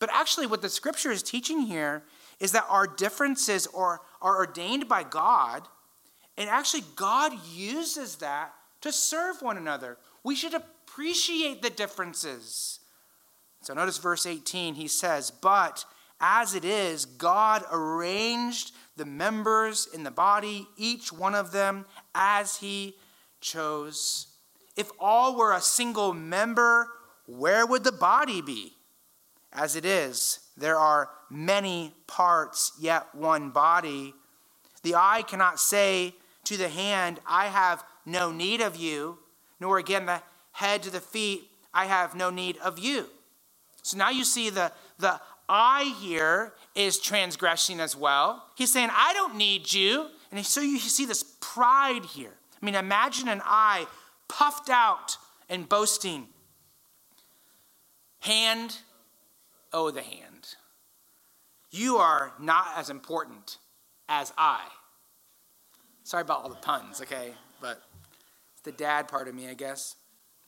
But 0.00 0.10
actually, 0.12 0.46
what 0.46 0.60
the 0.60 0.68
scripture 0.68 1.10
is 1.10 1.22
teaching 1.22 1.60
here 1.62 2.02
is 2.40 2.52
that 2.52 2.66
our 2.68 2.86
differences 2.86 3.66
are, 3.74 4.00
are 4.20 4.36
ordained 4.36 4.86
by 4.88 5.02
God, 5.02 5.66
and 6.40 6.48
actually, 6.48 6.84
God 6.96 7.32
uses 7.52 8.16
that 8.16 8.54
to 8.80 8.90
serve 8.90 9.42
one 9.42 9.58
another. 9.58 9.98
We 10.24 10.34
should 10.34 10.54
appreciate 10.54 11.60
the 11.60 11.68
differences. 11.68 12.80
So 13.60 13.74
notice 13.74 13.98
verse 13.98 14.24
18, 14.24 14.74
he 14.74 14.88
says, 14.88 15.30
But 15.30 15.84
as 16.18 16.54
it 16.54 16.64
is, 16.64 17.04
God 17.04 17.62
arranged 17.70 18.72
the 18.96 19.04
members 19.04 19.86
in 19.92 20.02
the 20.02 20.10
body, 20.10 20.66
each 20.78 21.12
one 21.12 21.34
of 21.34 21.52
them 21.52 21.84
as 22.14 22.56
he 22.56 22.96
chose. 23.42 24.28
If 24.76 24.90
all 24.98 25.36
were 25.36 25.52
a 25.52 25.60
single 25.60 26.14
member, 26.14 26.88
where 27.26 27.66
would 27.66 27.84
the 27.84 27.92
body 27.92 28.40
be? 28.40 28.72
As 29.52 29.76
it 29.76 29.84
is, 29.84 30.38
there 30.56 30.78
are 30.78 31.10
many 31.28 31.92
parts, 32.06 32.72
yet 32.80 33.14
one 33.14 33.50
body. 33.50 34.14
The 34.82 34.94
eye 34.94 35.22
cannot 35.26 35.60
say 35.60 36.14
to 36.44 36.56
the 36.56 36.68
hand, 36.68 37.20
I 37.26 37.46
have 37.46 37.84
no 38.04 38.32
need 38.32 38.60
of 38.60 38.76
you 38.76 39.18
nor 39.60 39.78
again 39.78 40.06
the 40.06 40.22
head 40.52 40.82
to 40.82 40.90
the 40.90 41.00
feet, 41.00 41.42
I 41.72 41.84
have 41.84 42.16
no 42.16 42.30
need 42.30 42.56
of 42.58 42.78
you. 42.78 43.06
So 43.82 43.96
now 43.96 44.10
you 44.10 44.24
see 44.24 44.50
the, 44.50 44.72
the 44.98 45.20
I 45.48 45.94
here 46.00 46.54
is 46.74 46.98
transgressing 46.98 47.78
as 47.78 47.94
well. 47.94 48.46
He's 48.56 48.72
saying, 48.72 48.88
I 48.92 49.12
don't 49.12 49.36
need 49.36 49.72
you. 49.72 50.08
And 50.32 50.44
so 50.44 50.60
you 50.60 50.78
see 50.78 51.04
this 51.04 51.24
pride 51.40 52.04
here. 52.04 52.32
I 52.60 52.64
mean, 52.64 52.74
imagine 52.74 53.28
an 53.28 53.42
eye 53.44 53.86
puffed 54.28 54.70
out 54.70 55.16
and 55.48 55.68
boasting. 55.68 56.28
Hand, 58.20 58.78
oh, 59.72 59.90
the 59.90 60.02
hand. 60.02 60.56
You 61.70 61.96
are 61.96 62.32
not 62.38 62.66
as 62.76 62.90
important 62.90 63.58
as 64.08 64.32
I. 64.36 64.66
Sorry 66.10 66.22
about 66.22 66.42
all 66.42 66.48
the 66.48 66.56
puns, 66.56 67.00
okay? 67.00 67.34
But 67.60 67.80
it's 68.52 68.62
the 68.62 68.72
dad 68.72 69.06
part 69.06 69.28
of 69.28 69.34
me, 69.36 69.48
I 69.48 69.54
guess. 69.54 69.94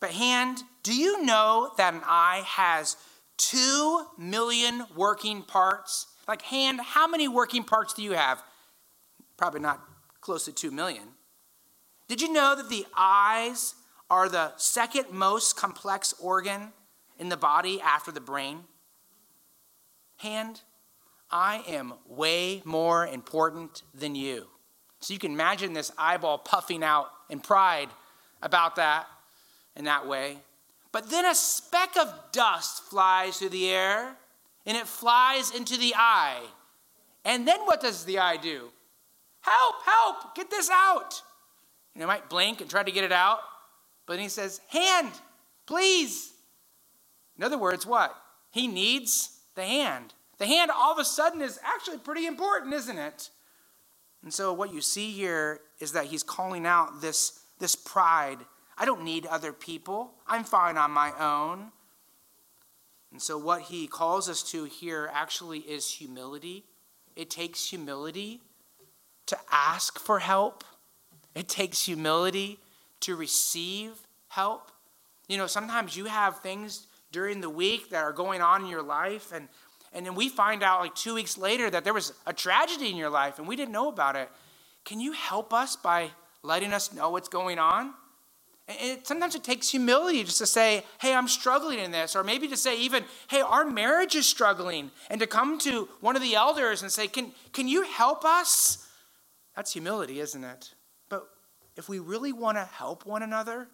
But, 0.01 0.11
hand, 0.11 0.59
do 0.83 0.92
you 0.92 1.22
know 1.22 1.70
that 1.77 1.94
an 1.94 2.01
eye 2.05 2.42
has 2.44 2.96
two 3.37 4.05
million 4.18 4.83
working 4.96 5.42
parts? 5.42 6.09
Like, 6.27 6.42
hand, 6.42 6.81
how 6.81 7.07
many 7.07 7.29
working 7.29 7.62
parts 7.62 7.94
do 7.94 8.03
you 8.03 8.11
have? 8.11 8.42
Probably 9.37 9.61
not 9.61 9.81
close 10.20 10.46
to 10.46 10.53
two 10.53 10.72
million. 10.72 11.05
Did 12.09 12.20
you 12.20 12.33
know 12.33 12.57
that 12.57 12.68
the 12.68 12.85
eyes 12.98 13.77
are 14.11 14.29
the 14.29 14.55
second 14.57 15.12
most 15.12 15.57
complex 15.57 16.12
organ 16.20 16.72
in 17.20 17.29
the 17.29 17.37
body 17.37 17.81
after 17.81 18.11
the 18.11 18.20
brain? 18.20 18.64
Hand, 20.16 20.62
I 21.31 21.62
am 21.68 21.94
way 22.09 22.62
more 22.64 23.07
important 23.07 23.85
than 23.94 24.16
you. 24.16 24.48
So 25.02 25.12
you 25.12 25.18
can 25.18 25.32
imagine 25.32 25.72
this 25.72 25.90
eyeball 25.98 26.38
puffing 26.38 26.84
out 26.84 27.10
in 27.28 27.40
pride 27.40 27.88
about 28.40 28.76
that 28.76 29.06
in 29.74 29.84
that 29.84 30.06
way. 30.06 30.38
But 30.92 31.10
then 31.10 31.26
a 31.26 31.34
speck 31.34 31.96
of 31.96 32.14
dust 32.30 32.84
flies 32.84 33.38
through 33.38 33.48
the 33.48 33.68
air 33.68 34.14
and 34.64 34.76
it 34.76 34.86
flies 34.86 35.50
into 35.50 35.76
the 35.76 35.92
eye. 35.96 36.40
And 37.24 37.48
then 37.48 37.60
what 37.60 37.80
does 37.80 38.04
the 38.04 38.20
eye 38.20 38.36
do? 38.36 38.68
Help, 39.40 39.74
help, 39.84 40.36
get 40.36 40.50
this 40.50 40.70
out. 40.70 41.20
And 41.94 42.02
it 42.02 42.06
might 42.06 42.30
blink 42.30 42.60
and 42.60 42.70
try 42.70 42.84
to 42.84 42.92
get 42.92 43.02
it 43.02 43.12
out. 43.12 43.40
But 44.06 44.14
then 44.14 44.22
he 44.22 44.28
says, 44.28 44.60
Hand, 44.68 45.10
please. 45.66 46.32
In 47.36 47.42
other 47.42 47.58
words, 47.58 47.84
what? 47.84 48.16
He 48.52 48.68
needs 48.68 49.40
the 49.56 49.64
hand. 49.64 50.14
The 50.38 50.46
hand 50.46 50.70
all 50.70 50.92
of 50.92 50.98
a 50.98 51.04
sudden 51.04 51.42
is 51.42 51.58
actually 51.64 51.98
pretty 51.98 52.26
important, 52.26 52.72
isn't 52.72 52.98
it? 52.98 53.30
And 54.22 54.32
so 54.32 54.52
what 54.52 54.72
you 54.72 54.80
see 54.80 55.11
here 55.11 55.61
is 55.80 55.92
that 55.92 56.06
he's 56.06 56.22
calling 56.22 56.66
out 56.66 57.00
this, 57.00 57.40
this 57.58 57.74
pride 57.74 58.38
I 58.76 58.85
don't 58.85 59.04
need 59.04 59.26
other 59.26 59.52
people. 59.52 60.14
I'm 60.26 60.44
fine 60.44 60.76
on 60.76 60.90
my 60.90 61.12
own. 61.18 61.70
And 63.12 63.20
so, 63.20 63.37
what 63.37 63.62
he 63.62 63.87
calls 63.87 64.28
us 64.28 64.42
to 64.50 64.64
here 64.64 65.11
actually 65.12 65.61
is 65.61 65.88
humility. 65.88 66.64
It 67.14 67.28
takes 67.28 67.68
humility 67.68 68.40
to 69.26 69.38
ask 69.50 69.98
for 69.98 70.18
help, 70.18 70.64
it 71.35 71.48
takes 71.48 71.85
humility 71.85 72.58
to 73.00 73.14
receive 73.14 73.92
help. 74.28 74.72
You 75.28 75.37
know, 75.37 75.46
sometimes 75.46 75.96
you 75.96 76.06
have 76.06 76.40
things 76.40 76.87
during 77.12 77.40
the 77.40 77.50
week 77.50 77.90
that 77.90 78.02
are 78.02 78.12
going 78.12 78.40
on 78.40 78.62
in 78.62 78.68
your 78.68 78.82
life, 78.82 79.32
and, 79.32 79.48
and 79.92 80.07
then 80.07 80.14
we 80.14 80.28
find 80.28 80.62
out 80.62 80.81
like 80.81 80.94
two 80.94 81.14
weeks 81.14 81.37
later 81.37 81.68
that 81.70 81.85
there 81.85 81.94
was 81.94 82.12
a 82.26 82.33
tragedy 82.33 82.90
in 82.90 82.96
your 82.96 83.11
life 83.11 83.38
and 83.38 83.46
we 83.46 83.57
didn't 83.57 83.72
know 83.72 83.88
about 83.88 84.16
it. 84.16 84.28
Can 84.85 85.00
you 85.00 85.12
help 85.12 85.52
us 85.52 85.76
by 85.76 86.11
letting 86.42 86.72
us 86.72 86.92
know 86.92 87.11
what's 87.11 87.28
going 87.28 87.59
on? 87.59 87.94
It, 88.68 89.07
sometimes 89.07 89.35
it 89.35 89.44
takes 89.44 89.68
humility 89.68 90.24
just 90.24 90.38
to 90.38 90.46
say, 90.46 90.85
hey, 91.00 91.14
I'm 91.14 91.28
struggling 91.28 91.78
in 91.78 91.90
this. 91.90 92.16
Or 92.16 92.24
maybe 92.24 92.48
to 92.48 92.57
say, 92.57 92.78
even, 92.81 93.05
hey, 93.28 93.40
our 93.40 93.64
marriage 93.64 94.14
is 94.14 94.26
struggling. 94.26 94.90
And 95.11 95.20
to 95.20 95.26
come 95.26 95.59
to 95.61 95.88
one 96.00 96.16
of 96.16 96.22
the 96.22 96.35
elders 96.35 96.83
and 96.83 96.90
say, 96.90 97.07
can, 97.09 97.33
can 97.52 97.68
you 97.68 97.83
help 97.83 98.24
us? 98.24 98.88
That's 99.57 99.72
humility, 99.72 100.20
isn't 100.20 100.42
it? 100.42 100.74
But 101.09 101.28
if 101.76 101.88
we 101.88 101.98
really 101.98 102.33
want 102.33 102.57
to 102.57 102.64
help 102.64 103.05
one 103.05 103.22
another, 103.22 103.68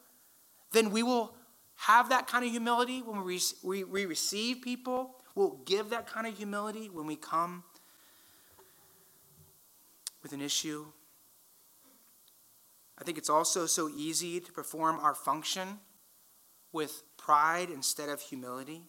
then 0.72 0.90
we 0.90 1.02
will 1.02 1.34
have 1.76 2.08
that 2.08 2.26
kind 2.26 2.44
of 2.44 2.50
humility 2.50 3.02
when 3.02 3.22
we, 3.24 3.40
we, 3.62 3.84
we 3.84 4.06
receive 4.06 4.62
people. 4.62 5.14
We'll 5.38 5.60
give 5.64 5.90
that 5.90 6.06
kind 6.06 6.26
of 6.26 6.36
humility 6.36 6.90
when 6.92 7.06
we 7.06 7.16
come 7.16 7.62
with 10.22 10.32
an 10.32 10.40
issue 10.40 10.86
I 13.00 13.04
think 13.04 13.16
it's 13.16 13.30
also 13.30 13.66
so 13.66 13.88
easy 13.88 14.40
to 14.40 14.52
perform 14.52 14.98
our 14.98 15.14
function 15.14 15.78
with 16.72 17.02
pride 17.16 17.70
instead 17.70 18.08
of 18.08 18.20
humility. 18.20 18.82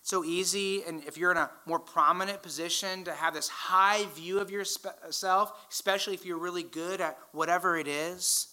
It's 0.00 0.10
so 0.10 0.24
easy, 0.24 0.82
and 0.86 1.02
if 1.04 1.16
you're 1.16 1.30
in 1.30 1.36
a 1.38 1.50
more 1.66 1.78
prominent 1.78 2.42
position, 2.42 3.04
to 3.04 3.12
have 3.12 3.34
this 3.34 3.48
high 3.48 4.04
view 4.14 4.40
of 4.40 4.50
yourself, 4.50 5.66
especially 5.70 6.14
if 6.14 6.24
you're 6.26 6.38
really 6.38 6.62
good 6.62 7.00
at 7.00 7.18
whatever 7.32 7.76
it 7.76 7.88
is. 7.88 8.48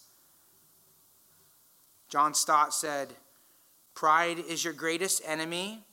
John 2.09 2.33
Stott 2.33 2.73
said, 2.73 3.13
Pride 3.93 4.39
is 4.39 4.63
your 4.63 4.73
greatest 4.73 5.21
enemy, 5.25 5.83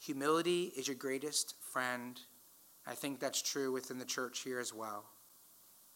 humility 0.00 0.72
is 0.76 0.88
your 0.88 0.96
greatest 0.96 1.54
friend. 1.60 2.20
I 2.86 2.94
think 2.94 3.20
that's 3.20 3.42
true 3.42 3.70
within 3.70 3.98
the 3.98 4.04
church 4.04 4.40
here 4.40 4.58
as 4.58 4.74
well. 4.74 5.04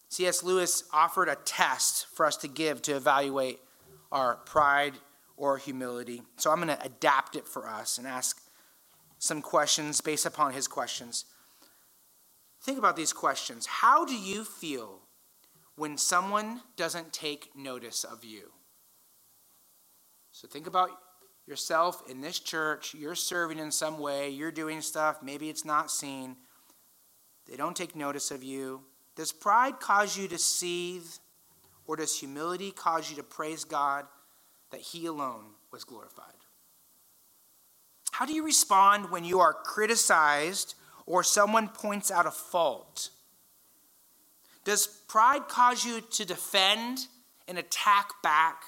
C.S. 0.08 0.44
Lewis 0.44 0.84
offered 0.92 1.28
a 1.28 1.36
test 1.44 2.06
for 2.14 2.26
us 2.26 2.36
to 2.36 2.48
give 2.48 2.82
to 2.82 2.94
evaluate 2.94 3.58
our 4.12 4.36
pride 4.36 4.94
or 5.36 5.58
humility. 5.58 6.22
So 6.36 6.52
I'm 6.52 6.62
going 6.62 6.68
to 6.68 6.84
adapt 6.84 7.34
it 7.34 7.48
for 7.48 7.68
us 7.68 7.98
and 7.98 8.06
ask 8.06 8.40
some 9.18 9.42
questions 9.42 10.00
based 10.00 10.26
upon 10.26 10.52
his 10.52 10.68
questions. 10.68 11.24
Think 12.62 12.78
about 12.78 12.96
these 12.96 13.12
questions. 13.12 13.66
How 13.66 14.04
do 14.04 14.14
you 14.14 14.44
feel 14.44 15.00
when 15.76 15.98
someone 15.98 16.60
doesn't 16.76 17.12
take 17.12 17.56
notice 17.56 18.04
of 18.04 18.24
you? 18.24 18.52
So 20.30 20.46
think 20.46 20.66
about 20.66 20.90
yourself 21.46 22.02
in 22.08 22.20
this 22.20 22.38
church. 22.38 22.94
You're 22.94 23.14
serving 23.14 23.58
in 23.58 23.70
some 23.70 23.98
way, 23.98 24.30
you're 24.30 24.52
doing 24.52 24.80
stuff, 24.80 25.22
maybe 25.22 25.48
it's 25.48 25.64
not 25.64 25.90
seen. 25.90 26.36
They 27.48 27.56
don't 27.56 27.76
take 27.76 27.94
notice 27.94 28.30
of 28.30 28.42
you. 28.42 28.82
Does 29.16 29.32
pride 29.32 29.78
cause 29.80 30.16
you 30.16 30.26
to 30.28 30.38
seethe, 30.38 31.06
or 31.86 31.96
does 31.96 32.18
humility 32.18 32.70
cause 32.70 33.10
you 33.10 33.16
to 33.16 33.22
praise 33.22 33.64
God 33.64 34.06
that 34.70 34.80
He 34.80 35.06
alone 35.06 35.44
was 35.70 35.84
glorified? 35.84 36.34
How 38.12 38.26
do 38.26 38.32
you 38.32 38.44
respond 38.44 39.10
when 39.10 39.24
you 39.24 39.40
are 39.40 39.52
criticized 39.52 40.74
or 41.04 41.22
someone 41.22 41.68
points 41.68 42.10
out 42.10 42.26
a 42.26 42.30
fault? 42.30 43.10
Does 44.64 44.86
pride 44.86 45.48
cause 45.48 45.84
you 45.84 46.00
to 46.00 46.24
defend 46.24 47.06
and 47.46 47.58
attack 47.58 48.10
back, 48.22 48.62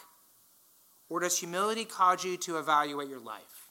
or 1.09 1.21
does 1.21 1.39
humility 1.39 1.85
cause 1.85 2.25
you 2.25 2.37
to 2.39 2.59
evaluate 2.59 3.09
your 3.09 3.21
life? 3.21 3.71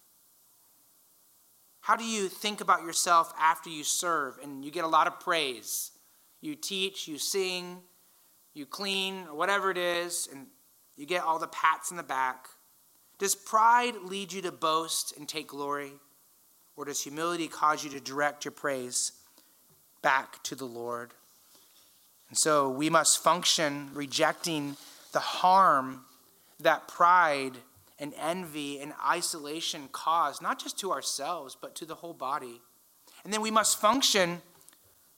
How 1.81 1.95
do 1.95 2.03
you 2.03 2.29
think 2.29 2.61
about 2.61 2.83
yourself 2.83 3.33
after 3.39 3.69
you 3.69 3.83
serve 3.83 4.39
and 4.41 4.65
you 4.65 4.71
get 4.71 4.83
a 4.83 4.87
lot 4.87 5.07
of 5.07 5.19
praise? 5.19 5.91
you 6.45 6.55
teach, 6.55 7.07
you 7.07 7.17
sing, 7.17 7.79
you 8.53 8.65
clean, 8.65 9.25
or 9.27 9.35
whatever 9.35 9.71
it 9.71 9.77
is, 9.77 10.29
and 10.31 10.47
you 10.95 11.05
get 11.05 11.23
all 11.23 11.39
the 11.39 11.47
pats 11.47 11.91
in 11.91 11.97
the 11.97 12.03
back. 12.03 12.47
Does 13.17 13.35
pride 13.35 13.95
lead 14.03 14.31
you 14.31 14.41
to 14.43 14.51
boast 14.51 15.17
and 15.17 15.27
take 15.27 15.47
glory? 15.47 15.93
Or 16.77 16.85
does 16.85 17.01
humility 17.01 17.47
cause 17.47 17.83
you 17.83 17.89
to 17.91 17.99
direct 17.99 18.45
your 18.45 18.51
praise 18.51 19.13
back 20.01 20.43
to 20.43 20.55
the 20.55 20.65
Lord? 20.65 21.11
And 22.29 22.37
so 22.37 22.69
we 22.69 22.89
must 22.89 23.23
function 23.23 23.89
rejecting 23.93 24.75
the 25.13 25.19
harm 25.19 26.01
that 26.65 26.87
pride 26.87 27.53
and 27.97 28.13
envy 28.19 28.79
and 28.79 28.93
isolation 29.07 29.87
cause, 29.91 30.41
not 30.41 30.59
just 30.59 30.77
to 30.79 30.91
ourselves, 30.91 31.57
but 31.59 31.73
to 31.75 31.85
the 31.85 31.95
whole 31.95 32.13
body. 32.13 32.61
And 33.23 33.33
then 33.33 33.41
we 33.41 33.49
must 33.49 33.79
function 33.79 34.41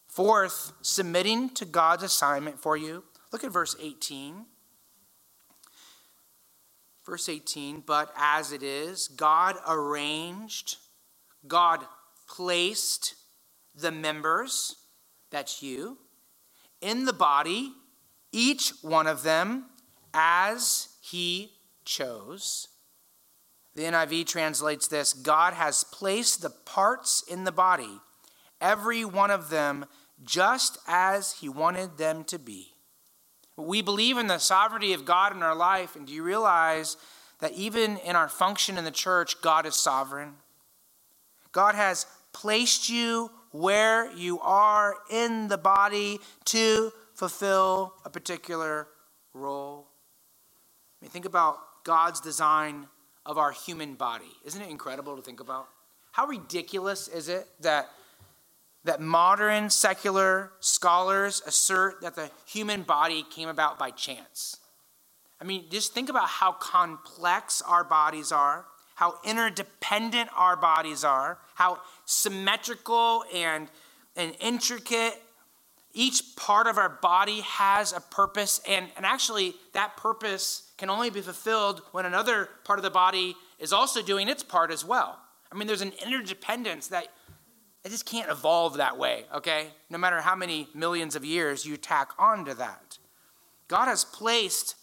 Fourth, 0.08 0.72
submitting 0.82 1.50
to 1.52 1.66
God's 1.66 2.02
assignment 2.02 2.60
for 2.60 2.76
you. 2.76 3.04
Look 3.32 3.44
at 3.44 3.52
verse 3.52 3.76
18. 3.80 4.46
Verse 7.06 7.30
18, 7.30 7.84
but 7.86 8.12
as 8.18 8.52
it 8.52 8.64
is, 8.64 9.08
God 9.10 9.58
arranged, 9.68 10.78
God 11.48 11.86
placed 12.28 13.16
the 13.76 13.92
members, 13.92 14.76
that's 15.30 15.62
you, 15.62 16.00
in 16.82 17.06
the 17.06 17.14
body, 17.14 17.72
each 18.32 18.74
one 18.82 19.06
of 19.08 19.24
them 19.24 19.66
as 20.14 20.90
he 21.12 21.52
chose. 21.86 22.68
The 23.76 23.84
NIV 23.84 24.26
translates 24.26 24.88
this 24.88 25.14
God 25.14 25.54
has 25.54 25.84
placed 25.84 26.42
the 26.42 26.50
parts 26.50 27.24
in 27.30 27.44
the 27.44 27.52
body 27.52 28.00
every 28.60 29.06
one 29.06 29.32
of 29.32 29.50
them 29.50 29.86
just 30.24 30.78
as 30.88 31.34
he 31.34 31.48
wanted 31.48 31.98
them 31.98 32.24
to 32.24 32.40
be. 32.40 32.74
We 33.56 33.82
believe 33.82 34.18
in 34.18 34.28
the 34.28 34.40
sovereignty 34.40 34.94
of 34.94 35.06
God 35.06 35.36
in 35.36 35.44
our 35.44 35.56
life, 35.56 35.96
and 35.96 36.08
do 36.08 36.14
you 36.14 36.24
realize 36.24 36.98
that 37.40 37.54
even 37.54 37.98
in 37.98 38.16
our 38.16 38.28
function 38.28 38.78
in 38.78 38.84
the 38.84 38.92
church, 38.92 39.42
God 39.42 39.66
is 39.66 39.76
sovereign? 39.76 40.34
God 41.52 41.76
has 41.76 42.06
placed 42.34 42.90
you 42.90 43.32
where 43.52 44.12
you 44.14 44.40
are 44.40 44.96
in 45.10 45.48
the 45.48 45.58
body 45.58 46.20
to 46.46 46.92
fulfill 47.14 47.94
a 48.06 48.10
particular 48.10 48.88
role. 49.34 49.88
I 51.00 51.06
mean, 51.06 51.12
think 51.12 51.26
about 51.26 51.84
God's 51.84 52.20
design 52.20 52.88
of 53.26 53.38
our 53.38 53.52
human 53.52 53.96
body. 53.96 54.32
Isn't 54.46 54.62
it 54.62 54.70
incredible 54.70 55.16
to 55.16 55.22
think 55.22 55.40
about? 55.40 55.68
How 56.12 56.26
ridiculous 56.26 57.08
is 57.08 57.30
it 57.30 57.48
that, 57.60 57.90
that 58.84 59.02
modern 59.02 59.70
secular 59.70 60.52
scholars 60.60 61.42
assert 61.46 62.02
that 62.02 62.16
the 62.16 62.32
human 62.46 62.84
body 62.84 63.24
came 63.30 63.50
about 63.50 63.78
by 63.78 63.92
chance? 63.92 64.58
I 65.40 65.44
mean, 65.44 65.66
just 65.70 65.94
think 65.94 66.10
about 66.10 66.28
how 66.28 66.54
complex 66.54 67.62
our 67.62 67.84
bodies 67.84 68.32
are, 68.32 68.66
how 68.96 69.20
interdependent 69.24 70.30
our 70.36 70.56
bodies 70.56 71.04
are, 71.04 71.38
how 71.54 71.80
symmetrical 72.06 73.24
and, 73.32 73.68
and 74.16 74.36
intricate 74.40 75.22
each 75.98 76.36
part 76.36 76.68
of 76.68 76.78
our 76.78 76.90
body 76.90 77.42
has 77.42 77.92
a 77.92 78.00
purpose, 78.00 78.62
and, 78.70 78.88
and 78.96 79.06
actually, 79.06 79.56
that 79.74 79.98
purpose 79.98 80.72
can 80.78 80.92
only 80.92 81.10
be 81.10 81.22
fulfilled 81.22 81.82
when 81.92 82.06
another 82.06 82.50
part 82.64 82.78
of 82.78 82.84
the 82.84 82.92
body 82.92 83.36
is 83.58 83.74
also 83.74 84.04
doing 84.04 84.30
its 84.30 84.44
part 84.44 84.70
as 84.70 84.86
well. 84.86 85.18
I 85.52 85.58
mean, 85.58 85.66
there's 85.68 85.82
an 85.82 85.94
interdependence 86.06 86.90
that 86.90 87.08
it 87.84 87.90
just 87.90 88.06
can't 88.06 88.30
evolve 88.30 88.78
that 88.78 89.00
way, 89.00 89.26
okay? 89.34 89.70
No 89.90 89.98
matter 89.98 90.22
how 90.22 90.36
many 90.36 90.68
millions 90.76 91.16
of 91.16 91.26
years 91.26 91.66
you 91.66 91.78
tack 91.78 92.12
onto 92.20 92.54
that. 92.54 93.00
God 93.68 93.86
has 93.86 94.06
placed 94.06 94.76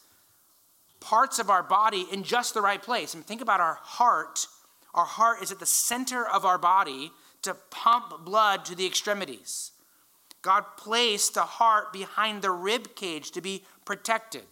parts 0.99 1.39
of 1.39 1.49
our 1.49 1.63
body 1.63 2.07
in 2.11 2.25
just 2.25 2.55
the 2.55 2.61
right 2.61 2.83
place. 2.83 3.15
I 3.15 3.19
mean, 3.19 3.25
think 3.25 3.41
about 3.41 3.61
our 3.61 3.79
heart. 3.81 4.49
Our 4.95 5.05
heart 5.05 5.43
is 5.43 5.53
at 5.53 5.61
the 5.61 5.67
center 5.67 6.27
of 6.27 6.45
our 6.45 6.59
body 6.59 7.13
to 7.43 7.55
pump 7.71 8.25
blood 8.25 8.65
to 8.65 8.75
the 8.75 8.87
extremities. 8.87 9.71
God 10.45 10.65
placed 10.77 11.35
the 11.35 11.43
heart 11.43 11.91
behind 11.91 12.43
the 12.43 12.51
rib 12.51 12.95
cage 12.95 13.31
to 13.31 13.41
be 13.41 13.63
protected. 13.87 14.45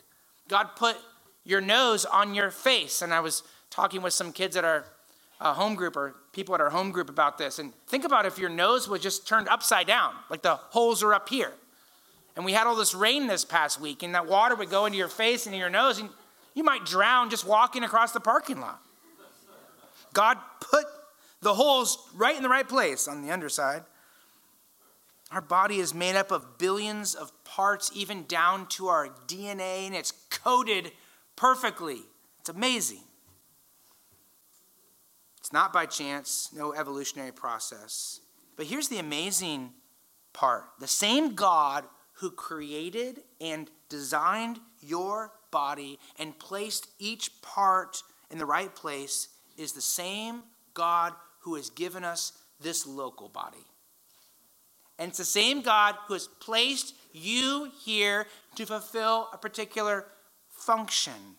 God 0.48 0.70
put 0.74 0.96
your 1.44 1.61
nose 1.61 2.07
on 2.07 2.35
your 2.35 2.50
face. 2.50 3.02
And 3.02 3.12
I 3.12 3.20
was 3.20 3.42
talking 3.68 4.00
with 4.00 4.14
some 4.14 4.33
kids 4.33 4.57
at 4.57 4.64
our 4.64 4.87
uh, 5.38 5.52
home 5.52 5.74
group 5.74 5.94
or 5.94 6.14
people 6.33 6.55
at 6.55 6.62
our 6.62 6.70
home 6.70 6.92
group 6.92 7.11
about 7.11 7.37
this. 7.37 7.59
And 7.59 7.74
think 7.87 8.05
about 8.05 8.24
if 8.24 8.38
your 8.38 8.48
nose 8.48 8.88
was 8.88 9.02
just 9.02 9.28
turned 9.28 9.48
upside 9.48 9.87
down, 9.87 10.14
like 10.31 10.40
the 10.40 10.55
holes 10.55 11.02
are 11.02 11.12
up 11.12 11.28
here. 11.28 11.52
And 12.37 12.44
we 12.46 12.55
had 12.55 12.66
all 12.66 12.74
this 12.74 12.94
rain 12.94 13.26
this 13.26 13.44
past 13.44 13.78
week, 13.78 14.02
and 14.02 14.14
that 14.14 14.26
water 14.26 14.55
would 14.55 14.70
go 14.70 14.87
into 14.87 14.96
your 14.96 15.09
face 15.09 15.44
and 15.46 15.55
your 15.55 15.68
nose, 15.68 15.98
and 15.98 16.09
you 16.55 16.64
might 16.64 16.87
drown 16.87 17.28
just 17.28 17.46
walking 17.46 17.85
across 17.85 18.12
the 18.12 18.20
parking 18.20 18.59
lot. 18.62 18.81
God 20.14 20.38
put 20.59 20.87
the 21.42 21.52
holes 21.52 22.09
right 22.14 22.35
in 22.35 22.42
the 22.42 22.48
right 22.48 22.66
place 22.66 23.07
on 23.07 23.20
the 23.20 23.31
underside. 23.31 23.83
Our 25.33 25.40
body 25.40 25.79
is 25.79 25.95
made 25.95 26.14
up 26.14 26.31
of 26.31 26.59
billions 26.59 27.14
of 27.14 27.33
parts, 27.45 27.90
even 27.95 28.25
down 28.27 28.66
to 28.68 28.88
our 28.88 29.09
DNA, 29.27 29.87
and 29.87 29.95
it's 29.95 30.12
coded 30.29 30.92
perfectly. 31.37 32.01
It's 32.40 32.51
amazing. 32.51 33.01
It's 35.38 35.53
not 35.53 35.73
by 35.73 35.87
chance, 35.87 36.51
no 36.55 36.75
evolutionary 36.75 37.33
process. 37.33 38.21
But 38.57 38.66
here's 38.66 38.88
the 38.88 38.99
amazing 38.99 39.71
part 40.35 40.64
the 40.79 40.87
same 40.87 41.35
God 41.35 41.85
who 42.14 42.31
created 42.31 43.23
and 43.40 43.71
designed 43.88 44.61
your 44.81 45.33
body 45.51 45.99
and 46.18 46.38
placed 46.38 46.88
each 46.99 47.40
part 47.40 48.03
in 48.31 48.37
the 48.37 48.47
right 48.47 48.75
place 48.75 49.29
is 49.57 49.73
the 49.73 49.81
same 49.81 50.42
God 50.75 51.14
who 51.40 51.55
has 51.55 51.71
given 51.71 52.05
us 52.05 52.33
this 52.61 52.87
local 52.87 53.29
body. 53.29 53.66
And 54.98 55.09
it's 55.09 55.18
the 55.18 55.24
same 55.24 55.62
God 55.62 55.96
who 56.07 56.14
has 56.14 56.28
placed 56.28 56.94
you 57.12 57.70
here 57.85 58.26
to 58.57 58.66
fulfill 58.66 59.28
a 59.33 59.38
particular 59.38 60.07
function. 60.50 61.37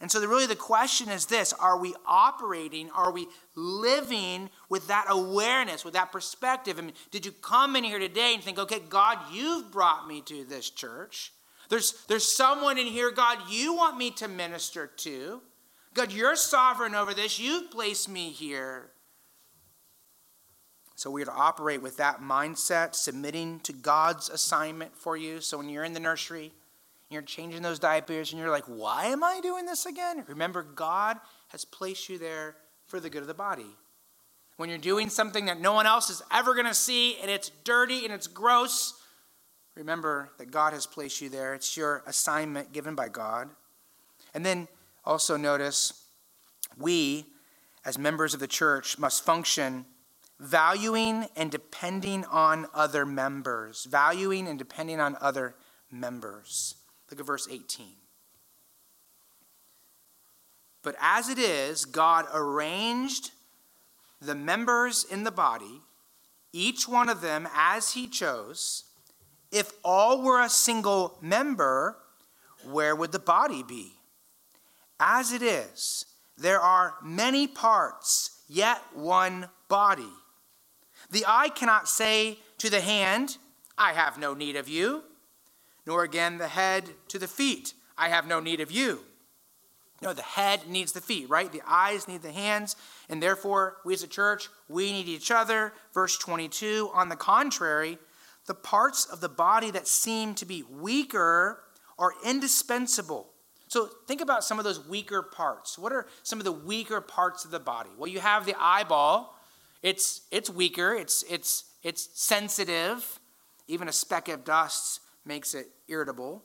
And 0.00 0.12
so, 0.12 0.20
the, 0.20 0.28
really, 0.28 0.46
the 0.46 0.56
question 0.56 1.08
is 1.08 1.26
this 1.26 1.52
Are 1.54 1.78
we 1.78 1.94
operating, 2.06 2.90
are 2.90 3.12
we 3.12 3.28
living 3.54 4.50
with 4.68 4.88
that 4.88 5.06
awareness, 5.08 5.84
with 5.84 5.94
that 5.94 6.12
perspective? 6.12 6.78
I 6.78 6.82
mean, 6.82 6.94
did 7.10 7.24
you 7.24 7.32
come 7.32 7.76
in 7.76 7.84
here 7.84 7.98
today 7.98 8.34
and 8.34 8.42
think, 8.42 8.58
okay, 8.58 8.80
God, 8.88 9.18
you've 9.32 9.72
brought 9.72 10.06
me 10.06 10.20
to 10.22 10.44
this 10.44 10.68
church? 10.68 11.32
There's, 11.68 12.04
there's 12.08 12.30
someone 12.30 12.78
in 12.78 12.86
here, 12.86 13.10
God, 13.10 13.38
you 13.50 13.74
want 13.74 13.96
me 13.96 14.10
to 14.12 14.28
minister 14.28 14.86
to. 14.98 15.40
God, 15.94 16.12
you're 16.12 16.36
sovereign 16.36 16.94
over 16.94 17.14
this. 17.14 17.40
You've 17.40 17.70
placed 17.70 18.08
me 18.08 18.30
here. 18.30 18.90
So 20.96 21.10
we 21.10 21.22
are 21.22 21.26
to 21.26 21.32
operate 21.32 21.82
with 21.82 21.98
that 21.98 22.22
mindset, 22.22 22.94
submitting 22.94 23.60
to 23.60 23.74
God's 23.74 24.30
assignment 24.30 24.96
for 24.96 25.14
you. 25.16 25.42
So 25.42 25.58
when 25.58 25.68
you're 25.68 25.84
in 25.84 25.92
the 25.92 26.00
nursery, 26.00 26.52
you're 27.10 27.20
changing 27.20 27.60
those 27.60 27.78
diapers, 27.78 28.32
and 28.32 28.40
you're 28.40 28.50
like, 28.50 28.64
why 28.64 29.06
am 29.06 29.22
I 29.22 29.40
doing 29.42 29.66
this 29.66 29.84
again? 29.84 30.24
Remember, 30.26 30.62
God 30.62 31.18
has 31.48 31.66
placed 31.66 32.08
you 32.08 32.18
there 32.18 32.56
for 32.86 32.98
the 32.98 33.10
good 33.10 33.20
of 33.20 33.28
the 33.28 33.34
body. 33.34 33.76
When 34.56 34.70
you're 34.70 34.78
doing 34.78 35.10
something 35.10 35.44
that 35.44 35.60
no 35.60 35.74
one 35.74 35.84
else 35.84 36.08
is 36.08 36.22
ever 36.32 36.54
going 36.54 36.66
to 36.66 36.74
see, 36.74 37.18
and 37.20 37.30
it's 37.30 37.50
dirty 37.62 38.04
and 38.04 38.12
it's 38.14 38.26
gross, 38.26 38.94
remember 39.74 40.30
that 40.38 40.50
God 40.50 40.72
has 40.72 40.86
placed 40.86 41.20
you 41.20 41.28
there. 41.28 41.52
It's 41.52 41.76
your 41.76 42.02
assignment 42.06 42.72
given 42.72 42.94
by 42.94 43.10
God. 43.10 43.50
And 44.32 44.46
then 44.46 44.66
also 45.04 45.36
notice, 45.36 46.06
we, 46.78 47.26
as 47.84 47.98
members 47.98 48.32
of 48.32 48.40
the 48.40 48.48
church, 48.48 48.98
must 48.98 49.24
function 49.24 49.84
valuing 50.38 51.26
and 51.36 51.50
depending 51.50 52.24
on 52.26 52.66
other 52.74 53.06
members. 53.06 53.84
Valuing 53.84 54.46
and 54.46 54.58
depending 54.58 55.00
on 55.00 55.16
other 55.20 55.54
members. 55.90 56.74
Look 57.10 57.20
at 57.20 57.26
verse 57.26 57.48
18. 57.50 57.86
But 60.82 60.96
as 61.00 61.28
it 61.28 61.38
is, 61.38 61.84
God 61.84 62.26
arranged 62.32 63.32
the 64.20 64.34
members 64.34 65.04
in 65.04 65.24
the 65.24 65.30
body, 65.30 65.82
each 66.52 66.88
one 66.88 67.08
of 67.08 67.20
them 67.20 67.48
as 67.54 67.92
he 67.92 68.06
chose. 68.06 68.84
If 69.50 69.72
all 69.84 70.22
were 70.22 70.40
a 70.40 70.48
single 70.48 71.18
member, 71.20 71.96
where 72.64 72.94
would 72.94 73.12
the 73.12 73.18
body 73.18 73.62
be? 73.62 73.92
As 74.98 75.32
it 75.32 75.42
is, 75.42 76.06
there 76.38 76.60
are 76.60 76.94
many 77.02 77.46
parts, 77.46 78.42
yet 78.48 78.80
one 78.94 79.48
body. 79.68 80.12
The 81.10 81.24
eye 81.26 81.48
cannot 81.48 81.88
say 81.88 82.38
to 82.58 82.70
the 82.70 82.80
hand, 82.80 83.38
I 83.78 83.92
have 83.92 84.18
no 84.18 84.34
need 84.34 84.56
of 84.56 84.68
you, 84.68 85.04
nor 85.86 86.02
again 86.02 86.38
the 86.38 86.48
head 86.48 86.90
to 87.08 87.18
the 87.18 87.28
feet, 87.28 87.74
I 87.96 88.08
have 88.08 88.26
no 88.26 88.40
need 88.40 88.60
of 88.60 88.70
you. 88.70 89.00
No, 90.02 90.12
the 90.12 90.22
head 90.22 90.68
needs 90.68 90.92
the 90.92 91.00
feet, 91.00 91.30
right? 91.30 91.50
The 91.50 91.62
eyes 91.66 92.06
need 92.06 92.22
the 92.22 92.32
hands, 92.32 92.76
and 93.08 93.22
therefore, 93.22 93.78
we 93.84 93.94
as 93.94 94.02
a 94.02 94.08
church, 94.08 94.48
we 94.68 94.92
need 94.92 95.08
each 95.08 95.30
other. 95.30 95.72
Verse 95.94 96.18
22 96.18 96.90
On 96.92 97.08
the 97.08 97.16
contrary, 97.16 97.98
the 98.46 98.54
parts 98.54 99.06
of 99.06 99.20
the 99.20 99.28
body 99.28 99.70
that 99.70 99.88
seem 99.88 100.34
to 100.34 100.44
be 100.44 100.62
weaker 100.62 101.62
are 101.98 102.12
indispensable. 102.24 103.28
So 103.68 103.88
think 104.06 104.20
about 104.20 104.44
some 104.44 104.58
of 104.58 104.64
those 104.64 104.86
weaker 104.86 105.22
parts. 105.22 105.78
What 105.78 105.92
are 105.92 106.06
some 106.22 106.38
of 106.38 106.44
the 106.44 106.52
weaker 106.52 107.00
parts 107.00 107.44
of 107.44 107.50
the 107.50 107.58
body? 107.58 107.90
Well, 107.96 108.08
you 108.08 108.20
have 108.20 108.46
the 108.46 108.54
eyeball, 108.58 109.35
it's, 109.86 110.22
it's 110.32 110.50
weaker, 110.50 110.94
it's, 110.94 111.22
it's, 111.30 111.62
it's 111.84 112.08
sensitive. 112.20 113.20
Even 113.68 113.88
a 113.88 113.92
speck 113.92 114.28
of 114.28 114.44
dust 114.44 114.98
makes 115.24 115.54
it 115.54 115.68
irritable. 115.86 116.42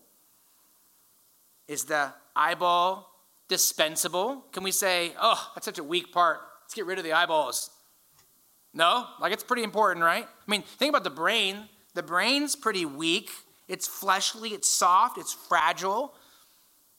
Is 1.68 1.86
the 1.86 2.14
eyeball 2.36 3.12
dispensable? 3.48 4.46
Can 4.52 4.62
we 4.62 4.70
say, 4.70 5.14
oh, 5.20 5.52
that's 5.56 5.66
such 5.66 5.80
a 5.80 5.84
weak 5.84 6.12
part? 6.12 6.38
Let's 6.64 6.76
get 6.76 6.86
rid 6.86 7.00
of 7.00 7.04
the 7.04 7.14
eyeballs. 7.14 7.72
No? 8.76 9.08
Like 9.20 9.34
it's 9.34 9.44
pretty 9.44 9.64
important, 9.64 10.06
right? 10.06 10.26
I 10.26 10.52
mean, 10.52 10.62
think 10.62 10.92
about 10.92 11.04
the 11.04 11.10
brain. 11.10 11.68
The 11.96 12.04
brain's 12.04 12.56
pretty 12.56 12.86
weak. 12.86 13.32
It's 13.68 13.88
fleshly, 13.88 14.50
it's 14.50 14.70
soft, 14.70 15.18
it's 15.18 15.34
fragile. 15.34 16.14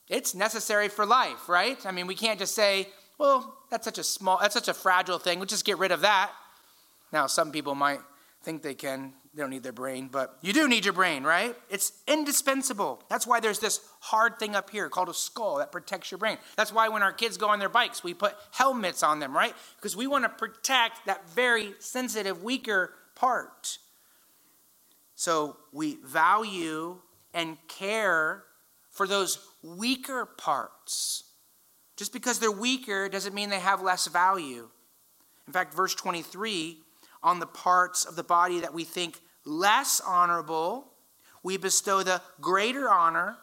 It's 0.09 0.35
necessary 0.35 0.89
for 0.89 1.05
life, 1.05 1.47
right? 1.47 1.83
I 1.85 1.93
mean, 1.93 2.05
we 2.05 2.15
can't 2.15 2.37
just 2.37 2.53
say, 2.53 2.89
well, 3.17 3.57
that's 3.69 3.85
such 3.85 3.97
a 3.97 4.03
small, 4.03 4.39
that's 4.41 4.53
such 4.53 4.67
a 4.67 4.73
fragile 4.73 5.19
thing. 5.19 5.39
We'll 5.39 5.45
just 5.45 5.65
get 5.65 5.77
rid 5.77 5.91
of 5.91 6.01
that. 6.01 6.31
Now, 7.11 7.27
some 7.27 7.51
people 7.51 7.75
might 7.75 7.99
think 8.43 8.61
they 8.61 8.73
can. 8.73 9.13
They 9.33 9.41
don't 9.41 9.49
need 9.49 9.63
their 9.63 9.71
brain, 9.71 10.09
but 10.11 10.37
you 10.41 10.53
do 10.53 10.67
need 10.67 10.85
your 10.85 10.93
brain, 10.93 11.23
right? 11.23 11.55
It's 11.69 11.91
indispensable. 12.07 13.01
That's 13.09 13.25
why 13.25 13.39
there's 13.39 13.57
this 13.57 13.81
hard 13.99 14.37
thing 14.37 14.55
up 14.55 14.69
here 14.69 14.89
called 14.89 15.09
a 15.09 15.13
skull 15.13 15.57
that 15.57 15.71
protects 15.71 16.11
your 16.11 16.19
brain. 16.19 16.37
That's 16.55 16.71
why 16.71 16.87
when 16.89 17.01
our 17.01 17.11
kids 17.11 17.37
go 17.37 17.49
on 17.49 17.57
their 17.57 17.69
bikes, 17.69 18.03
we 18.03 18.13
put 18.13 18.35
helmets 18.51 19.01
on 19.01 19.19
them, 19.19 19.35
right? 19.35 19.55
Because 19.77 19.95
we 19.95 20.05
want 20.05 20.23
to 20.25 20.29
protect 20.29 21.07
that 21.07 21.27
very 21.31 21.73
sensitive, 21.79 22.43
weaker 22.43 22.93
part. 23.15 23.79
So 25.15 25.57
we 25.71 25.97
value 26.03 26.97
and 27.33 27.57
care 27.67 28.43
for 28.91 29.07
those 29.07 29.39
weaker 29.63 30.25
parts. 30.25 31.23
Just 31.95 32.13
because 32.13 32.39
they're 32.39 32.51
weaker 32.51 33.07
doesn't 33.09 33.35
mean 33.35 33.49
they 33.49 33.59
have 33.59 33.81
less 33.81 34.07
value. 34.07 34.69
In 35.47 35.53
fact, 35.53 35.73
verse 35.73 35.93
23 35.93 36.79
on 37.21 37.39
the 37.39 37.45
parts 37.45 38.05
of 38.05 38.15
the 38.15 38.23
body 38.23 38.59
that 38.59 38.73
we 38.73 38.83
think 38.83 39.21
less 39.45 40.01
honorable, 40.05 40.87
we 41.41 41.57
bestow 41.57 42.03
the 42.03 42.21
greater 42.41 42.89
honor, 42.89 43.37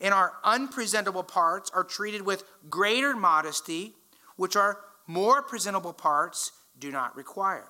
and 0.00 0.12
our 0.12 0.34
unpresentable 0.44 1.22
parts 1.22 1.70
are 1.70 1.84
treated 1.84 2.22
with 2.22 2.44
greater 2.68 3.14
modesty, 3.14 3.94
which 4.36 4.56
our 4.56 4.78
more 5.06 5.42
presentable 5.42 5.92
parts 5.92 6.52
do 6.78 6.90
not 6.90 7.16
require. 7.16 7.68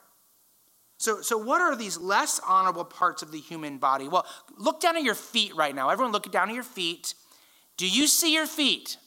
So, 0.99 1.21
so 1.21 1.37
what 1.37 1.61
are 1.61 1.75
these 1.75 1.99
less 1.99 2.41
honorable 2.47 2.85
parts 2.85 3.23
of 3.23 3.33
the 3.33 3.41
human 3.41 3.79
body? 3.79 4.09
Well, 4.09 4.25
look 4.57 4.81
down 4.81 4.97
at 4.97 5.03
your 5.03 5.17
feet 5.17 5.55
right 5.57 5.75
now. 5.75 5.91
Everyone, 5.91 6.13
look 6.13 6.31
down 6.31 6.49
at 6.49 6.55
your 6.55 6.65
feet. 6.65 7.15
Do 7.77 7.89
you 7.89 8.07
see 8.07 8.33
your 8.33 8.47
feet? 8.47 8.99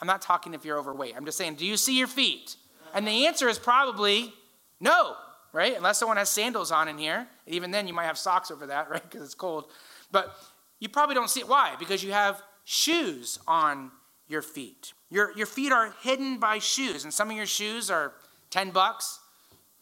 I'm 0.00 0.06
not 0.06 0.22
talking 0.22 0.54
if 0.54 0.64
you're 0.64 0.78
overweight. 0.78 1.14
I'm 1.16 1.24
just 1.24 1.38
saying, 1.38 1.54
do 1.54 1.66
you 1.66 1.76
see 1.76 1.98
your 1.98 2.06
feet? 2.06 2.56
And 2.94 3.06
the 3.06 3.26
answer 3.26 3.48
is 3.48 3.58
probably 3.58 4.32
no, 4.80 5.14
right? 5.52 5.76
Unless 5.76 5.98
someone 5.98 6.16
has 6.16 6.30
sandals 6.30 6.70
on 6.70 6.88
in 6.88 6.98
here. 6.98 7.26
Even 7.46 7.70
then, 7.70 7.86
you 7.86 7.94
might 7.94 8.04
have 8.04 8.18
socks 8.18 8.50
over 8.50 8.66
that, 8.66 8.90
right? 8.90 9.02
Because 9.02 9.22
it's 9.22 9.34
cold. 9.34 9.66
But 10.10 10.36
you 10.80 10.88
probably 10.88 11.14
don't 11.14 11.30
see 11.30 11.40
it. 11.40 11.48
Why? 11.48 11.74
Because 11.78 12.02
you 12.02 12.12
have 12.12 12.42
shoes 12.64 13.38
on 13.46 13.90
your 14.28 14.42
feet. 14.42 14.92
Your, 15.10 15.32
your 15.36 15.46
feet 15.46 15.72
are 15.72 15.94
hidden 16.02 16.38
by 16.38 16.58
shoes, 16.58 17.04
and 17.04 17.12
some 17.12 17.30
of 17.30 17.36
your 17.36 17.46
shoes 17.46 17.90
are 17.90 18.12
10 18.50 18.70
bucks. 18.70 19.20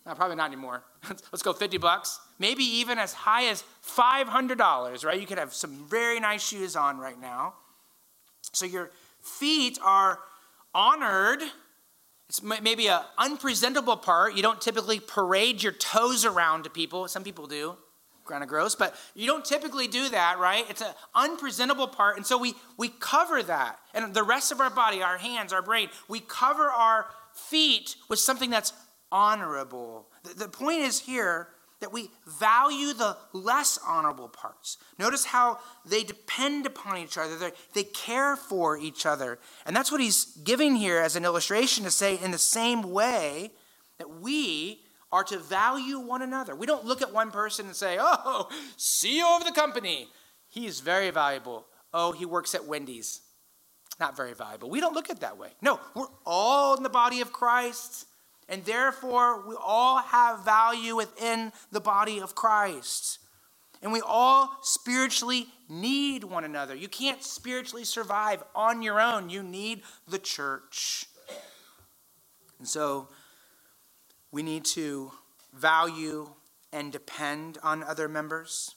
No, 0.05 0.15
probably 0.15 0.37
not 0.37 0.47
anymore. 0.47 0.83
Let's 1.09 1.43
go 1.43 1.53
50 1.53 1.79
bucks. 1.79 2.21
Maybe 2.39 2.65
even 2.65 2.99
as 2.99 3.13
high 3.13 3.45
as 3.45 3.63
$500, 3.87 5.05
right? 5.05 5.21
You 5.21 5.27
could 5.27 5.39
have 5.39 5.55
some 5.55 5.87
very 5.89 6.19
nice 6.19 6.47
shoes 6.47 6.77
on 6.77 6.99
right 6.99 7.21
now. 7.21 7.55
So 8.53 8.67
your 8.67 8.91
feet 9.23 9.79
are 9.83 10.19
honored. 10.75 11.41
It's 12.29 12.43
maybe 12.43 12.89
an 12.89 13.03
unpresentable 13.19 13.97
part. 13.97 14.35
You 14.35 14.43
don't 14.43 14.61
typically 14.61 15.01
parade 15.01 15.63
your 15.63 15.73
toes 15.73 16.25
around 16.25 16.65
to 16.65 16.71
people. 16.71 17.09
Some 17.09 17.25
people 17.25 17.47
do 17.47 17.77
kind 18.27 18.43
of 18.43 18.49
gross, 18.49 18.75
but 18.75 18.95
you 19.15 19.27
don't 19.27 19.45
typically 19.45 19.89
do 19.89 20.09
that, 20.09 20.39
right? 20.39 20.65
It's 20.71 20.81
an 20.81 20.93
unpresentable 21.15 21.89
part. 21.89 22.17
And 22.17 22.25
so 22.25 22.39
we, 22.39 22.55
we 22.77 22.89
cover 22.89 23.43
that. 23.43 23.79
And 23.95 24.15
the 24.15 24.23
rest 24.23 24.53
of 24.53 24.61
our 24.61 24.71
body, 24.71 25.03
our 25.03 25.19
hands, 25.19 25.53
our 25.53 25.63
brain, 25.63 25.89
we 26.09 26.21
cover 26.21 26.65
our 26.65 27.07
feet 27.35 27.97
with 28.09 28.19
something 28.19 28.49
that's 28.49 28.73
honorable. 29.11 30.07
The, 30.23 30.45
the 30.45 30.49
point 30.49 30.81
is 30.81 31.01
here 31.01 31.49
that 31.83 31.93
we 31.93 32.11
value 32.27 32.95
the 32.95 33.17
less 33.33 33.79
honorable 33.87 34.29
parts. 34.29 34.79
Notice 34.99 35.27
how 35.27 35.59
they 35.85 36.03
depend 36.03 36.65
upon 36.65 36.97
each 36.97 37.19
other, 37.19 37.37
they 37.37 37.53
they 37.75 37.85
care 37.85 38.37
for 38.37 38.79
each 38.79 39.05
other. 39.05 39.39
And 39.67 39.77
that's 39.77 39.93
what 39.93 40.01
he's 40.01 40.25
giving 40.45 40.77
here 40.77 40.99
as 40.99 41.17
an 41.17 41.25
illustration 41.25 41.85
to 41.85 41.91
say, 41.91 42.19
in 42.19 42.31
the 42.31 42.39
same 42.39 42.91
way 42.91 43.53
that 43.99 44.21
we 44.21 44.81
are 45.11 45.25
to 45.25 45.39
value 45.39 45.99
one 45.99 46.23
another. 46.23 46.55
We 46.55 46.67
don't 46.67 46.85
look 46.85 47.03
at 47.03 47.13
one 47.13 47.31
person 47.31 47.67
and 47.67 47.77
say, 47.77 47.99
oh, 48.01 48.49
CEO 48.79 49.39
of 49.39 49.45
the 49.45 49.53
company. 49.53 50.09
He's 50.49 50.81
very 50.81 51.11
valuable. 51.11 51.67
Oh, 51.93 52.13
he 52.13 52.25
works 52.25 52.55
at 52.55 52.65
Wendy's. 52.65 53.21
Not 54.01 54.17
very 54.17 54.33
valuable. 54.33 54.71
We 54.71 54.81
don't 54.81 54.95
look 54.95 55.11
at 55.11 55.21
that 55.21 55.39
way. 55.39 55.51
No, 55.61 55.79
we're 55.95 56.07
all 56.25 56.77
in 56.77 56.83
the 56.83 56.89
body 56.89 57.21
of 57.21 57.33
Christ, 57.33 58.07
and 58.49 58.65
therefore 58.65 59.47
we 59.47 59.57
all 59.59 59.99
have 59.99 60.45
value 60.45 60.97
within 60.97 61.53
the 61.71 61.81
body 61.81 62.21
of 62.21 62.35
Christ. 62.35 63.19
And 63.83 63.93
we 63.93 64.01
all 64.01 64.59
spiritually 64.63 65.49
need 65.69 66.23
one 66.23 66.45
another. 66.45 66.75
You 66.75 66.89
can't 66.89 67.23
spiritually 67.23 67.85
survive 67.85 68.43
on 68.55 68.83
your 68.83 69.01
own, 69.01 69.31
you 69.31 69.43
need 69.43 69.83
the 70.07 70.19
church. 70.19 71.07
And 72.59 72.69
so, 72.69 73.09
we 74.31 74.43
need 74.43 74.65
to 74.65 75.13
value 75.53 76.31
and 76.73 76.91
depend 76.91 77.59
on 77.63 77.83
other 77.83 78.09
members. 78.09 78.75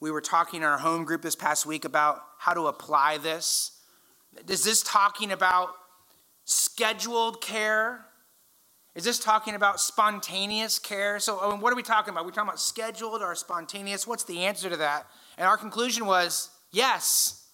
We 0.00 0.10
were 0.10 0.20
talking 0.20 0.62
in 0.62 0.66
our 0.66 0.78
home 0.78 1.04
group 1.04 1.22
this 1.22 1.36
past 1.36 1.66
week 1.66 1.84
about 1.84 2.22
how 2.38 2.54
to 2.54 2.66
apply 2.66 3.18
this. 3.18 3.72
Is 4.48 4.64
this 4.64 4.82
talking 4.82 5.30
about 5.30 5.70
scheduled 6.44 7.40
care? 7.40 8.06
Is 8.94 9.04
this 9.04 9.18
talking 9.18 9.54
about 9.54 9.80
spontaneous 9.80 10.78
care? 10.78 11.18
So, 11.18 11.40
I 11.40 11.50
mean, 11.50 11.60
what 11.60 11.72
are 11.72 11.76
we 11.76 11.82
talking 11.82 12.12
about? 12.12 12.26
We 12.26 12.32
talking 12.32 12.48
about 12.48 12.60
scheduled 12.60 13.22
or 13.22 13.34
spontaneous? 13.34 14.06
What's 14.06 14.24
the 14.24 14.40
answer 14.44 14.68
to 14.68 14.76
that? 14.76 15.06
And 15.38 15.46
our 15.46 15.56
conclusion 15.56 16.04
was 16.04 16.50
yes. 16.72 17.46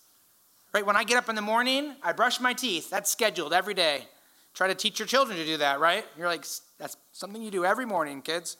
Right? 0.74 0.84
When 0.84 0.96
I 0.96 1.04
get 1.04 1.16
up 1.16 1.28
in 1.28 1.36
the 1.36 1.42
morning, 1.42 1.94
I 2.02 2.12
brush 2.12 2.40
my 2.40 2.52
teeth. 2.52 2.90
That's 2.90 3.10
scheduled 3.10 3.52
every 3.52 3.74
day. 3.74 4.08
Try 4.52 4.66
to 4.66 4.74
teach 4.74 4.98
your 4.98 5.06
children 5.06 5.38
to 5.38 5.44
do 5.44 5.58
that, 5.58 5.78
right? 5.78 6.04
You're 6.16 6.26
like, 6.26 6.44
that's 6.78 6.96
something 7.12 7.40
you 7.40 7.52
do 7.52 7.64
every 7.64 7.86
morning, 7.86 8.20
kids. 8.20 8.56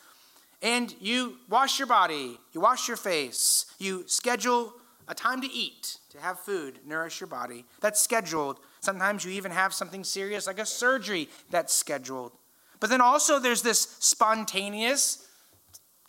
And 0.63 0.95
you 1.01 1.39
wash 1.49 1.79
your 1.79 1.89
body, 1.89 2.39
you 2.53 2.61
wash 2.61 2.89
your 2.89 2.97
face, 2.97 3.67
you 3.79 4.05
schedule 4.07 4.73
a 5.09 5.15
time 5.15 5.41
to 5.41 5.51
eat, 5.53 5.99
to 6.11 6.21
have 6.21 6.39
food, 6.39 6.81
nourish 6.87 7.21
your 7.21 7.29
body. 7.29 7.65
That's 7.81 8.01
scheduled. 8.01 8.61
Sometimes 8.81 9.25
you 9.25 9.33
even 9.33 9.51
have 9.51 9.75
something 9.75 10.05
serious 10.05 10.47
like 10.47 10.59
a 10.59 10.67
surgery 10.67 11.29
that's 11.51 11.75
scheduled. 11.75 12.33
But 12.81 12.91
then 12.91 13.01
also 13.01 13.39
there's 13.39 13.63
this 13.63 13.97
spontaneous 13.99 15.27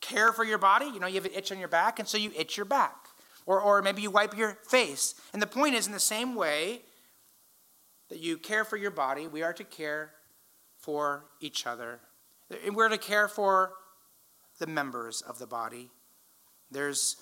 care 0.01 0.32
for 0.32 0.43
your 0.43 0.57
body. 0.57 0.86
You 0.86 0.99
know, 0.99 1.07
you 1.07 1.15
have 1.15 1.26
an 1.26 1.34
itch 1.36 1.51
on 1.51 1.59
your 1.59 1.67
back, 1.67 1.99
and 1.99 2.07
so 2.07 2.17
you 2.17 2.32
itch 2.38 2.57
your 2.57 2.65
back. 2.65 2.95
Or, 3.45 3.59
or 3.59 3.82
maybe 3.82 4.01
you 4.01 4.11
wipe 4.11 4.38
your 4.38 4.59
face. 4.67 5.15
And 5.34 5.41
the 5.41 5.47
point 5.47 5.76
is, 5.76 5.88
in 5.88 5.93
the 5.93 5.99
same 5.99 6.36
way, 6.36 6.82
that 8.09 8.20
you 8.20 8.38
care 8.38 8.63
for 8.63 8.78
your 8.78 8.91
body, 8.91 9.28
we 9.28 9.43
are 9.43 9.53
to 9.53 9.63
care 9.63 10.11
for 10.78 11.26
each 11.39 11.65
other. 11.65 11.99
And 12.65 12.76
we're 12.76 12.89
to 12.89 12.97
care 12.97 13.28
for 13.28 13.74
the 14.59 14.67
members 14.67 15.22
of 15.22 15.39
the 15.39 15.47
body. 15.47 15.89
There's 16.72 17.17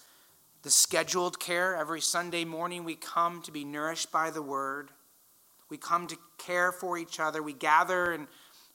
the 0.64 0.70
scheduled 0.70 1.39
care. 1.39 1.76
Every 1.76 2.02
Sunday 2.02 2.45
morning, 2.45 2.84
we 2.84 2.95
come 2.95 3.41
to 3.43 3.52
be 3.52 3.64
nourished 3.64 4.12
by 4.12 4.32
the 4.32 4.41
word. 4.41 4.89
We 5.70 5.78
come 5.78 6.08
to 6.08 6.18
care 6.38 6.72
for 6.72 6.98
each 6.98 7.20
other. 7.20 7.43
We 7.43 7.54
gather 7.54 8.12
in 8.12 8.28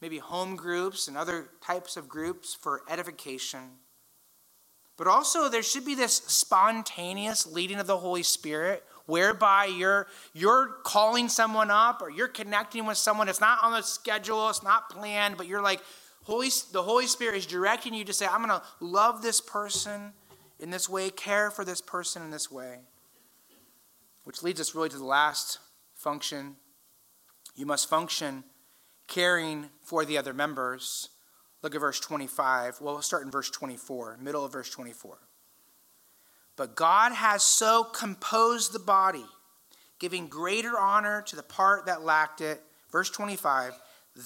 maybe 0.02 0.18
home 0.18 0.56
groups 0.56 1.08
and 1.08 1.16
other 1.16 1.48
types 1.64 1.96
of 1.96 2.08
groups 2.08 2.54
for 2.54 2.82
edification. 2.90 3.60
But 4.98 5.06
also, 5.06 5.48
there 5.48 5.62
should 5.62 5.86
be 5.86 5.94
this 5.94 6.14
spontaneous 6.14 7.46
leading 7.46 7.78
of 7.78 7.86
the 7.86 7.96
Holy 7.96 8.22
Spirit 8.22 8.84
whereby 9.06 9.64
you're 9.64 10.06
you're 10.34 10.76
calling 10.84 11.28
someone 11.28 11.70
up 11.70 12.02
or 12.02 12.10
you're 12.10 12.28
connecting 12.28 12.84
with 12.84 12.98
someone. 12.98 13.28
It's 13.28 13.40
not 13.40 13.58
on 13.62 13.72
the 13.72 13.82
schedule 13.82 14.50
it's 14.50 14.62
not 14.62 14.90
planned 14.90 15.36
but 15.36 15.48
you're 15.48 15.62
like 15.62 15.80
holy 16.22 16.50
the 16.70 16.82
holy 16.82 17.08
spirit 17.08 17.34
is 17.34 17.46
directing 17.46 17.94
you 17.94 18.04
to 18.04 18.12
say 18.12 18.26
i'm 18.26 18.46
going 18.46 18.60
to 18.60 18.62
love 18.78 19.20
this 19.20 19.40
person 19.40 20.12
in 20.60 20.70
this 20.70 20.88
way 20.88 21.10
care 21.10 21.50
for 21.50 21.64
this 21.64 21.80
person 21.80 22.22
in 22.22 22.30
this 22.30 22.48
way 22.48 22.78
which 24.24 24.42
leads 24.42 24.60
us 24.60 24.74
really 24.74 24.88
to 24.88 24.98
the 24.98 25.04
last 25.04 25.58
function. 25.94 26.56
You 27.54 27.66
must 27.66 27.88
function 27.88 28.44
caring 29.08 29.68
for 29.82 30.04
the 30.04 30.18
other 30.18 30.32
members 30.32 31.10
look 31.62 31.74
at 31.74 31.80
verse 31.80 32.00
25 32.00 32.80
well 32.80 32.94
we'll 32.94 33.02
start 33.02 33.24
in 33.24 33.30
verse 33.30 33.50
24 33.50 34.18
middle 34.20 34.44
of 34.44 34.52
verse 34.52 34.70
24 34.70 35.18
but 36.56 36.76
God 36.76 37.12
has 37.12 37.42
so 37.42 37.84
composed 37.84 38.72
the 38.72 38.78
body, 38.78 39.24
giving 39.98 40.28
greater 40.28 40.78
honor 40.78 41.22
to 41.22 41.36
the 41.36 41.42
part 41.42 41.86
that 41.86 42.02
lacked 42.02 42.40
it. 42.40 42.62
Verse 42.90 43.10
25, 43.10 43.74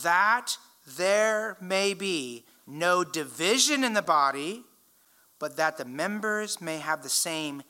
that 0.02 0.56
there 0.96 1.56
may 1.60 1.94
be 1.94 2.44
no 2.66 3.04
division 3.04 3.84
in 3.84 3.92
the 3.92 4.02
body, 4.02 4.64
but 5.38 5.56
that 5.56 5.76
the 5.76 5.84
members 5.84 6.60
may 6.60 6.78
have 6.78 7.02
the 7.02 7.08
same 7.08 7.62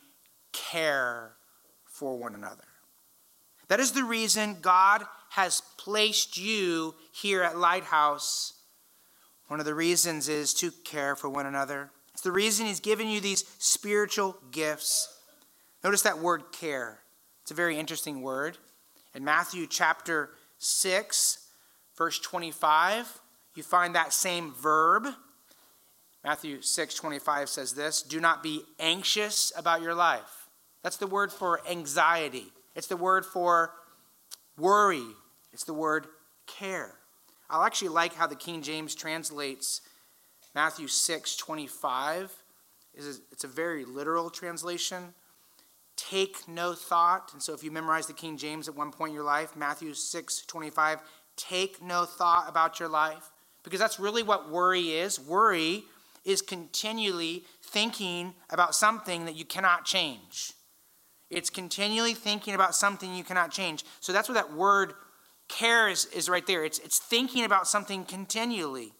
care 0.53 1.33
for 1.85 2.17
one 2.17 2.35
another. 2.35 2.65
That 3.69 3.81
is 3.81 3.93
the 3.93 4.05
reason 4.05 4.59
God 4.63 5.05
has 5.37 5.61
placed 5.77 6.39
you 6.39 6.95
here 7.13 7.43
at 7.43 7.59
Lighthouse. 7.59 8.55
One 9.49 9.61
of 9.61 9.67
the 9.67 9.75
reasons 9.75 10.31
is 10.31 10.55
to 10.55 10.71
care 10.71 11.15
for 11.15 11.29
one 11.29 11.45
another. 11.45 11.91
It's 12.15 12.23
the 12.23 12.33
reason 12.33 12.65
he's 12.65 12.81
given 12.81 13.07
you 13.09 13.21
these 13.21 13.45
spiritual 13.59 14.39
gifts. 14.51 15.15
Notice 15.85 16.01
that 16.03 16.21
word 16.21 16.45
care. 16.53 17.01
It's 17.43 17.51
a 17.51 17.55
very 17.55 17.79
interesting 17.79 18.23
word. 18.23 18.57
In 19.15 19.25
Matthew 19.25 19.67
chapter 19.67 20.31
6, 20.57 21.47
verse 21.99 22.19
25, 22.19 23.21
you 23.57 23.63
find 23.63 23.95
that 23.95 24.15
same 24.15 24.55
verb. 24.55 25.07
Matthew 26.25 26.63
6, 26.63 26.95
25 26.95 27.51
says 27.51 27.75
this 27.75 28.01
Do 28.01 28.21
not 28.21 28.43
be 28.43 28.63
anxious 28.81 29.53
about 29.55 29.83
your 29.83 29.95
life. 29.95 30.49
That's 30.83 30.97
the 30.97 31.07
word 31.07 31.31
for 31.31 31.61
anxiety, 31.71 32.47
it's 32.75 32.87
the 32.87 32.97
word 32.97 33.27
for 33.27 33.73
worry, 34.57 35.05
it's 35.57 35.65
the 35.65 35.73
word 35.73 36.07
care. 36.47 36.99
I'll 37.49 37.63
actually 37.63 37.89
like 37.89 38.15
how 38.15 38.27
the 38.27 38.37
King 38.37 38.61
James 38.61 38.95
translates 38.95 39.81
Matthew 40.55 40.87
6 40.87 41.37
25 41.37 42.43
it's 42.97 43.45
a 43.45 43.49
very 43.49 43.85
literal 43.85 44.31
translation. 44.31 45.15
Take 45.97 46.49
no 46.49 46.75
thought. 46.75 47.31
And 47.33 47.43
so 47.43 47.53
if 47.55 47.63
you 47.63 47.71
memorize 47.71 48.07
the 48.07 48.13
King 48.13 48.37
James 48.37 48.69
at 48.69 48.77
one 48.77 48.91
point 48.91 49.11
in 49.11 49.15
your 49.15 49.25
life, 49.25 49.57
Matthew 49.57 49.95
6 49.95 50.43
25, 50.47 51.01
take 51.37 51.83
no 51.83 52.05
thought 52.05 52.49
about 52.49 52.81
your 52.81 52.89
life 52.89 53.31
because 53.63 53.81
that's 53.81 53.99
really 53.99 54.23
what 54.23 54.51
worry 54.51 54.93
is. 54.93 55.21
Worry 55.21 55.85
is 56.25 56.43
continually 56.43 57.45
thinking 57.63 58.35
about 58.51 58.75
something 58.75 59.27
that 59.27 59.37
you 59.37 59.45
cannot 59.45 59.85
change. 59.85 60.53
It's 61.31 61.51
continually 61.51 62.15
thinking 62.15 62.55
about 62.55 62.75
something 62.75 63.15
you 63.15 63.25
cannot 63.25 63.51
change. 63.51 63.85
So 64.01 64.13
that's 64.13 64.29
what 64.29 64.35
that 64.35 64.53
word 64.53 64.95
cares 65.49 66.07
is 66.07 66.29
right 66.29 66.47
there. 66.47 66.65
It's, 66.65 66.79
it's 66.79 66.99
thinking 66.99 67.45
about 67.45 67.69
something 67.69 68.05
continually. 68.05 68.93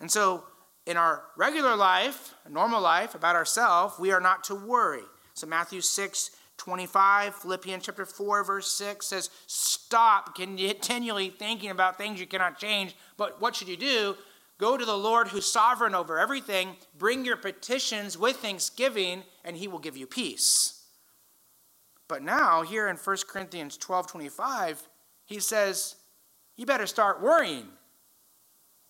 And 0.00 0.10
so 0.10 0.44
in 0.86 0.96
our 0.96 1.24
regular 1.36 1.76
life, 1.76 2.34
normal 2.48 2.80
life, 2.80 3.14
about 3.14 3.36
ourselves, 3.36 3.98
we 3.98 4.12
are 4.12 4.20
not 4.20 4.44
to 4.44 4.54
worry. 4.54 5.04
So 5.34 5.46
Matthew 5.46 5.80
6, 5.80 6.30
25, 6.56 7.34
Philippians 7.36 7.84
chapter 7.86 8.04
4, 8.04 8.44
verse 8.44 8.70
6 8.72 9.06
says, 9.06 9.30
Stop 9.46 10.34
continually 10.34 11.30
thinking 11.30 11.70
about 11.70 11.96
things 11.96 12.20
you 12.20 12.26
cannot 12.26 12.58
change. 12.58 12.94
But 13.16 13.40
what 13.40 13.56
should 13.56 13.68
you 13.68 13.76
do? 13.76 14.16
Go 14.58 14.76
to 14.76 14.84
the 14.84 14.96
Lord 14.96 15.28
who's 15.28 15.50
sovereign 15.50 15.94
over 15.94 16.18
everything, 16.18 16.76
bring 16.98 17.24
your 17.24 17.36
petitions 17.36 18.18
with 18.18 18.36
thanksgiving, 18.36 19.22
and 19.42 19.56
he 19.56 19.68
will 19.68 19.78
give 19.78 19.96
you 19.96 20.06
peace. 20.06 20.84
But 22.08 22.22
now, 22.22 22.62
here 22.62 22.88
in 22.88 22.96
1 22.96 23.16
Corinthians 23.28 23.78
12 23.78 24.08
25, 24.08 24.88
he 25.30 25.38
says, 25.38 25.94
You 26.56 26.66
better 26.66 26.86
start 26.86 27.22
worrying. 27.22 27.68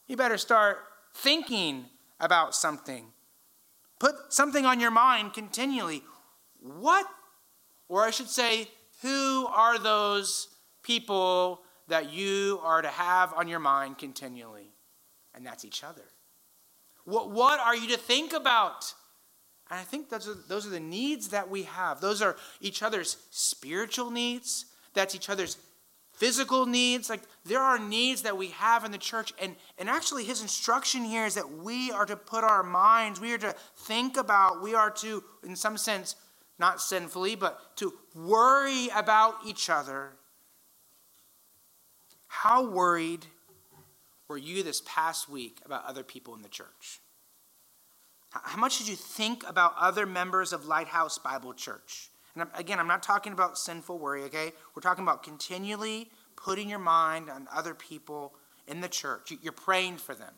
You 0.09 0.17
better 0.17 0.39
start 0.39 0.79
thinking 1.15 1.85
about 2.19 2.55
something. 2.55 3.05
Put 3.99 4.15
something 4.33 4.65
on 4.65 4.81
your 4.81 4.91
mind 4.91 5.35
continually. 5.35 6.03
What, 6.61 7.07
or 7.89 8.05
I 8.05 8.11
should 8.11 8.31
say, 8.31 8.69
who 9.03 9.47
are 9.49 9.79
those 9.79 10.49
people 10.83 11.61
that 11.89 12.11
you 12.11 12.59
are 12.63 12.81
to 12.81 12.89
have 12.89 13.35
on 13.35 13.47
your 13.47 13.59
mind 13.59 13.99
continually? 13.99 14.73
And 15.35 15.45
that's 15.45 15.65
each 15.67 15.85
other. 15.85 16.05
What, 17.05 17.31
what 17.31 17.61
are 17.61 17.77
you 17.77 17.89
to 17.89 17.99
think 17.99 18.33
about? 18.33 18.95
And 19.71 19.79
I 19.79 19.83
think 19.83 20.09
those 20.09 20.27
are, 20.27 20.37
those 20.49 20.67
are 20.67 20.71
the 20.71 20.81
needs 20.81 21.29
that 21.29 21.51
we 21.51 21.65
have. 21.65 22.01
Those 22.01 22.23
are 22.23 22.37
each 22.63 22.83
other's 22.83 23.19
spiritual 23.31 24.11
needs, 24.11 24.65
that's 24.95 25.15
each 25.15 25.29
other's 25.29 25.59
physical 26.21 26.67
needs. 26.67 27.09
Like 27.09 27.23
there 27.45 27.63
are 27.63 27.79
needs 27.79 28.23
that 28.23 28.37
we 28.37 28.49
have 28.49 28.85
in 28.85 28.93
the 28.93 28.99
church. 28.99 29.33
And, 29.41 29.57
and 29.79 29.89
actually, 29.89 30.25
his 30.25 30.43
instruction 30.43 31.03
here 31.03 31.25
is 31.25 31.35
that 31.35 31.51
we 31.51 31.91
are 31.91 32.05
to 32.05 32.15
put 32.15 32.45
our 32.45 32.63
minds, 32.63 33.19
we 33.19 33.33
are 33.33 33.39
to 33.39 33.55
think 33.75 34.19
about, 34.19 34.63
we 34.63 34.75
are 34.75 34.91
to, 34.91 35.25
in 35.43 35.57
some 35.57 35.79
sense, 35.79 36.15
not 36.59 36.81
sinfully, 36.83 37.35
but 37.35 37.75
to 37.77 37.95
worry 38.15 38.89
about 38.95 39.37
each 39.47 39.71
other. 39.71 40.13
How 42.29 42.71
worried 42.71 43.25
were 44.29 44.37
you 44.37 44.63
this 44.63 44.83
past 44.85 45.29
week 45.29 45.61
about 45.65 45.87
other 45.87 46.03
people 46.03 46.35
in 46.35 46.43
the 46.43 46.49
church? 46.49 47.01
How 48.31 48.61
much 48.61 48.79
did 48.79 48.87
you 48.87 48.95
think 48.95 49.43
about 49.49 49.75
other 49.77 50.07
members 50.07 50.53
of 50.53 50.67
Lighthouse 50.67 51.19
Bible 51.19 51.55
Church? 51.55 52.11
And 52.41 52.51
again, 52.55 52.79
I'm 52.79 52.89
not 52.89 53.03
talking 53.03 53.33
about 53.33 53.59
sinful 53.59 53.99
worry, 53.99 54.23
okay? 54.25 54.53
We're 54.75 54.83
talking 54.83 55.05
about 55.05 55.23
continually 55.23 56.11
putting 56.37 56.69
your 56.69 56.79
mind 56.79 57.29
on 57.31 57.47
other 57.53 57.75
people 57.75 58.35
in 58.67 58.81
the 58.81 58.89
church. 58.89 59.33
You're 59.43 59.53
praying 59.53 59.99
for 59.99 60.15
them. 60.15 60.33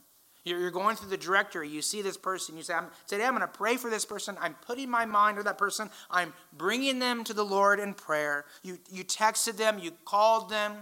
You're 0.45 0.73
going 0.73 0.97
through 0.97 1.11
the 1.11 1.17
directory, 1.17 1.69
you 1.69 1.83
see 1.83 2.03
this 2.03 2.17
person, 2.17 2.57
you 2.57 2.65
say, 2.65 2.75
Today 3.07 3.25
I'm 3.25 3.37
going 3.37 3.43
to 3.43 3.47
pray 3.47 3.77
for 3.77 3.89
this 3.89 4.05
person. 4.05 4.37
I'm 4.41 4.57
putting 4.67 4.91
my 4.91 5.07
mind 5.07 5.39
on 5.39 5.45
that 5.45 5.57
person. 5.57 5.89
I'm 6.11 6.33
bringing 6.53 6.99
them 6.99 7.23
to 7.25 7.33
the 7.33 7.45
Lord 7.45 7.79
in 7.79 7.95
prayer. 7.95 8.45
You, 8.65 8.79
you 8.91 9.05
texted 9.05 9.57
them, 9.57 9.79
you 9.79 9.93
called 10.05 10.51
them. 10.51 10.73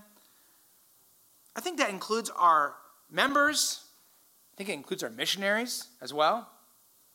I 1.55 1.61
think 1.61 1.77
that 1.77 1.91
includes 1.91 2.31
our 2.31 2.75
members. 3.11 3.85
I 4.55 4.57
think 4.57 4.71
it 4.71 4.75
includes 4.75 5.03
our 5.03 5.11
missionaries 5.11 5.89
as 6.01 6.14
well. 6.14 6.49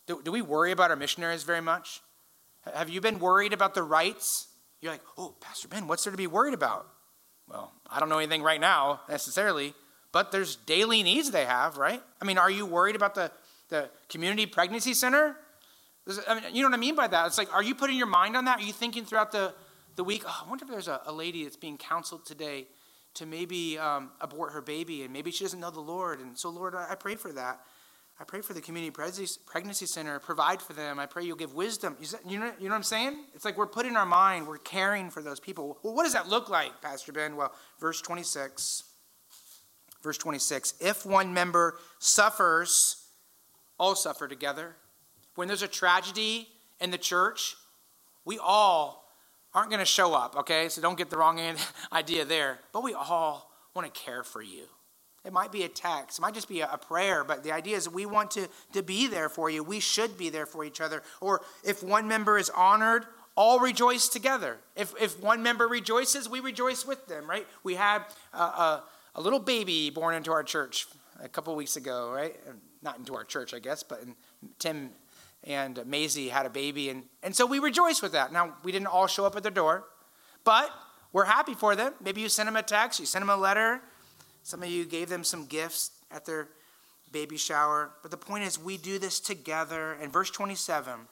Do, 0.06 0.22
do 0.24 0.32
we 0.32 0.44
worry 0.44 0.72
about 0.72 0.92
our 0.92 0.98
missionaries 0.98 1.42
very 1.42 1.62
much? 1.62 2.02
Have 2.74 2.90
you 2.90 3.02
been 3.02 3.20
worried 3.20 3.54
about 3.54 3.76
the 3.76 3.84
rights? 3.84 4.48
You're 4.82 4.92
like, 4.92 5.02
oh, 5.18 5.36
Pastor 5.40 5.68
Ben, 5.68 5.88
what's 5.88 6.04
there 6.04 6.12
to 6.12 6.18
be 6.18 6.28
worried 6.28 6.54
about? 6.54 6.88
Well, 7.48 7.72
I 7.90 8.00
don't 8.00 8.10
know 8.10 8.18
anything 8.18 8.42
right 8.42 8.60
now 8.60 9.02
necessarily, 9.08 9.74
but 10.12 10.32
there's 10.32 10.56
daily 10.56 11.04
needs 11.04 11.32
they 11.32 11.46
have, 11.46 11.78
right? 11.78 12.02
I 12.22 12.26
mean, 12.26 12.38
are 12.38 12.50
you 12.50 12.66
worried 12.66 12.96
about 12.96 13.16
the, 13.16 13.32
the 13.70 13.90
community 14.10 14.46
pregnancy 14.46 14.94
center? 14.94 15.36
I 16.28 16.36
mean, 16.36 16.44
you 16.56 16.62
know 16.62 16.70
what 16.70 16.76
I 16.76 16.80
mean 16.80 16.96
by 16.96 17.08
that? 17.08 17.28
It's 17.28 17.38
like, 17.38 17.54
are 17.54 17.64
you 17.64 17.76
putting 17.76 17.98
your 17.98 18.08
mind 18.08 18.36
on 18.36 18.46
that? 18.46 18.60
Are 18.60 18.64
you 18.64 18.74
thinking 18.74 19.06
throughout 19.06 19.32
the, 19.32 19.54
the 19.96 20.04
week, 20.04 20.24
oh, 20.26 20.44
I 20.46 20.50
wonder 20.50 20.66
if 20.66 20.72
there's 20.72 20.88
a, 20.88 21.02
a 21.06 21.12
lady 21.12 21.44
that's 21.44 21.58
being 21.58 21.78
counseled 21.78 22.26
today 22.26 22.68
to 23.16 23.26
maybe 23.26 23.78
um, 23.78 24.12
abort 24.22 24.54
her 24.54 24.62
baby 24.62 25.04
and 25.04 25.14
maybe 25.14 25.32
she 25.32 25.44
doesn't 25.44 25.60
know 25.60 25.72
the 25.72 25.80
Lord. 25.80 26.20
And 26.20 26.38
so, 26.38 26.50
Lord, 26.50 26.76
I, 26.76 26.92
I 26.92 26.96
pray 26.96 27.16
for 27.16 27.32
that. 27.32 27.62
I 28.20 28.24
pray 28.24 28.42
for 28.42 28.54
the 28.54 28.62
community 28.62 28.92
pregnancy 28.92 29.86
center, 29.86 30.20
provide 30.20 30.62
for 30.62 30.72
them. 30.72 31.00
I 31.00 31.06
pray 31.06 31.26
you'll 31.26 31.36
give 31.36 31.54
wisdom. 31.54 31.98
You 32.26 32.40
know, 32.40 32.54
you 32.58 32.66
know 32.66 32.70
what 32.70 32.78
I'm 32.78 32.84
saying? 32.84 33.18
It's 33.34 33.44
like 33.44 33.58
we're 33.58 33.68
putting 33.68 33.98
our 33.98 34.06
mind, 34.06 34.48
we're 34.48 34.58
caring 34.58 35.10
for 35.10 35.22
those 35.22 35.42
people. 35.42 35.78
Well, 35.84 35.94
what 35.94 36.04
does 36.04 36.14
that 36.14 36.30
look 36.30 36.50
like, 36.50 36.82
Pastor 36.82 37.12
Ben? 37.12 37.36
Well, 37.36 37.54
verse 37.80 38.02
26. 38.02 38.84
Verse 40.02 40.18
26 40.18 40.76
If 40.80 41.06
one 41.06 41.34
member 41.34 41.78
suffers, 42.00 43.06
all 43.78 43.96
suffer 43.96 44.28
together. 44.28 44.78
When 45.36 45.50
there's 45.50 45.64
a 45.64 45.68
tragedy 45.68 46.48
in 46.80 46.92
the 46.92 46.98
church, 46.98 47.56
we 48.24 48.40
all 48.42 49.06
aren't 49.54 49.70
going 49.70 49.80
to 49.80 49.86
show 49.86 50.14
up, 50.14 50.38
okay? 50.38 50.70
So 50.70 50.82
don't 50.82 50.98
get 50.98 51.10
the 51.10 51.18
wrong 51.18 51.42
idea 51.92 52.24
there. 52.24 52.60
But 52.72 52.84
we 52.84 52.94
all 52.94 53.52
want 53.74 53.94
to 53.94 54.00
care 54.00 54.24
for 54.24 54.42
you. 54.42 54.66
It 55.26 55.34
might 55.34 55.52
be 55.52 55.64
a 55.64 55.68
text, 55.68 56.20
it 56.20 56.22
might 56.22 56.36
just 56.36 56.48
be 56.48 56.62
a, 56.62 56.78
prayer, 56.78 57.24
but 57.24 57.44
the 57.44 57.52
idea 57.52 57.76
is 57.76 57.90
we 57.90 58.06
want 58.06 58.32
to, 58.32 58.48
to 58.74 58.84
be 58.84 59.08
there 59.08 59.28
for 59.28 59.50
you. 59.50 59.64
We 59.64 59.80
should 59.80 60.18
be 60.18 60.30
there 60.30 60.46
for 60.46 60.64
each 60.64 60.80
other. 60.80 61.02
Or 61.20 61.42
if 61.64 61.82
one 61.82 62.08
member 62.08 62.38
is 62.38 62.52
honored, 62.52 63.08
all 63.36 63.60
rejoice 63.60 64.08
together. 64.08 64.58
If, 64.76 64.94
if 65.02 65.20
one 65.22 65.42
member 65.42 65.68
rejoices, 65.68 66.30
we 66.30 66.42
rejoice 66.42 66.86
with 66.86 67.08
them, 67.08 67.28
right? 67.28 67.48
We 67.64 67.74
had 67.74 68.04
a, 68.34 68.38
a, 68.38 68.84
a 69.16 69.22
little 69.22 69.40
baby 69.40 69.90
born 69.90 70.14
into 70.14 70.32
our 70.32 70.44
church 70.44 70.86
a 71.20 71.28
couple 71.28 71.56
weeks 71.56 71.76
ago, 71.76 72.12
right? 72.12 72.36
Not 72.84 73.00
into 73.00 73.16
our 73.16 73.24
church, 73.24 73.54
I 73.54 73.60
guess, 73.60 73.82
but 73.82 74.04
Tim 74.60 74.92
and 75.44 75.86
Maisie 75.86 76.30
had 76.30 76.46
a 76.46 76.50
baby, 76.50 76.90
and, 76.90 77.04
and 77.24 77.36
so 77.36 77.46
we 77.46 77.60
rejoice 77.60 78.02
with 78.02 78.14
that. 78.14 78.32
Now, 78.32 78.56
we 78.64 78.72
didn't 78.72 78.88
all 78.88 79.08
show 79.08 79.26
up 79.26 79.36
at 79.36 79.44
their 79.44 79.52
door, 79.52 79.86
but 80.44 80.72
we're 81.14 81.26
happy 81.26 81.54
for 81.54 81.76
them. 81.76 81.94
Maybe 82.04 82.22
you 82.22 82.30
sent 82.30 82.48
them 82.48 82.56
a 82.56 82.64
text, 82.64 83.00
you 83.00 83.06
sent 83.06 83.22
them 83.22 83.30
a 83.30 83.38
letter, 83.38 83.82
some 84.46 84.62
of 84.62 84.70
you 84.70 84.86
gave 84.86 85.10
them 85.10 85.24
some 85.24 85.48
gifts 85.48 85.90
at 86.12 86.24
their 86.24 86.50
baby 87.12 87.36
shower. 87.36 87.90
But 88.04 88.12
the 88.12 88.18
point 88.18 88.44
is, 88.44 88.60
we 88.60 88.78
do 88.78 89.00
this 89.00 89.20
together. 89.20 89.94
And 89.94 90.14
verse 90.14 90.30
27 90.30 91.08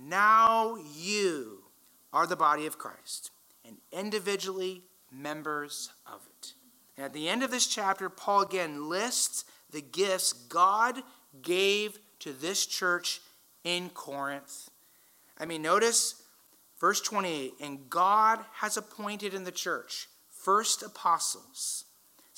now 0.00 0.76
you 0.96 1.64
are 2.12 2.24
the 2.24 2.36
body 2.36 2.66
of 2.66 2.78
Christ 2.78 3.32
and 3.66 3.78
individually 3.90 4.84
members 5.10 5.90
of 6.06 6.20
it. 6.38 6.52
And 6.96 7.04
at 7.04 7.12
the 7.12 7.28
end 7.28 7.42
of 7.42 7.50
this 7.50 7.66
chapter, 7.66 8.08
Paul 8.08 8.42
again 8.42 8.88
lists 8.88 9.44
the 9.72 9.82
gifts 9.82 10.32
God 10.32 11.02
gave 11.42 11.98
to 12.20 12.32
this 12.32 12.64
church 12.64 13.20
in 13.64 13.90
Corinth. 13.90 14.70
I 15.36 15.46
mean, 15.46 15.62
notice 15.62 16.22
verse 16.80 17.00
28 17.00 17.54
and 17.60 17.90
God 17.90 18.38
has 18.52 18.76
appointed 18.76 19.34
in 19.34 19.42
the 19.42 19.50
church 19.50 20.08
first 20.30 20.84
apostles 20.84 21.86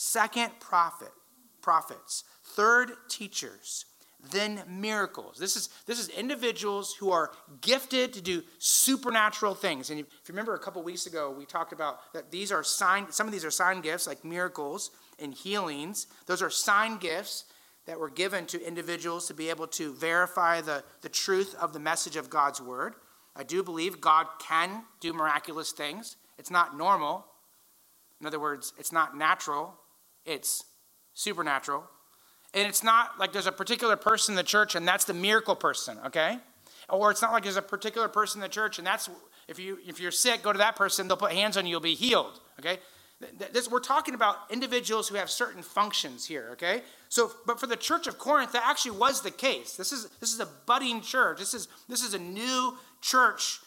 second 0.01 0.51
prophet 0.61 1.13
prophets. 1.61 2.25
Third 2.43 2.93
teachers. 3.11 3.85
Then 4.31 4.63
miracles. 4.67 5.37
This 5.39 5.57
is 5.57 5.69
this 5.87 5.99
is 5.99 6.09
individuals 6.09 6.95
who 6.95 7.11
are 7.11 7.33
gifted 7.61 8.15
to 8.15 8.23
do 8.23 8.43
supernatural 8.59 9.55
things. 9.55 9.91
And 9.91 10.01
if 10.01 10.07
you 10.07 10.33
remember 10.33 10.55
a 10.55 10.59
couple 10.59 10.83
weeks 10.83 11.07
ago 11.07 11.31
we 11.31 11.45
talked 11.45 11.73
about 11.73 12.13
that 12.15 12.31
these 12.31 12.51
are 12.51 12.63
sign 12.63 13.13
some 13.13 13.27
of 13.27 13.33
these 13.33 13.45
are 13.45 13.51
sign 13.51 13.83
gifts 13.83 14.07
like 14.07 14.25
miracles 14.25 14.91
and 15.19 15.35
healings. 15.35 16.07
Those 16.27 16.41
are 16.43 16.51
sign 16.51 16.97
gifts 16.97 17.45
that 17.85 17.99
were 17.99 18.11
given 18.11 18.47
to 18.47 18.67
individuals 18.67 19.27
to 19.29 19.35
be 19.35 19.51
able 19.51 19.67
to 19.69 19.93
verify 19.95 20.63
the, 20.63 20.83
the 21.03 21.09
truth 21.09 21.55
of 21.61 21.73
the 21.73 21.81
message 21.81 22.17
of 22.17 22.31
god's 22.31 22.61
word. 22.61 22.95
I 23.37 23.43
do 23.43 23.63
believe 23.63 24.01
god 24.01 24.27
can 24.39 24.85
do 25.01 25.13
miraculous 25.13 25.73
things. 25.73 26.17
It's 26.39 26.51
not 26.51 26.77
normal. 26.77 27.27
In 28.19 28.27
other 28.27 28.41
words 28.41 28.73
it's 28.79 28.93
not 28.93 29.15
natural 29.17 29.77
it's 30.25 30.65
supernatural. 31.15 31.85
And 32.53 32.67
it's 32.67 32.83
not 32.83 33.19
like 33.19 33.33
there's 33.33 33.47
a 33.47 33.53
particular 33.53 33.97
person 33.97 34.33
in 34.33 34.37
the 34.37 34.43
church 34.43 34.75
and 34.75 34.87
that's 34.87 35.05
the 35.05 35.15
miracle 35.15 35.55
person, 35.55 35.99
okay? 36.07 36.39
Or 36.89 37.11
it's 37.11 37.23
not 37.23 37.33
like 37.33 37.45
there's 37.45 37.57
a 37.57 37.63
particular 37.63 38.09
person 38.09 38.41
in 38.41 38.43
the 38.43 38.49
church 38.49 38.79
and 38.79 38.87
that's 38.87 39.09
if 39.49 39.59
you 39.59 39.79
if 39.87 40.01
you're 40.01 40.11
sick, 40.11 40.43
go 40.43 40.53
to 40.53 40.59
that 40.59 40.77
person, 40.77 41.09
they'll 41.09 41.17
put 41.17 41.33
hands 41.33 41.57
on 41.57 41.67
you, 41.67 41.73
you'll 41.73 41.81
be 41.81 41.95
healed, 41.95 42.41
okay? 42.59 42.79
This, 43.53 43.71
we're 43.71 43.81
talking 43.81 44.15
about 44.15 44.37
individuals 44.49 45.09
who 45.09 45.17
have 45.17 45.29
certain 45.29 45.63
functions 45.63 46.25
here, 46.25 46.49
okay? 46.53 46.83
So, 47.11 47.31
but 47.47 47.61
for 47.61 47.67
the 47.67 47.77
church 47.77 48.07
of 48.07 48.17
Corinth, 48.17 48.53
that 48.53 48.63
actually 48.65 48.93
was 48.93 49.21
the 49.21 49.31
case. 49.31 49.77
This 49.77 49.93
is 49.93 50.09
this 50.21 50.33
is 50.33 50.41
a 50.41 50.49
budding 50.67 51.03
church. 51.03 51.39
This 51.39 51.53
is 51.53 51.69
this 51.87 52.03
is 52.03 52.15
a 52.15 52.19
new 52.19 52.79
church 53.03 53.61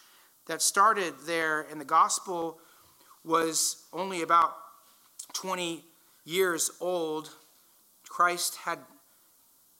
that 0.47 0.62
started 0.62 1.14
there, 1.28 1.68
and 1.70 1.80
the 1.80 1.86
gospel 1.86 2.60
was 3.24 3.86
only 3.93 4.24
about 4.24 4.56
20 5.34 5.84
years 6.26 6.72
old. 6.80 7.30
Christ 8.08 8.58
had 8.58 8.80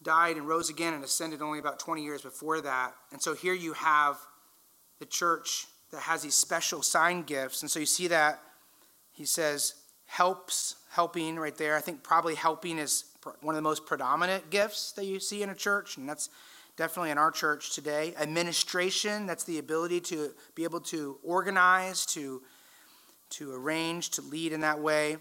died 0.02 0.38
and 0.38 0.48
rose 0.48 0.70
again 0.70 0.94
and 0.94 1.04
ascended 1.04 1.42
only 1.42 1.60
about 1.60 1.80
20 1.80 2.04
years 2.04 2.22
before 2.22 2.62
that. 2.62 2.94
And 3.12 3.22
so 3.22 3.34
here 3.34 3.54
you 3.54 3.74
have 3.74 4.18
the 5.00 5.06
church 5.06 5.66
that 5.92 6.02
has 6.02 6.24
these 6.24 6.36
special 6.36 6.82
sign 6.82 7.24
gifts. 7.24 7.62
And 7.62 7.72
so 7.72 7.80
you 7.80 7.86
see 7.86 8.08
that 8.08 8.42
he 9.12 9.26
says, 9.26 9.76
helps, 10.06 10.76
helping 10.92 11.38
right 11.38 11.56
there. 11.56 11.76
I 11.76 11.82
think 11.82 12.04
probably 12.04 12.36
helping 12.36 12.80
is 12.80 13.06
one 13.42 13.56
of 13.56 13.58
the 13.58 13.62
most 13.62 13.86
predominant 13.86 14.50
gifts 14.50 14.92
that 14.94 15.06
you 15.06 15.20
see 15.20 15.44
in 15.44 15.50
a 15.50 15.56
church, 15.56 15.98
and 15.98 16.10
that's 16.10 16.30
definitely 16.76 17.12
in 17.12 17.18
our 17.18 17.32
church 17.32 17.74
today. 17.74 18.14
Administration, 18.20 19.26
that's 19.26 19.44
the 19.44 19.60
ability 19.60 20.02
to 20.02 20.32
be 20.56 20.64
able 20.64 20.82
to 20.82 21.18
organize, 21.24 22.06
to, 22.08 22.42
to 23.30 23.54
arrange, 23.54 24.10
to 24.10 24.22
lead 24.24 24.52
in 24.52 24.62
that 24.62 24.80
way 24.80 25.18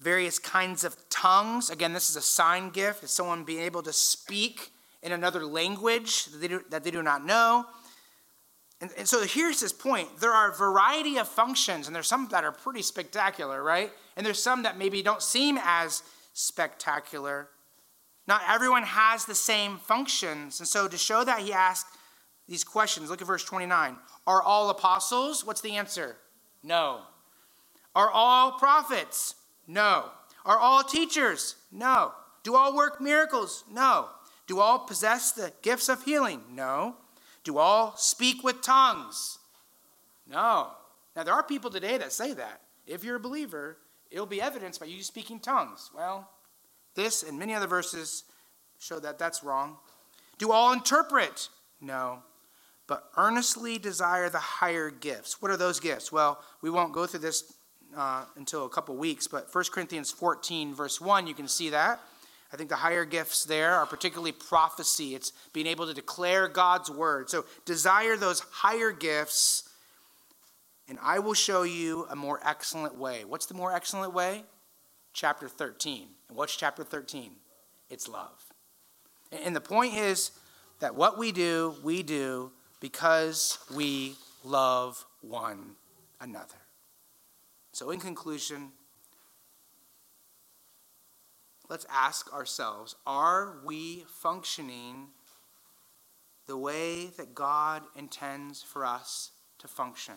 various 0.00 0.38
kinds 0.38 0.84
of 0.84 0.96
tongues. 1.08 1.70
Again, 1.70 1.92
this 1.92 2.10
is 2.10 2.16
a 2.16 2.22
sign 2.22 2.70
gift. 2.70 3.02
It's 3.02 3.12
someone 3.12 3.44
being 3.44 3.62
able 3.62 3.82
to 3.82 3.92
speak 3.92 4.70
in 5.02 5.12
another 5.12 5.44
language 5.44 6.26
that 6.26 6.38
they 6.38 6.48
do, 6.48 6.60
that 6.70 6.84
they 6.84 6.90
do 6.90 7.02
not 7.02 7.24
know. 7.24 7.66
And, 8.80 8.90
and 8.98 9.08
so 9.08 9.24
here's 9.24 9.60
his 9.60 9.72
point 9.72 10.08
there 10.20 10.32
are 10.32 10.50
a 10.50 10.54
variety 10.54 11.16
of 11.18 11.28
functions, 11.28 11.86
and 11.86 11.96
there's 11.96 12.06
some 12.06 12.28
that 12.30 12.44
are 12.44 12.52
pretty 12.52 12.82
spectacular, 12.82 13.62
right? 13.62 13.90
And 14.16 14.26
there's 14.26 14.42
some 14.42 14.64
that 14.64 14.76
maybe 14.76 15.02
don't 15.02 15.22
seem 15.22 15.58
as 15.62 16.02
spectacular. 16.34 17.48
Not 18.26 18.42
everyone 18.48 18.82
has 18.82 19.24
the 19.24 19.34
same 19.34 19.78
functions. 19.78 20.58
And 20.58 20.68
so 20.68 20.88
to 20.88 20.98
show 20.98 21.24
that, 21.24 21.40
he 21.40 21.52
asked 21.52 21.86
these 22.48 22.64
questions. 22.64 23.08
Look 23.08 23.20
at 23.20 23.26
verse 23.26 23.44
29. 23.44 23.96
Are 24.26 24.42
all 24.42 24.68
apostles? 24.68 25.44
What's 25.44 25.60
the 25.60 25.76
answer? 25.76 26.16
No. 26.62 27.02
Are 27.94 28.10
all 28.10 28.52
prophets? 28.58 29.35
No. 29.66 30.10
Are 30.44 30.58
all 30.58 30.82
teachers? 30.82 31.56
No. 31.72 32.12
Do 32.42 32.54
all 32.54 32.74
work 32.74 33.00
miracles? 33.00 33.64
No. 33.70 34.08
Do 34.46 34.60
all 34.60 34.78
possess 34.78 35.32
the 35.32 35.52
gifts 35.62 35.88
of 35.88 36.04
healing? 36.04 36.42
No. 36.50 36.96
Do 37.42 37.58
all 37.58 37.96
speak 37.96 38.44
with 38.44 38.62
tongues? 38.62 39.38
No. 40.28 40.70
Now, 41.14 41.22
there 41.24 41.34
are 41.34 41.42
people 41.42 41.70
today 41.70 41.98
that 41.98 42.12
say 42.12 42.32
that. 42.34 42.60
If 42.86 43.02
you're 43.02 43.16
a 43.16 43.20
believer, 43.20 43.78
it'll 44.10 44.26
be 44.26 44.40
evidenced 44.40 44.80
by 44.80 44.86
you 44.86 45.02
speaking 45.02 45.40
tongues. 45.40 45.90
Well, 45.94 46.30
this 46.94 47.22
and 47.22 47.38
many 47.38 47.54
other 47.54 47.66
verses 47.66 48.24
show 48.78 49.00
that 49.00 49.18
that's 49.18 49.42
wrong. 49.42 49.76
Do 50.38 50.52
all 50.52 50.72
interpret? 50.72 51.48
No. 51.80 52.22
But 52.86 53.10
earnestly 53.16 53.78
desire 53.78 54.28
the 54.28 54.38
higher 54.38 54.90
gifts. 54.90 55.42
What 55.42 55.50
are 55.50 55.56
those 55.56 55.80
gifts? 55.80 56.12
Well, 56.12 56.40
we 56.62 56.70
won't 56.70 56.92
go 56.92 57.06
through 57.06 57.20
this 57.20 57.52
uh, 57.96 58.24
until 58.36 58.66
a 58.66 58.68
couple 58.68 58.96
weeks, 58.96 59.26
but 59.26 59.52
1 59.52 59.64
Corinthians 59.72 60.10
14, 60.10 60.74
verse 60.74 61.00
1, 61.00 61.26
you 61.26 61.34
can 61.34 61.48
see 61.48 61.70
that. 61.70 62.00
I 62.52 62.56
think 62.56 62.68
the 62.68 62.76
higher 62.76 63.04
gifts 63.04 63.44
there 63.44 63.74
are 63.74 63.86
particularly 63.86 64.32
prophecy. 64.32 65.14
It's 65.14 65.32
being 65.52 65.66
able 65.66 65.86
to 65.86 65.94
declare 65.94 66.46
God's 66.46 66.90
word. 66.90 67.28
So 67.28 67.44
desire 67.64 68.16
those 68.16 68.40
higher 68.40 68.92
gifts, 68.92 69.68
and 70.88 70.98
I 71.02 71.18
will 71.18 71.34
show 71.34 71.62
you 71.62 72.06
a 72.10 72.16
more 72.16 72.40
excellent 72.44 72.96
way. 72.96 73.24
What's 73.24 73.46
the 73.46 73.54
more 73.54 73.74
excellent 73.74 74.14
way? 74.14 74.44
Chapter 75.12 75.48
13. 75.48 76.06
And 76.28 76.36
what's 76.36 76.54
chapter 76.54 76.84
13? 76.84 77.32
It's 77.90 78.08
love. 78.08 78.44
And 79.32 79.56
the 79.56 79.60
point 79.60 79.94
is 79.94 80.30
that 80.80 80.94
what 80.94 81.18
we 81.18 81.32
do, 81.32 81.74
we 81.82 82.02
do 82.02 82.52
because 82.80 83.58
we 83.74 84.14
love 84.44 85.04
one 85.20 85.74
another. 86.20 86.65
So, 87.76 87.90
in 87.90 88.00
conclusion, 88.00 88.72
let's 91.68 91.84
ask 91.92 92.32
ourselves 92.32 92.96
are 93.06 93.58
we 93.66 94.06
functioning 94.08 95.08
the 96.46 96.56
way 96.56 97.08
that 97.18 97.34
God 97.34 97.82
intends 97.94 98.62
for 98.62 98.86
us 98.86 99.32
to 99.58 99.68
function? 99.68 100.14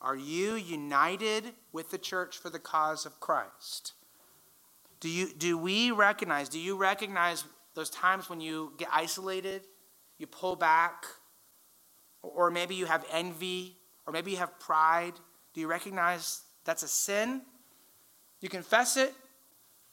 Are 0.00 0.16
you 0.16 0.54
united 0.54 1.52
with 1.70 1.90
the 1.90 1.98
church 1.98 2.38
for 2.38 2.48
the 2.48 2.58
cause 2.58 3.04
of 3.04 3.20
Christ? 3.20 3.92
Do, 5.00 5.10
you, 5.10 5.34
do 5.34 5.58
we 5.58 5.90
recognize, 5.90 6.48
do 6.48 6.58
you 6.58 6.78
recognize 6.78 7.44
those 7.74 7.90
times 7.90 8.30
when 8.30 8.40
you 8.40 8.72
get 8.78 8.88
isolated, 8.90 9.66
you 10.16 10.26
pull 10.26 10.56
back, 10.56 11.04
or 12.22 12.50
maybe 12.50 12.74
you 12.74 12.86
have 12.86 13.04
envy, 13.12 13.76
or 14.06 14.14
maybe 14.14 14.30
you 14.30 14.38
have 14.38 14.58
pride? 14.58 15.12
Do 15.54 15.60
you 15.60 15.66
recognize 15.66 16.42
that's 16.64 16.82
a 16.82 16.88
sin? 16.88 17.42
You 18.40 18.48
confess 18.48 18.96
it, 18.96 19.14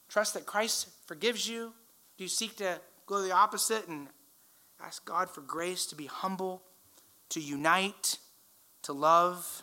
trust 0.08 0.34
that 0.34 0.46
Christ 0.46 0.88
forgives 1.06 1.48
you. 1.48 1.72
Do 2.16 2.24
you 2.24 2.28
seek 2.28 2.56
to 2.56 2.80
go 3.06 3.22
the 3.22 3.32
opposite 3.32 3.86
and 3.88 4.08
ask 4.82 5.04
God 5.04 5.30
for 5.30 5.40
grace 5.42 5.86
to 5.86 5.94
be 5.94 6.06
humble, 6.06 6.62
to 7.30 7.40
unite, 7.40 8.18
to 8.82 8.92
love? 8.92 9.62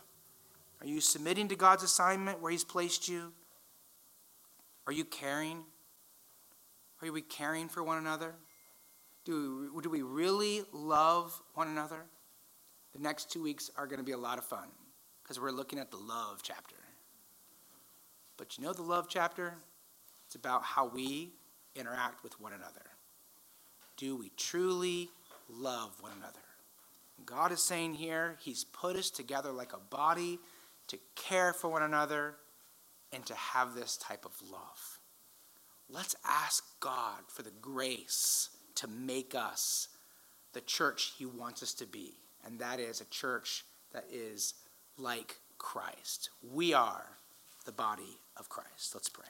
Are 0.82 0.88
you 0.88 1.02
submitting 1.02 1.48
to 1.50 1.56
God's 1.56 1.84
assignment 1.84 2.42
where 2.42 2.52
He's 2.52 2.64
placed 2.64 3.10
you? 3.10 3.34
Are 4.86 4.94
you 4.94 5.04
caring? 5.04 5.64
Are 7.02 7.12
we 7.12 7.22
caring 7.22 7.68
for 7.68 7.84
one 7.84 7.98
another? 7.98 8.34
Do 9.26 9.70
we, 9.76 9.82
do 9.82 9.90
we 9.90 10.02
really 10.02 10.64
love 10.72 11.42
one 11.56 11.68
another? 11.68 12.06
The 12.96 13.02
next 13.02 13.32
two 13.32 13.44
weeks 13.44 13.70
are 13.76 13.86
going 13.86 14.00
to 14.00 14.06
be 14.06 14.14
a 14.14 14.18
lot 14.18 14.38
of 14.38 14.46
fun 14.46 14.70
because 15.28 15.42
we're 15.42 15.52
looking 15.52 15.78
at 15.78 15.92
the 15.92 15.98
love 15.98 16.40
chapter. 16.42 16.78
But 18.38 18.58
you 18.58 18.64
know 18.64 18.72
the 18.72 18.82
love 18.82 19.08
chapter? 19.10 19.56
It's 20.26 20.36
about 20.36 20.64
how 20.64 20.88
we 20.88 21.34
interact 21.76 22.24
with 22.24 22.40
one 22.40 22.54
another. 22.54 22.86
Do 23.98 24.16
we 24.16 24.32
truly 24.38 25.10
love 25.50 25.92
one 26.00 26.14
another? 26.18 26.40
God 27.26 27.52
is 27.52 27.62
saying 27.62 27.96
here, 27.96 28.38
He's 28.40 28.64
put 28.64 28.96
us 28.96 29.10
together 29.10 29.52
like 29.52 29.74
a 29.74 29.78
body 29.78 30.40
to 30.88 30.98
care 31.16 31.52
for 31.52 31.70
one 31.70 31.84
another 31.84 32.36
and 33.12 33.26
to 33.26 33.36
have 33.36 33.76
this 33.76 33.98
type 33.98 34.24
of 34.24 34.32
love. 34.50 35.00
Let's 35.90 36.16
ask 36.26 36.64
God 36.80 37.20
for 37.28 37.44
the 37.44 37.54
grace 37.62 38.50
to 38.76 38.88
make 38.88 39.36
us 39.36 39.90
the 40.54 40.62
church 40.62 41.14
He 41.18 41.26
wants 41.26 41.64
us 41.64 41.74
to 41.76 41.86
be. 41.86 42.14
And 42.46 42.60
that 42.60 42.80
is 42.80 43.02
a 43.02 43.06
church 43.06 43.66
that 43.94 44.06
is 44.12 44.54
like 44.98 45.40
Christ. 45.58 46.30
We 46.42 46.74
are 46.74 47.06
the 47.66 47.72
body 47.72 48.20
of 48.38 48.50
Christ. 48.50 48.94
Let's 48.94 49.10
pray. 49.10 49.26